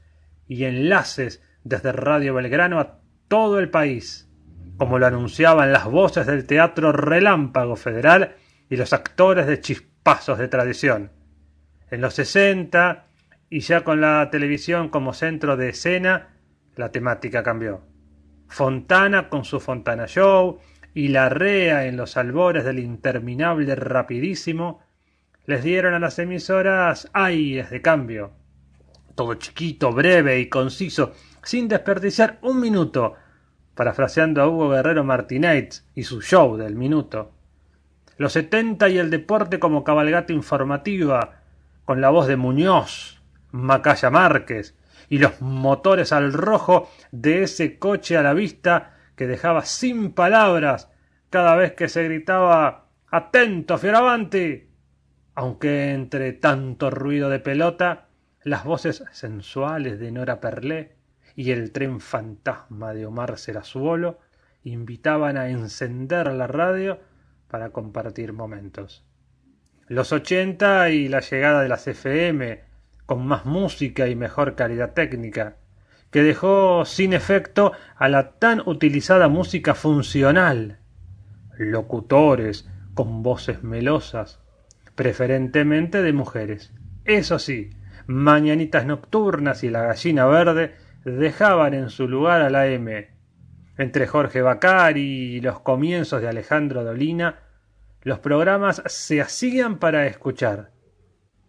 [0.48, 4.30] y enlaces desde Radio Belgrano a todo el país,
[4.78, 8.36] como lo anunciaban las voces del Teatro Relámpago Federal
[8.70, 11.12] y los actores de chispazos de tradición.
[11.90, 13.08] En los 60,
[13.50, 16.36] y ya con la televisión como centro de escena,
[16.76, 17.82] la temática cambió.
[18.48, 20.60] Fontana con su Fontana Show
[20.94, 24.82] y la Rea en los albores del interminable rapidísimo
[25.50, 28.34] les dieron a las emisoras aires de cambio.
[29.16, 33.16] Todo chiquito, breve y conciso, sin desperdiciar un minuto,
[33.74, 37.32] parafraseando a Hugo Guerrero Martínez y su show del minuto.
[38.18, 41.42] Los setenta y el deporte como cabalgata informativa,
[41.84, 43.20] con la voz de Muñoz,
[43.50, 44.78] Macaya Márquez,
[45.10, 50.92] y los motores al rojo de ese coche a la vista que dejaba sin palabras
[51.32, 54.69] cada vez que se gritaba Atento, Fioravanti
[55.40, 58.08] aunque entre tanto ruido de pelota,
[58.44, 60.98] las voces sensuales de Nora Perlé
[61.34, 64.20] y el tren fantasma de Omar Serazuolo
[64.66, 67.00] invitaban a encender la radio
[67.48, 69.06] para compartir momentos.
[69.88, 72.62] Los ochenta y la llegada de las FM,
[73.06, 75.56] con más música y mejor calidad técnica,
[76.12, 80.80] que dejó sin efecto a la tan utilizada música funcional.
[81.58, 84.42] Locutores con voces melosas,
[85.00, 86.74] preferentemente de mujeres.
[87.06, 87.70] Eso sí,
[88.06, 93.08] Mañanitas Nocturnas y La Gallina Verde dejaban en su lugar a la M.
[93.78, 97.40] Entre Jorge Bacari y los comienzos de Alejandro Dolina,
[98.02, 100.72] los programas se hacían para escuchar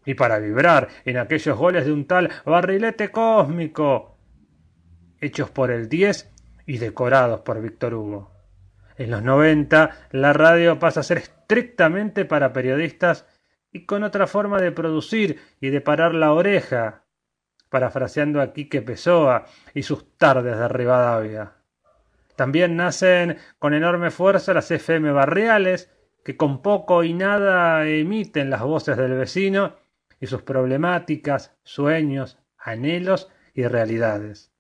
[0.07, 4.17] y para vibrar en aquellos goles de un tal barrilete cósmico,
[5.21, 6.33] hechos por el 10
[6.67, 8.31] y decorados por Víctor Hugo.
[8.97, 13.27] En los 90 la radio pasa a ser estrictamente para periodistas
[13.73, 17.05] y con otra forma de producir y de parar la oreja,
[17.69, 21.53] parafraseando a Quique Pessoa y sus tardes de Rivadavia.
[22.37, 25.91] También nacen con enorme fuerza las FM barriales,
[26.25, 29.77] que con poco y nada emiten las voces del vecino
[30.21, 34.53] y sus problemáticas, sueños, anhelos y realidades.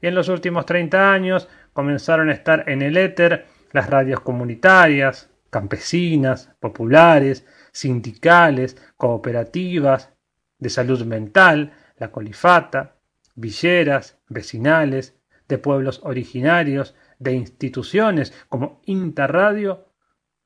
[0.00, 5.30] Y en los últimos 30 años comenzaron a estar en el éter las radios comunitarias,
[5.50, 10.12] campesinas, populares, sindicales, cooperativas,
[10.58, 12.96] de salud mental, la colifata,
[13.34, 15.18] villeras, vecinales,
[15.48, 19.88] de pueblos originarios, de instituciones como Interradio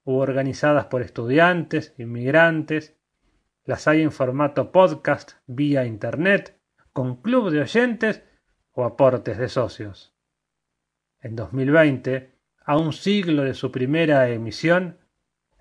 [0.05, 2.97] u organizadas por estudiantes, inmigrantes.
[3.65, 6.59] Las hay en formato podcast vía Internet,
[6.93, 8.23] con club de oyentes
[8.73, 10.15] o aportes de socios.
[11.21, 12.33] En 2020,
[12.65, 14.99] a un siglo de su primera emisión,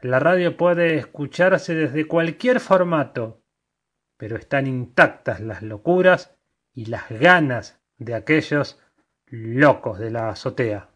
[0.06, 3.44] la radio puede escucharse desde cualquier formato,
[4.18, 6.38] pero están intactas las locuras
[6.74, 8.80] y las ganas de aquellos
[9.26, 10.95] locos de la azotea.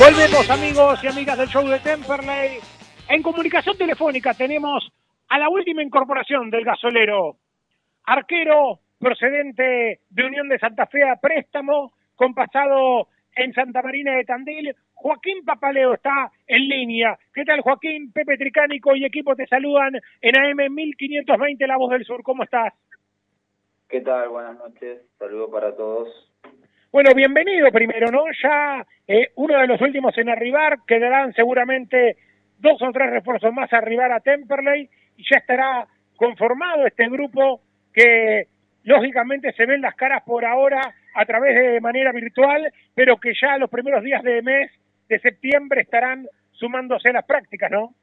[0.00, 2.56] Volvemos amigos y amigas del show de Temperley.
[3.10, 4.90] En comunicación telefónica tenemos
[5.28, 7.36] a la última incorporación del gasolero.
[8.04, 14.24] Arquero procedente de Unión de Santa Fe a préstamo, con pasado en Santa Marina de
[14.24, 14.74] Tandil.
[14.94, 17.18] Joaquín Papaleo está en línea.
[17.34, 18.10] ¿Qué tal Joaquín?
[18.10, 22.22] Pepe Tricánico y equipo te saludan en AM 1520 La Voz del Sur.
[22.22, 22.72] ¿Cómo estás?
[23.86, 24.30] ¿Qué tal?
[24.30, 25.02] Buenas noches.
[25.18, 26.29] Saludo para todos.
[26.92, 28.24] Bueno, bienvenido primero, ¿no?
[28.42, 32.16] Ya eh, uno de los últimos en arribar, quedarán seguramente
[32.58, 35.86] dos o tres refuerzos más a arribar a Temperley y ya estará
[36.16, 37.60] conformado este grupo
[37.92, 38.48] que
[38.82, 40.80] lógicamente se ven las caras por ahora
[41.14, 44.72] a través de manera virtual, pero que ya los primeros días de mes
[45.08, 47.94] de septiembre estarán sumándose a las prácticas, ¿no?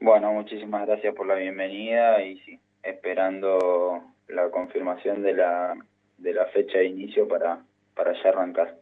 [0.00, 5.76] Bueno, muchísimas gracias por la bienvenida y sí, esperando la confirmación de la
[6.22, 7.58] de la fecha de inicio para,
[7.94, 8.74] para ya arrancar.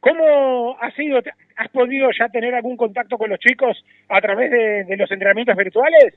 [0.00, 1.20] ¿Cómo ha sido?
[1.56, 5.56] ¿has podido ya tener algún contacto con los chicos a través de, de los entrenamientos
[5.56, 6.14] virtuales?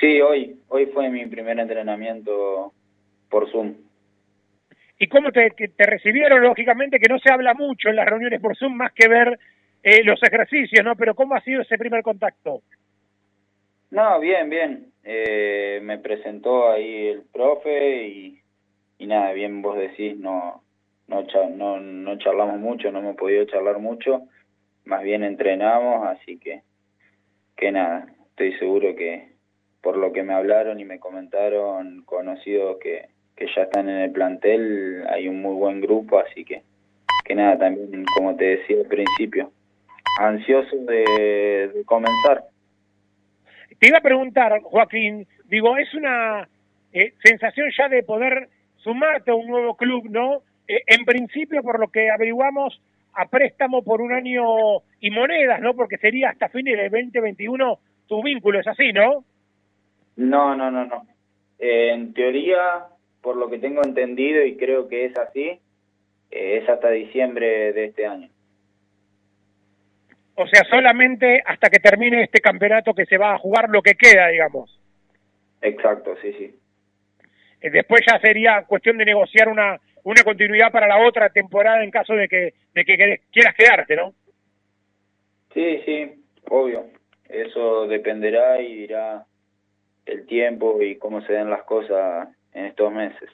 [0.00, 2.72] Sí, hoy, hoy fue mi primer entrenamiento
[3.30, 3.74] por Zoom.
[4.98, 6.42] ¿Y cómo te, que te recibieron?
[6.42, 9.38] Lógicamente que no se habla mucho en las reuniones por Zoom más que ver
[9.82, 10.96] eh, los ejercicios, ¿no?
[10.96, 12.62] Pero ¿cómo ha sido ese primer contacto?
[13.90, 14.92] No, bien, bien.
[15.04, 18.41] Eh, me presentó ahí el profe y,
[19.02, 20.62] y nada, bien vos decís, no,
[21.08, 21.24] no,
[21.56, 24.22] no, no charlamos mucho, no hemos podido charlar mucho,
[24.84, 26.62] más bien entrenamos, así que,
[27.56, 29.32] que nada, estoy seguro que
[29.80, 34.12] por lo que me hablaron y me comentaron conocidos que, que ya están en el
[34.12, 36.62] plantel, hay un muy buen grupo, así que,
[37.24, 39.50] que nada, también como te decía al principio,
[40.20, 42.44] ansioso de, de comenzar.
[43.80, 46.48] Te iba a preguntar, Joaquín, digo, es una
[46.92, 48.48] eh, sensación ya de poder
[48.82, 50.42] sumarte a un nuevo club, ¿no?
[50.68, 52.80] Eh, en principio, por lo que averiguamos,
[53.14, 54.44] a préstamo por un año
[55.00, 55.74] y monedas, ¿no?
[55.74, 59.24] Porque sería hasta fines del 2021 tu vínculo, es así, ¿no?
[60.16, 61.06] No, no, no, no.
[61.58, 62.86] Eh, en teoría,
[63.20, 65.60] por lo que tengo entendido y creo que es así,
[66.30, 68.28] eh, es hasta diciembre de este año.
[70.34, 73.94] O sea, solamente hasta que termine este campeonato que se va a jugar lo que
[73.94, 74.80] queda, digamos.
[75.60, 76.54] Exacto, sí, sí.
[77.62, 81.90] Eh, después ya sería cuestión de negociar una una continuidad para la otra temporada en
[81.90, 84.12] caso de que de que quieras quedarte, ¿no?
[85.54, 86.86] Sí, sí, obvio.
[87.28, 89.24] Eso dependerá y dirá
[90.06, 93.30] el tiempo y cómo se den las cosas en estos meses.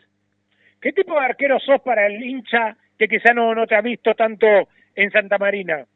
[0.81, 4.15] ¿Qué tipo de arquero sos para el hincha que quizá no, no te ha visto
[4.15, 4.47] tanto
[4.95, 5.87] en Santa Marina?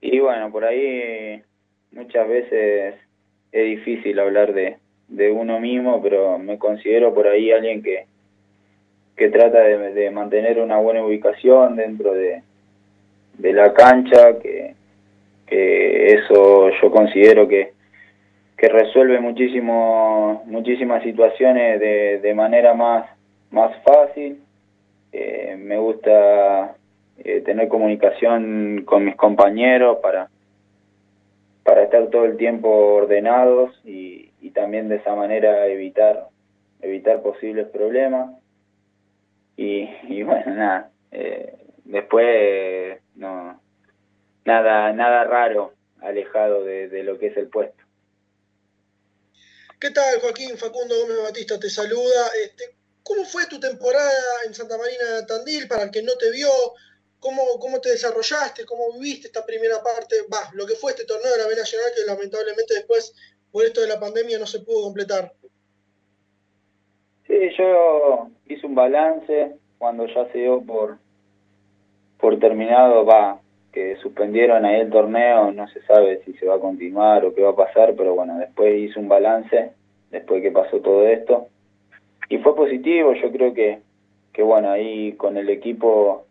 [0.00, 1.42] Y bueno, por ahí
[1.92, 2.94] muchas veces
[3.52, 4.78] es difícil hablar de,
[5.08, 8.06] de uno mismo, pero me considero por ahí alguien que,
[9.16, 12.42] que trata de, de mantener una buena ubicación dentro de,
[13.38, 14.74] de la cancha, que,
[15.46, 17.72] que eso yo considero que,
[18.56, 23.06] que resuelve muchísimo, muchísimas situaciones de, de manera más,
[23.50, 24.40] más fácil.
[25.12, 26.76] Eh, me gusta
[27.18, 30.28] eh, tener comunicación con mis compañeros para,
[31.62, 36.28] para estar todo el tiempo ordenados y, y también de esa manera evitar,
[36.82, 38.30] evitar posibles problemas.
[39.56, 43.58] Y, y bueno, nada, eh, después no,
[44.44, 45.72] nada, nada raro
[46.02, 47.82] alejado de, de lo que es el puesto.
[49.80, 50.58] ¿Qué tal, Joaquín?
[50.58, 52.28] Facundo Gómez Batista te saluda.
[52.44, 54.12] Este, ¿Cómo fue tu temporada
[54.46, 55.66] en Santa Marina de Tandil?
[55.68, 56.50] Para el que no te vio,
[57.18, 58.66] ¿cómo, cómo te desarrollaste?
[58.66, 60.16] ¿Cómo viviste esta primera parte?
[60.30, 63.14] Va, lo que fue este torneo de la B Nacional que lamentablemente después,
[63.54, 65.30] por esto de la pandemia, no se pudo completar.
[67.28, 70.98] Sí, yo hice un balance cuando ya se dio por,
[72.18, 73.38] por terminado, va,
[73.72, 77.42] que suspendieron ahí el torneo, no se sabe si se va a continuar o qué
[77.42, 79.70] va a pasar, pero bueno, después hice un balance,
[80.10, 81.46] después que pasó todo esto,
[82.28, 83.78] y fue positivo, yo creo que,
[84.32, 86.26] que bueno, ahí con el equipo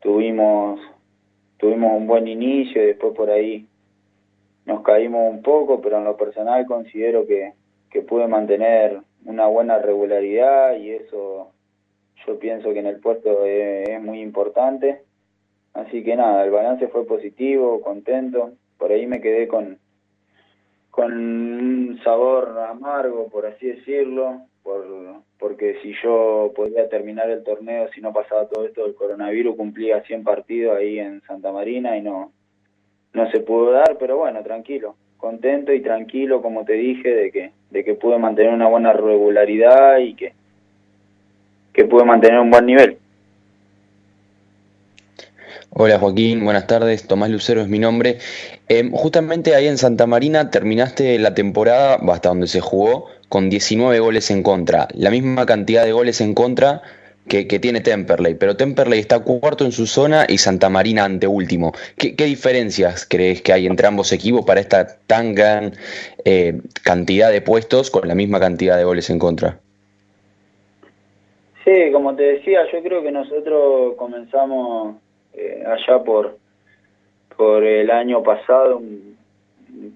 [0.00, 0.80] tuvimos,
[1.58, 3.66] tuvimos un buen inicio y después por ahí
[4.68, 7.54] nos caímos un poco, pero en lo personal considero que,
[7.90, 11.52] que pude mantener una buena regularidad y eso
[12.26, 15.00] yo pienso que en el puesto es, muy importante.
[15.72, 18.52] Así que nada, el balance fue positivo, contento.
[18.76, 19.78] Por ahí me quedé con,
[20.90, 24.84] con un sabor amargo, por así decirlo, por,
[25.38, 30.02] porque si yo podía terminar el torneo, si no pasaba todo esto del coronavirus, cumplía
[30.02, 32.32] 100 partidos ahí en Santa Marina y no,
[33.12, 37.50] no se pudo dar, pero bueno, tranquilo, contento y tranquilo, como te dije, de que,
[37.70, 40.32] de que pude mantener una buena regularidad y que,
[41.72, 42.98] que pude mantener un buen nivel.
[45.70, 47.06] Hola Joaquín, buenas tardes.
[47.06, 48.18] Tomás Lucero es mi nombre.
[48.68, 54.00] Eh, justamente ahí en Santa Marina terminaste la temporada, hasta donde se jugó, con 19
[54.00, 54.88] goles en contra.
[54.94, 56.82] La misma cantidad de goles en contra
[57.28, 58.34] que, tiene Temperley.
[58.34, 61.72] Pero Temperley está cuarto en su zona y Santa Marina anteúltimo.
[61.96, 65.72] ¿Qué, qué diferencias crees que hay entre ambos equipos para esta tan gran
[66.24, 69.58] eh, cantidad de puestos con la misma cantidad de goles en contra?
[71.64, 74.96] Sí, como te decía, yo creo que nosotros comenzamos
[75.34, 76.38] eh, allá por,
[77.36, 78.80] por el año pasado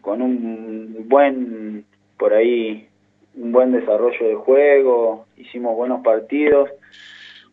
[0.00, 1.84] con un buen,
[2.18, 2.86] por ahí,
[3.36, 6.70] un buen desarrollo de juego, hicimos buenos partidos,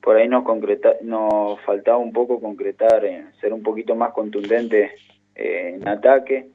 [0.01, 4.91] por ahí nos, concreta, nos faltaba un poco concretar, eh, ser un poquito más contundente
[5.35, 6.47] eh, en ataque,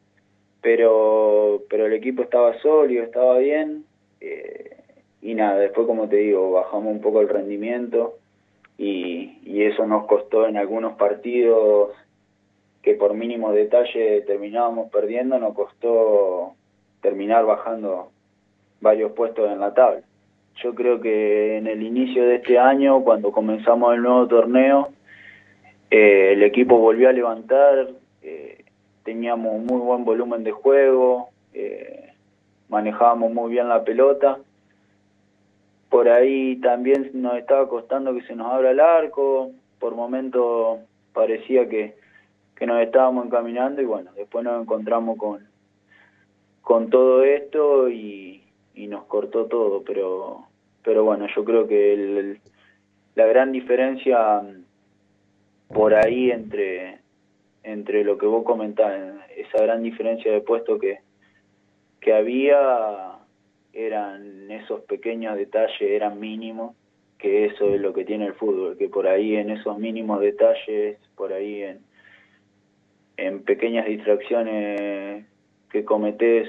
[0.61, 3.85] pero, pero el equipo estaba sólido, estaba bien,
[4.21, 4.77] eh,
[5.21, 8.19] y nada, después como te digo, bajamos un poco el rendimiento
[8.79, 11.91] y, y eso nos costó en algunos partidos
[12.83, 16.55] que por mínimo detalle terminábamos perdiendo, nos costó
[17.01, 18.11] terminar bajando
[18.81, 20.03] varios puestos en la tabla.
[20.63, 24.91] Yo creo que en el inicio de este año, cuando comenzamos el nuevo torneo,
[25.91, 27.89] eh, el equipo volvió a levantar,
[28.23, 28.65] eh,
[29.03, 32.13] teníamos muy buen volumen de juego, eh,
[32.69, 34.39] manejábamos muy bien la pelota.
[35.89, 40.79] Por ahí también nos estaba costando que se nos abra el arco, por momentos
[41.13, 41.95] parecía que,
[42.57, 45.47] que nos estábamos encaminando y bueno, después nos encontramos con,
[46.63, 48.44] con todo esto y,
[48.75, 50.47] y nos cortó todo, pero
[50.83, 52.41] pero bueno, yo creo que el,
[53.15, 54.43] la gran diferencia
[55.69, 56.99] por ahí entre
[57.63, 58.93] entre lo que vos comentás,
[59.37, 61.01] esa gran diferencia de puesto que,
[62.01, 63.19] que había
[63.73, 66.77] eran esos pequeños detalles, eran mínimos,
[67.19, 70.99] que eso es lo que tiene el fútbol, que por ahí en esos mínimos detalles,
[71.17, 71.81] por ahí en,
[73.17, 75.25] en pequeñas distracciones
[75.71, 76.49] que cometés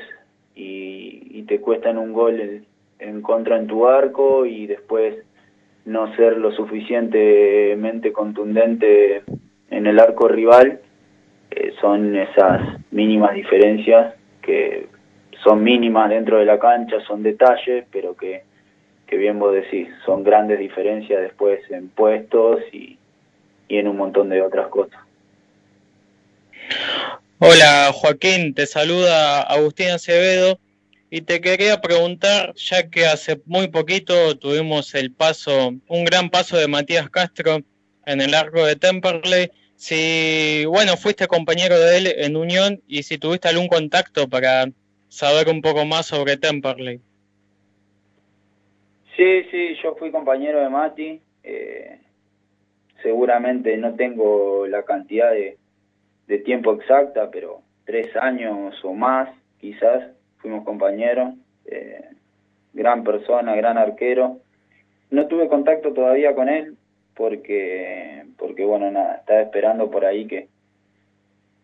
[0.55, 2.65] y, y te cuestan un gol
[2.99, 5.15] en contra en tu arco y después
[5.85, 9.23] no ser lo suficientemente contundente
[9.69, 10.79] en el arco rival,
[11.51, 12.61] eh, son esas
[12.91, 14.87] mínimas diferencias que
[15.43, 18.43] son mínimas dentro de la cancha, son detalles, pero que,
[19.05, 22.97] que bien vos decís, son grandes diferencias después en puestos y,
[23.67, 24.99] y en un montón de otras cosas.
[27.37, 30.57] Hola Joaquín, te saluda Agustín Acevedo
[31.09, 36.55] y te quería preguntar, ya que hace muy poquito tuvimos el paso, un gran paso
[36.55, 37.57] de Matías Castro
[38.05, 43.17] en el arco de Temperley, si, bueno, fuiste compañero de él en Unión y si
[43.17, 44.69] tuviste algún contacto para
[45.09, 47.01] saber un poco más sobre Temperley.
[49.17, 51.21] Sí, sí, yo fui compañero de Mati.
[51.43, 51.99] Eh,
[53.03, 55.57] seguramente no tengo la cantidad de,
[56.27, 59.29] de tiempo exacta, pero tres años o más,
[59.59, 61.33] quizás, fuimos compañeros.
[61.65, 62.05] Eh,
[62.75, 64.37] gran persona, gran arquero.
[65.09, 66.75] No tuve contacto todavía con él
[67.15, 70.47] porque, porque bueno, nada, estaba esperando por ahí que,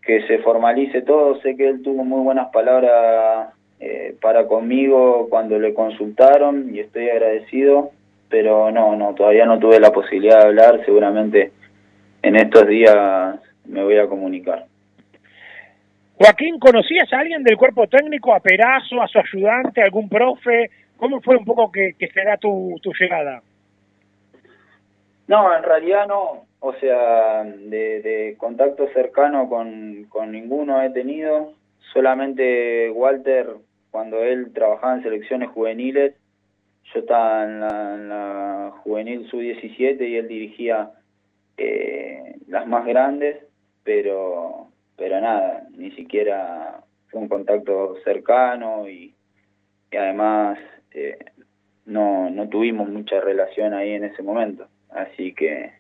[0.02, 1.40] que se formalice todo.
[1.42, 7.10] Sé que él tuvo muy buenas palabras eh, para conmigo cuando le consultaron y estoy
[7.10, 7.92] agradecido,
[8.30, 10.86] pero no, no, todavía no tuve la posibilidad de hablar.
[10.86, 11.52] Seguramente
[12.24, 14.66] en estos días me voy a comunicar.
[16.16, 20.70] Joaquín, ¿conocías a alguien del cuerpo técnico, a Perazo, a su ayudante, a algún profe?
[20.98, 23.42] ¿Cómo fue un poco que, que se da tu, tu llegada?
[25.28, 26.46] No, en realidad no.
[26.60, 31.54] O sea, de, de contacto cercano con, con ninguno he tenido.
[31.92, 33.48] Solamente Walter,
[33.90, 36.14] cuando él trabajaba en selecciones juveniles,
[36.94, 40.92] yo estaba en la, en la juvenil sub-17 y él dirigía
[41.58, 43.38] eh, las más grandes,
[43.84, 44.72] pero
[45.02, 49.16] pero nada, ni siquiera fue un contacto cercano y,
[49.92, 50.60] y además
[50.94, 51.18] eh,
[51.88, 55.72] no, no tuvimos mucha relación ahí en ese momento, así que,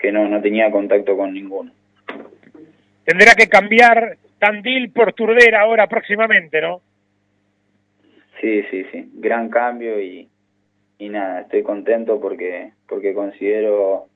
[0.00, 1.70] que no, no tenía contacto con ninguno.
[3.04, 6.80] Tendrá que cambiar Tandil por Turdera ahora próximamente, ¿no?
[8.40, 10.28] Sí, sí, sí, gran cambio y,
[10.98, 14.08] y nada, estoy contento porque, porque considero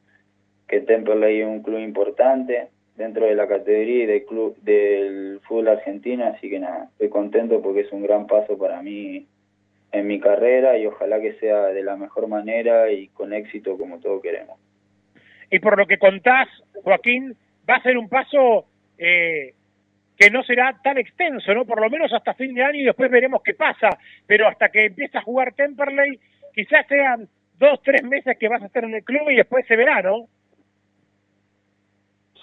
[0.66, 2.68] que Temperley es un club importante,
[2.98, 7.62] dentro de la categoría y del club del fútbol argentino, así que nada, estoy contento
[7.62, 9.24] porque es un gran paso para mí
[9.92, 14.00] en mi carrera y ojalá que sea de la mejor manera y con éxito como
[14.00, 14.58] todos queremos.
[15.48, 16.48] Y por lo que contás,
[16.82, 17.36] Joaquín,
[17.70, 18.66] va a ser un paso
[18.98, 19.54] eh,
[20.16, 21.64] que no será tan extenso, ¿no?
[21.64, 23.96] Por lo menos hasta fin de año y después veremos qué pasa,
[24.26, 26.18] pero hasta que empiece a jugar Temperley,
[26.52, 29.76] quizás sean dos, tres meses que vas a estar en el club y después se
[29.76, 30.26] verá, ¿no?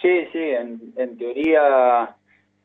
[0.06, 2.16] Sí, sí, en, en teoría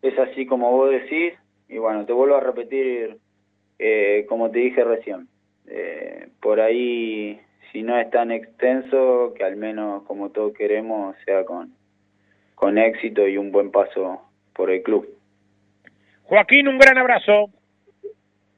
[0.02, 1.32] es así como vos decís.
[1.70, 3.16] Y bueno, te vuelvo a repetir,
[3.78, 5.26] eh, como te dije recién,
[5.66, 7.40] eh, por ahí,
[7.72, 11.72] si no es tan extenso, que al menos como todos queremos, sea con,
[12.56, 14.20] con éxito y un buen paso
[14.52, 15.08] por el club.
[16.24, 17.48] Joaquín, un gran abrazo.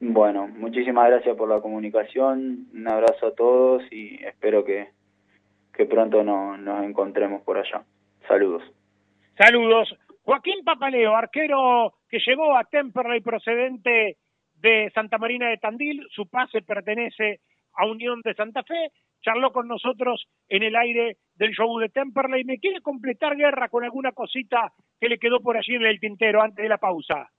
[0.01, 4.89] Bueno, muchísimas gracias por la comunicación, un abrazo a todos y espero que,
[5.73, 7.85] que pronto no, nos encontremos por allá.
[8.27, 8.62] Saludos.
[9.36, 9.97] Saludos.
[10.23, 14.19] Joaquín Papaleo, arquero que llegó a Temperley procedente
[14.55, 17.40] de Santa Marina de Tandil, su pase pertenece
[17.74, 22.44] a Unión de Santa Fe, charló con nosotros en el aire del show de Temperley.
[22.44, 26.43] ¿Me quiere completar guerra con alguna cosita que le quedó por allí en el tintero
[26.43, 27.31] antes de la pausa?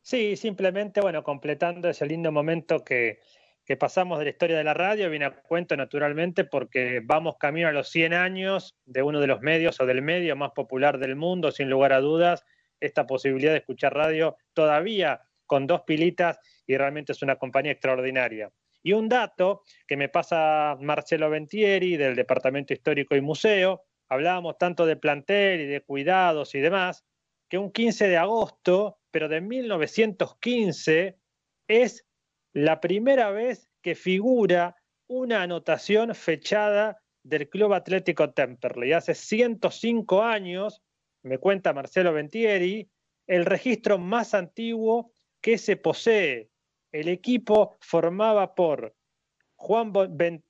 [0.00, 3.18] Sí, simplemente, bueno, completando ese lindo momento que,
[3.66, 7.66] que pasamos de la historia de la radio viene a cuento naturalmente porque vamos camino
[7.66, 11.16] a los 100 años de uno de los medios o del medio más popular del
[11.16, 12.44] mundo, sin lugar a dudas,
[12.78, 18.52] esta posibilidad de escuchar radio todavía con dos pilitas y realmente es una compañía extraordinaria.
[18.84, 24.86] Y un dato que me pasa Marcelo Ventieri del Departamento Histórico y Museo, hablábamos tanto
[24.86, 27.04] de plantel y de cuidados y demás,
[27.48, 31.18] que un 15 de agosto, pero de 1915,
[31.66, 32.05] es
[32.56, 34.76] la primera vez que figura
[35.08, 38.94] una anotación fechada del Club Atlético Temperley.
[38.94, 40.82] Hace 105 años,
[41.22, 42.88] me cuenta Marcelo Ventieri,
[43.26, 45.12] el registro más antiguo
[45.42, 46.48] que se posee.
[46.92, 48.96] El equipo formaba por
[49.56, 50.42] Juan, ben,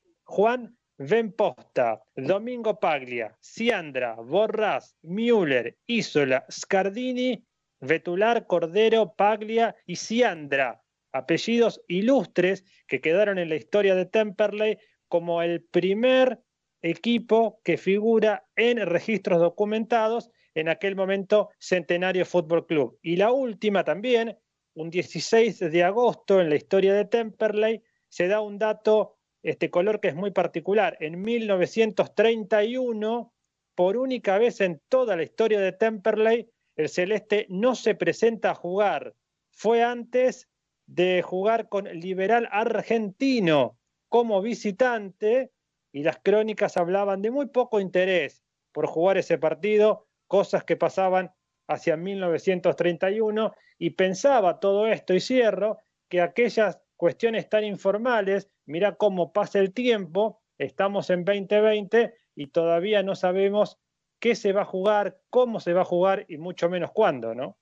[0.98, 7.44] Benposta, Domingo Paglia, Ciandra, Borras, Müller, Isola, Scardini,
[7.80, 10.80] Vetular, Cordero, Paglia y Ciandra
[11.16, 14.78] apellidos ilustres que quedaron en la historia de Temperley
[15.08, 16.40] como el primer
[16.82, 22.98] equipo que figura en registros documentados en aquel momento Centenario Fútbol Club.
[23.02, 24.38] Y la última también,
[24.74, 30.00] un 16 de agosto en la historia de Temperley, se da un dato, este color
[30.00, 30.96] que es muy particular.
[31.00, 33.32] En 1931,
[33.74, 38.54] por única vez en toda la historia de Temperley, el Celeste no se presenta a
[38.54, 39.14] jugar.
[39.50, 40.48] Fue antes
[40.86, 45.52] de jugar con Liberal Argentino como visitante
[45.92, 48.42] y las crónicas hablaban de muy poco interés
[48.72, 51.32] por jugar ese partido, cosas que pasaban
[51.66, 59.32] hacia 1931 y pensaba todo esto y cierro que aquellas cuestiones tan informales, mira cómo
[59.32, 63.78] pasa el tiempo, estamos en 2020 y todavía no sabemos
[64.20, 67.56] qué se va a jugar, cómo se va a jugar y mucho menos cuándo, ¿no?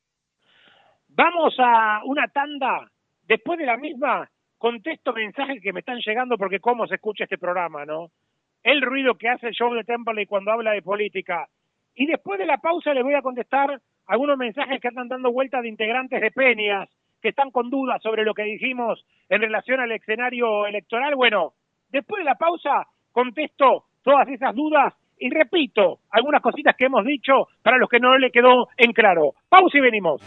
[1.09, 2.91] Vamos a una tanda
[3.27, 4.29] Después de la misma,
[4.59, 8.09] contesto mensajes que me están llegando porque cómo se escucha este programa, ¿no?
[8.63, 11.49] El ruido que hace show de Temple cuando habla de política.
[11.95, 15.63] Y después de la pausa le voy a contestar algunos mensajes que andan dando vueltas
[15.63, 16.89] de integrantes de Peñas
[17.23, 21.15] que están con dudas sobre lo que dijimos en relación al escenario electoral.
[21.15, 21.55] Bueno,
[21.89, 27.49] después de la pausa contesto todas esas dudas y repito algunas cositas que hemos dicho
[27.63, 29.33] para los que no le quedó en claro.
[29.49, 30.21] Pausa y venimos.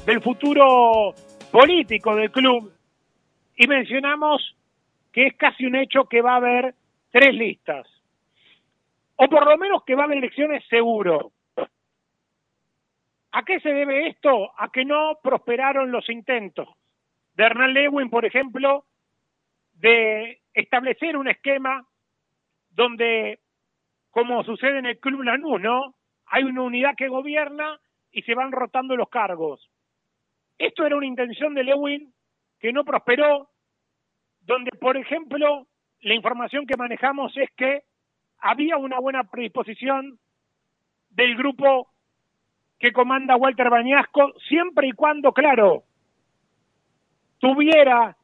[0.06, 1.12] del futuro
[1.51, 2.73] político del club
[3.56, 4.56] y mencionamos
[5.12, 6.74] que es casi un hecho que va a haber
[7.10, 7.85] tres listas.
[9.16, 11.32] O por lo menos que va a haber elecciones seguro.
[13.32, 14.52] ¿A qué se debe esto?
[14.56, 16.68] A que no prosperaron los intentos
[17.35, 18.85] de Hernán Lewin, por ejemplo,
[19.74, 21.85] de establecer un esquema
[22.77, 23.40] donde,
[24.11, 25.94] como sucede en el Club Lanús, ¿no?
[26.27, 27.81] Hay una unidad que gobierna
[28.12, 29.66] y se van rotando los cargos.
[30.59, 32.12] Esto era una intención de Lewin
[32.61, 33.48] que no prosperó,
[34.40, 35.66] donde, por ejemplo,
[36.01, 37.82] la información que manejamos es que
[38.39, 40.19] había una buena predisposición
[41.11, 41.89] del grupo
[42.78, 45.85] que comanda Walter Bañasco, siempre y cuando, claro,
[47.39, 48.16] tuviera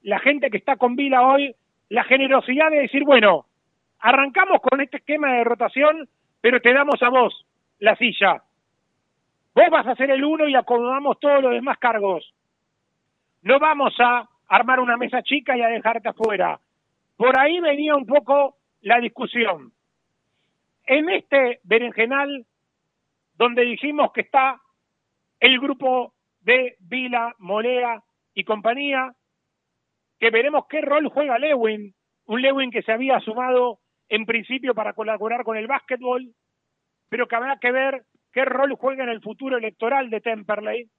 [0.00, 1.54] la gente que está con Vila hoy
[1.90, 3.46] la generosidad de decir, bueno,
[4.02, 6.08] arrancamos con este esquema de rotación,
[6.40, 7.46] pero te damos a vos
[7.78, 8.42] la silla.
[9.54, 12.34] Vos vas a ser el uno y acomodamos todos los demás cargos.
[13.42, 16.58] No vamos a armar una mesa chica y a dejarte afuera.
[17.16, 19.72] Por ahí venía un poco la discusión.
[20.84, 22.44] En este berenjenal,
[23.36, 24.60] donde dijimos que está
[25.38, 28.02] el grupo de Vila, Molea
[28.34, 29.12] y compañía,
[30.18, 31.94] que veremos qué rol juega Lewin,
[32.26, 33.78] un Lewin que se había sumado
[34.12, 36.34] en principio para colaborar con el básquetbol,
[37.08, 40.90] pero que habrá que ver qué rol juega en el futuro electoral de Temperley.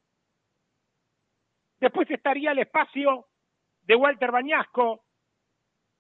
[1.80, 3.28] Después estaría el espacio
[3.84, 5.04] de Walter Bañasco,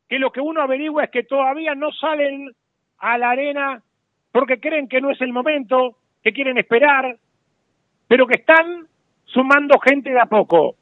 [0.09, 2.49] que lo que uno averigua es que todavía no salen
[2.97, 3.83] a la arena
[4.31, 7.15] porque creen que no es el momento, que quieren esperar,
[8.07, 8.87] pero que están
[9.25, 10.77] sumando gente de a poco.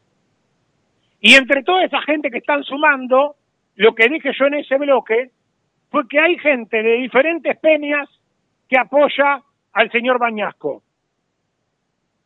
[1.19, 3.35] Y entre toda esa gente que están sumando,
[3.75, 5.31] lo que dije yo en ese bloque
[5.91, 8.09] fue que hay gente de diferentes peñas
[8.69, 9.43] que apoya
[9.73, 10.81] al señor Bañasco.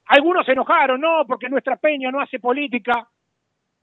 [0.05, 3.07] Algunos se enojaron, no, porque nuestra peña no hace política.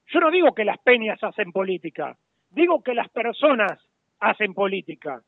[0.06, 2.16] Yo no digo que las peñas hacen política,
[2.50, 3.84] digo que las personas
[4.20, 5.20] hacen política.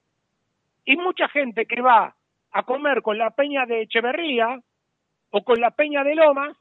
[0.85, 2.15] Y mucha gente que va
[2.53, 4.61] a comer con la peña de Echeverría
[5.31, 6.57] o con la peña de Lomas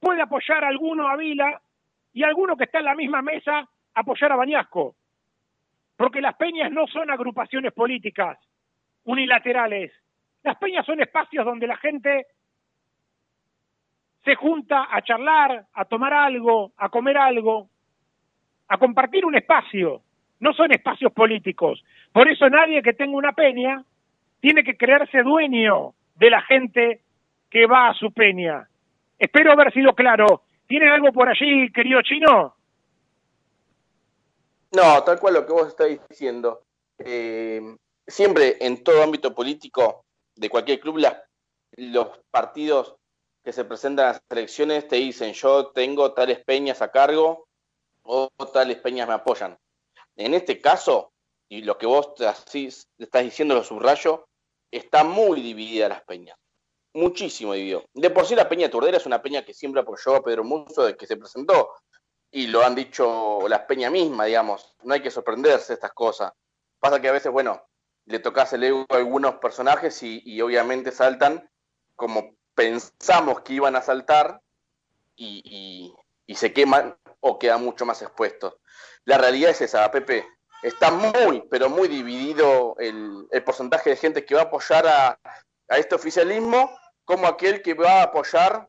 [0.00, 1.60] puede apoyar a alguno a Vila
[2.14, 4.94] y alguno que está en la misma mesa apoyar a Bañasco.
[6.00, 8.38] Porque las peñas no son agrupaciones políticas
[9.04, 9.92] unilaterales.
[10.42, 12.24] Las peñas son espacios donde la gente
[14.24, 17.68] se junta a charlar, a tomar algo, a comer algo,
[18.68, 20.00] a compartir un espacio.
[20.38, 21.84] No son espacios políticos.
[22.12, 23.84] Por eso nadie que tenga una peña
[24.40, 27.00] tiene que creerse dueño de la gente
[27.50, 28.66] que va a su peña.
[29.18, 30.44] Espero haber sido claro.
[30.66, 32.54] ¿Tiene algo por allí, querido chino?
[34.72, 36.62] No, tal cual lo que vos estáis diciendo.
[36.98, 37.76] Eh,
[38.06, 40.04] siempre en todo ámbito político
[40.36, 41.04] de cualquier club,
[41.76, 42.96] los partidos
[43.44, 47.46] que se presentan a las elecciones te dicen yo tengo tales peñas a cargo
[48.02, 49.58] o tales peñas me apoyan.
[50.16, 51.12] En este caso,
[51.48, 52.68] y lo que vos así
[52.98, 54.26] estás diciendo lo subrayo,
[54.70, 56.36] está muy dividida las peñas.
[56.92, 57.84] Muchísimo dividido.
[57.94, 60.84] De por sí la peña Turdera es una peña que siempre apoyó a Pedro Muso
[60.84, 61.70] de que se presentó.
[62.30, 64.76] Y lo han dicho las peñas mismas, digamos.
[64.82, 66.32] No hay que sorprenderse de estas cosas.
[66.78, 67.62] Pasa que a veces, bueno,
[68.06, 71.50] le tocas el ego a algunos personajes y obviamente saltan
[71.96, 74.40] como pensamos que iban a saltar
[75.16, 75.94] y,
[76.34, 78.56] se queman o quedan mucho más expuestos.
[79.04, 80.26] La realidad es esa, Pepe.
[80.62, 85.18] Está muy, pero muy dividido el, porcentaje de gente que va a apoyar a,
[85.68, 86.70] este oficialismo
[87.04, 88.68] como aquel que va a apoyar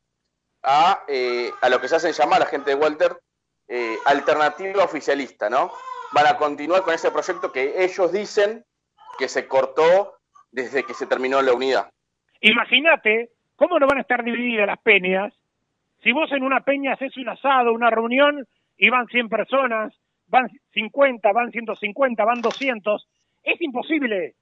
[0.64, 3.22] a, eh, a lo que se hacen llamar la gente de Walter
[3.72, 5.72] eh, alternativa oficialista, ¿no?
[6.12, 8.66] Van a continuar con ese proyecto que ellos dicen
[9.18, 10.18] que se cortó
[10.52, 11.90] desde que se terminó la unidad.
[12.42, 13.32] Imagínate
[13.62, 15.32] ¿Cómo no van a estar divididas las peñas?
[16.02, 18.44] Si vos en una peña haces un asado, una reunión,
[18.76, 19.94] y van 100 personas,
[20.26, 23.08] van 50, van 150, van 200,
[23.44, 24.34] es imposible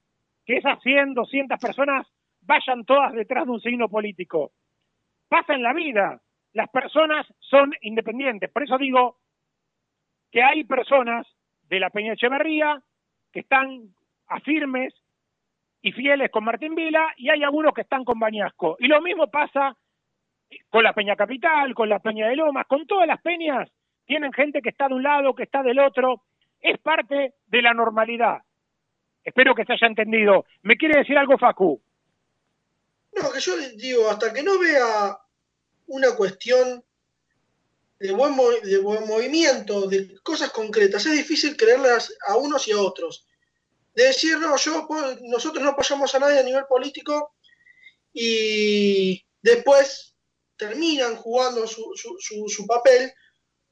[0.45, 2.07] que esas 100, 200 personas
[2.43, 4.51] vayan todas detrás de un signo político.
[5.27, 6.21] Pasa en la vida.
[6.53, 8.49] Las personas son independientes.
[8.51, 9.17] Por eso digo
[10.31, 11.27] que hay personas
[11.63, 12.81] de la Peña Echeverría
[13.31, 13.93] que están
[14.27, 14.93] afirmes
[15.81, 18.77] y fieles con Martín Vila y hay algunos que están con Bañasco.
[18.79, 19.75] Y lo mismo pasa
[20.69, 23.69] con la Peña Capital, con la Peña de Lomas, con todas las peñas
[24.09, 26.23] tienen gente que está de un lado, que está del otro.
[26.59, 28.39] Es parte de la normalidad.
[29.23, 30.45] Espero que se haya entendido.
[30.63, 31.79] ¿Me quiere decir algo, Facu?
[33.15, 35.15] No, que yo digo, hasta que no vea
[35.89, 36.83] una cuestión
[37.99, 42.79] de buen, de buen movimiento, de cosas concretas, es difícil creerlas a unos y a
[42.81, 43.25] otros
[43.95, 44.87] de decir, no, yo,
[45.23, 47.33] nosotros no apoyamos a nadie a nivel político
[48.13, 50.15] y después
[50.55, 53.11] terminan jugando su, su, su, papel,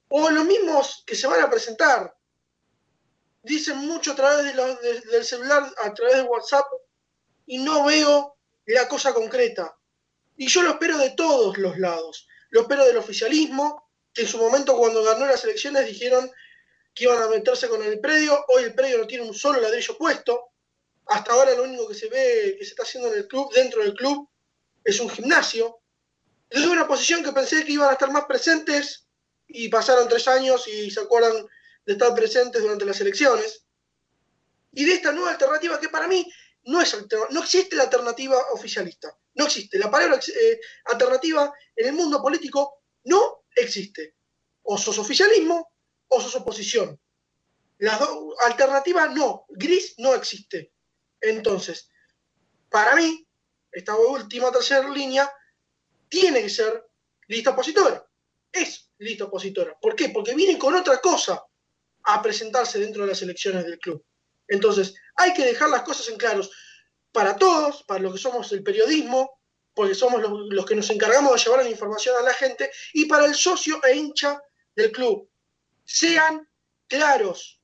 [0.09, 2.13] o los mismos que se van a presentar.
[3.43, 6.65] Dicen mucho a través de los- de- del celular, a través de WhatsApp,
[7.45, 8.35] y no veo
[8.65, 9.77] la cosa concreta.
[10.37, 12.27] Y yo lo espero de todos los lados.
[12.49, 16.31] Lo espero del oficialismo, que en su momento cuando ganó las elecciones dijeron
[16.93, 18.45] que iban a meterse con el predio.
[18.49, 20.51] Hoy el predio no tiene un solo ladrillo puesto.
[21.07, 23.81] Hasta ahora lo único que se ve que se está haciendo en el club, dentro
[23.81, 24.29] del club,
[24.83, 25.79] es un gimnasio.
[26.49, 29.07] Desde una posición que pensé que iban a estar más presentes
[29.47, 31.45] y pasaron tres años y se acuerdan
[31.85, 33.65] de estar presentes durante las elecciones.
[34.71, 36.29] Y de esta nueva alternativa que para mí
[36.67, 39.17] no, existe la alternativa oficialista.
[39.35, 39.79] No existe.
[39.79, 44.15] La palabra eh, alternativa en el mundo político no existe.
[44.63, 45.71] O sos oficialismo
[46.09, 46.99] o sos oposición.
[47.77, 49.45] Las dos alternativas no.
[49.49, 50.73] Gris no existe.
[51.21, 51.89] Entonces,
[52.69, 53.25] para mí,
[53.71, 55.31] esta última tercera línea
[56.09, 56.85] tiene que ser
[57.27, 58.05] lista opositora.
[58.51, 59.77] Es lista opositora.
[59.79, 60.09] ¿Por qué?
[60.09, 61.45] Porque viene con otra cosa
[62.03, 64.03] a presentarse dentro de las elecciones del club.
[64.49, 66.51] Entonces, hay que dejar las cosas en claros
[67.11, 69.39] para todos, para los que somos el periodismo,
[69.73, 73.05] porque somos los, los que nos encargamos de llevar la información a la gente, y
[73.05, 74.41] para el socio e hincha
[74.75, 75.29] del club.
[75.83, 76.47] Sean
[76.87, 77.61] claros.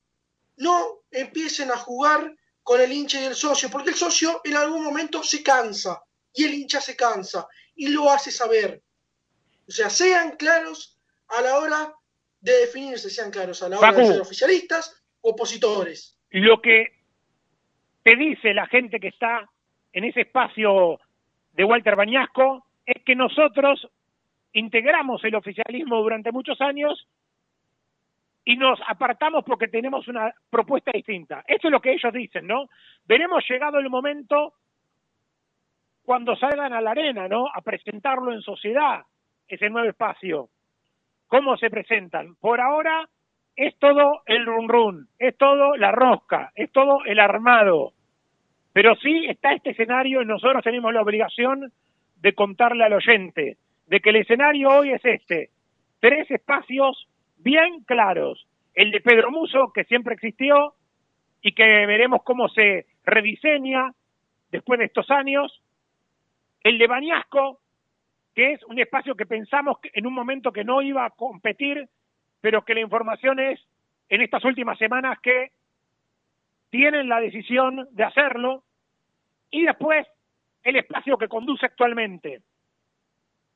[0.56, 4.82] No empiecen a jugar con el hincha y el socio, porque el socio en algún
[4.82, 6.02] momento se cansa
[6.32, 8.82] y el hincha se cansa y lo hace saber.
[9.68, 10.98] O sea, sean claros
[11.28, 11.94] a la hora
[12.40, 16.18] de definirse, sean claros a la hora de ser oficialistas opositores.
[16.30, 17.03] Lo que
[18.04, 19.48] te dice la gente que está
[19.92, 21.00] en ese espacio
[21.54, 23.88] de Walter Bañasco es que nosotros
[24.52, 27.08] integramos el oficialismo durante muchos años
[28.44, 31.44] y nos apartamos porque tenemos una propuesta distinta.
[31.48, 32.68] Eso es lo que ellos dicen, ¿no?
[33.06, 34.52] Veremos llegado el momento
[36.04, 37.46] cuando salgan a la arena, ¿no?
[37.52, 39.02] A presentarlo en sociedad,
[39.48, 40.50] ese nuevo espacio.
[41.26, 42.34] ¿Cómo se presentan?
[42.34, 43.08] Por ahora
[43.56, 47.92] es todo el run run, es todo la rosca, es todo el armado.
[48.72, 51.72] Pero sí está este escenario y nosotros tenemos la obligación
[52.16, 53.56] de contarle al oyente
[53.86, 55.50] de que el escenario hoy es este.
[56.00, 57.08] Tres espacios
[57.38, 58.46] bien claros.
[58.74, 60.74] El de Pedro Muso, que siempre existió
[61.40, 63.92] y que veremos cómo se rediseña
[64.50, 65.62] después de estos años.
[66.62, 67.60] El de Bañasco,
[68.34, 71.88] que es un espacio que pensamos que en un momento que no iba a competir,
[72.44, 73.58] pero que la información es
[74.10, 75.52] en estas últimas semanas que
[76.68, 78.64] tienen la decisión de hacerlo.
[79.50, 80.06] Y después
[80.62, 82.42] el espacio que conduce actualmente,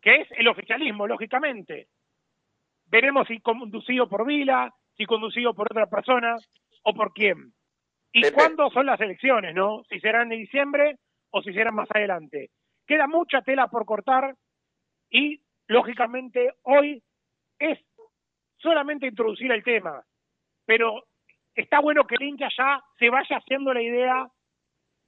[0.00, 1.88] que es el oficialismo, lógicamente.
[2.86, 6.38] Veremos si conducido por Vila, si conducido por otra persona
[6.82, 7.52] o por quién.
[8.10, 9.82] ¿Y cuándo son las elecciones, no?
[9.90, 10.96] Si serán en diciembre
[11.28, 12.48] o si serán más adelante.
[12.86, 14.34] Queda mucha tela por cortar
[15.10, 17.02] y, lógicamente, hoy
[17.58, 17.78] es
[18.58, 20.04] solamente introducir el tema,
[20.64, 21.04] pero
[21.54, 22.48] está bueno que el ya
[22.98, 24.30] se vaya haciendo la idea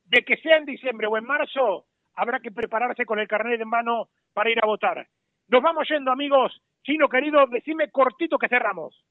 [0.04, 3.68] de que sea en diciembre o en marzo, habrá que prepararse con el carnet en
[3.68, 5.08] mano para ir a votar.
[5.48, 6.60] Nos vamos yendo, amigos.
[6.82, 9.04] Chino querido, decime cortito que cerramos.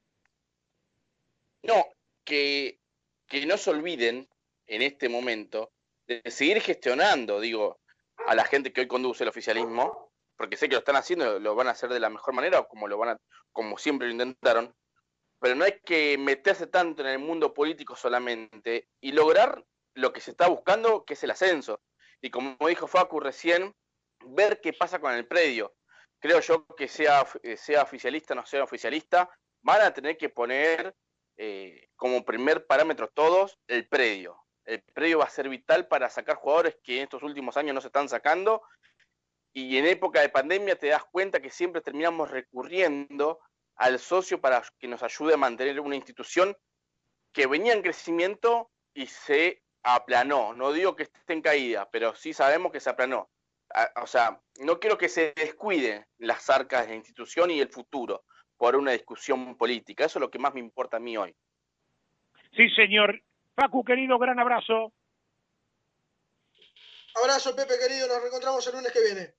[1.62, 1.84] No,
[2.24, 2.78] que,
[3.26, 4.28] que no se olviden
[4.66, 5.72] en este momento
[6.06, 7.80] de seguir gestionando, digo,
[8.26, 10.09] a la gente que hoy conduce el oficialismo,
[10.40, 12.88] porque sé que lo están haciendo, lo van a hacer de la mejor manera, como
[12.88, 13.16] lo van a,
[13.52, 14.74] como siempre lo intentaron,
[15.38, 19.62] pero no hay que meterse tanto en el mundo político solamente y lograr
[19.92, 21.82] lo que se está buscando, que es el ascenso.
[22.22, 23.74] Y como dijo Facu recién,
[24.28, 25.74] ver qué pasa con el predio.
[26.18, 29.28] Creo yo que sea, eh, sea oficialista o no sea oficialista,
[29.60, 30.96] van a tener que poner
[31.36, 34.42] eh, como primer parámetro todos el predio.
[34.64, 37.82] El predio va a ser vital para sacar jugadores que en estos últimos años no
[37.82, 38.62] se están sacando.
[39.52, 43.40] Y en época de pandemia te das cuenta que siempre terminamos recurriendo
[43.76, 46.56] al socio para que nos ayude a mantener una institución
[47.32, 50.54] que venía en crecimiento y se aplanó.
[50.54, 53.30] No digo que esté en caída, pero sí sabemos que se aplanó.
[54.02, 58.24] O sea, no quiero que se descuiden las arcas de la institución y el futuro
[58.56, 60.04] por una discusión política.
[60.04, 61.34] Eso es lo que más me importa a mí hoy.
[62.52, 63.22] Sí, señor.
[63.54, 64.92] Facu, querido, gran abrazo.
[67.14, 68.08] Abrazo, Pepe, querido.
[68.08, 69.34] Nos reencontramos el lunes que viene.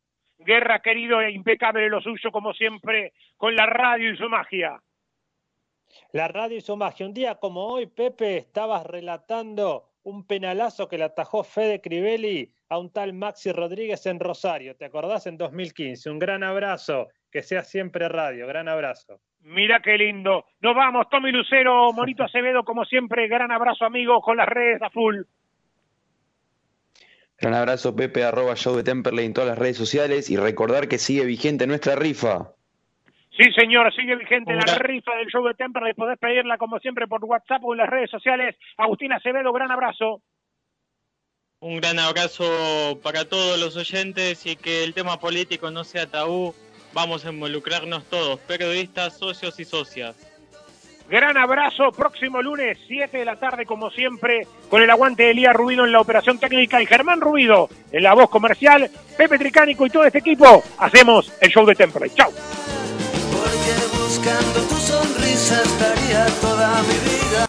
[0.45, 4.81] Guerra, querido, e impecable lo suyo, como siempre, con la radio y su magia.
[6.13, 7.05] La radio y su magia.
[7.05, 12.79] Un día como hoy, Pepe, estabas relatando un penalazo que le atajó Fede Crivelli a
[12.79, 14.75] un tal Maxi Rodríguez en Rosario.
[14.75, 15.27] ¿Te acordás?
[15.27, 16.09] En 2015.
[16.09, 17.09] Un gran abrazo.
[17.31, 18.47] Que sea siempre radio.
[18.47, 19.21] Gran abrazo.
[19.41, 20.45] Mira qué lindo.
[20.59, 24.89] Nos vamos, Tommy Lucero, Monito Acevedo, como siempre, gran abrazo, amigos, con las redes a
[24.89, 25.21] full.
[27.41, 30.99] Gran abrazo, Pepe, arroba show de Temperley en todas las redes sociales y recordar que
[30.99, 32.51] sigue vigente nuestra rifa.
[33.35, 35.95] Sí, señor, sigue vigente la rifa del show de Temperley.
[35.95, 38.55] Podés pedirla como siempre por WhatsApp o en las redes sociales.
[38.77, 40.21] Agustín Acevedo, gran abrazo.
[41.61, 46.53] Un gran abrazo para todos los oyentes y que el tema político no sea tabú.
[46.93, 50.30] Vamos a involucrarnos todos, periodistas, socios y socias.
[51.11, 55.53] Gran abrazo, próximo lunes, 7 de la tarde, como siempre, con el aguante de Elías
[55.53, 59.89] Rubido en la operación técnica y Germán Rubido en la voz comercial, Pepe Tricánico y
[59.89, 62.11] todo este equipo, hacemos el show de Temperley.
[62.11, 62.31] Chau.
[62.31, 67.31] Porque buscando tu sonrisa estaría toda mi vida.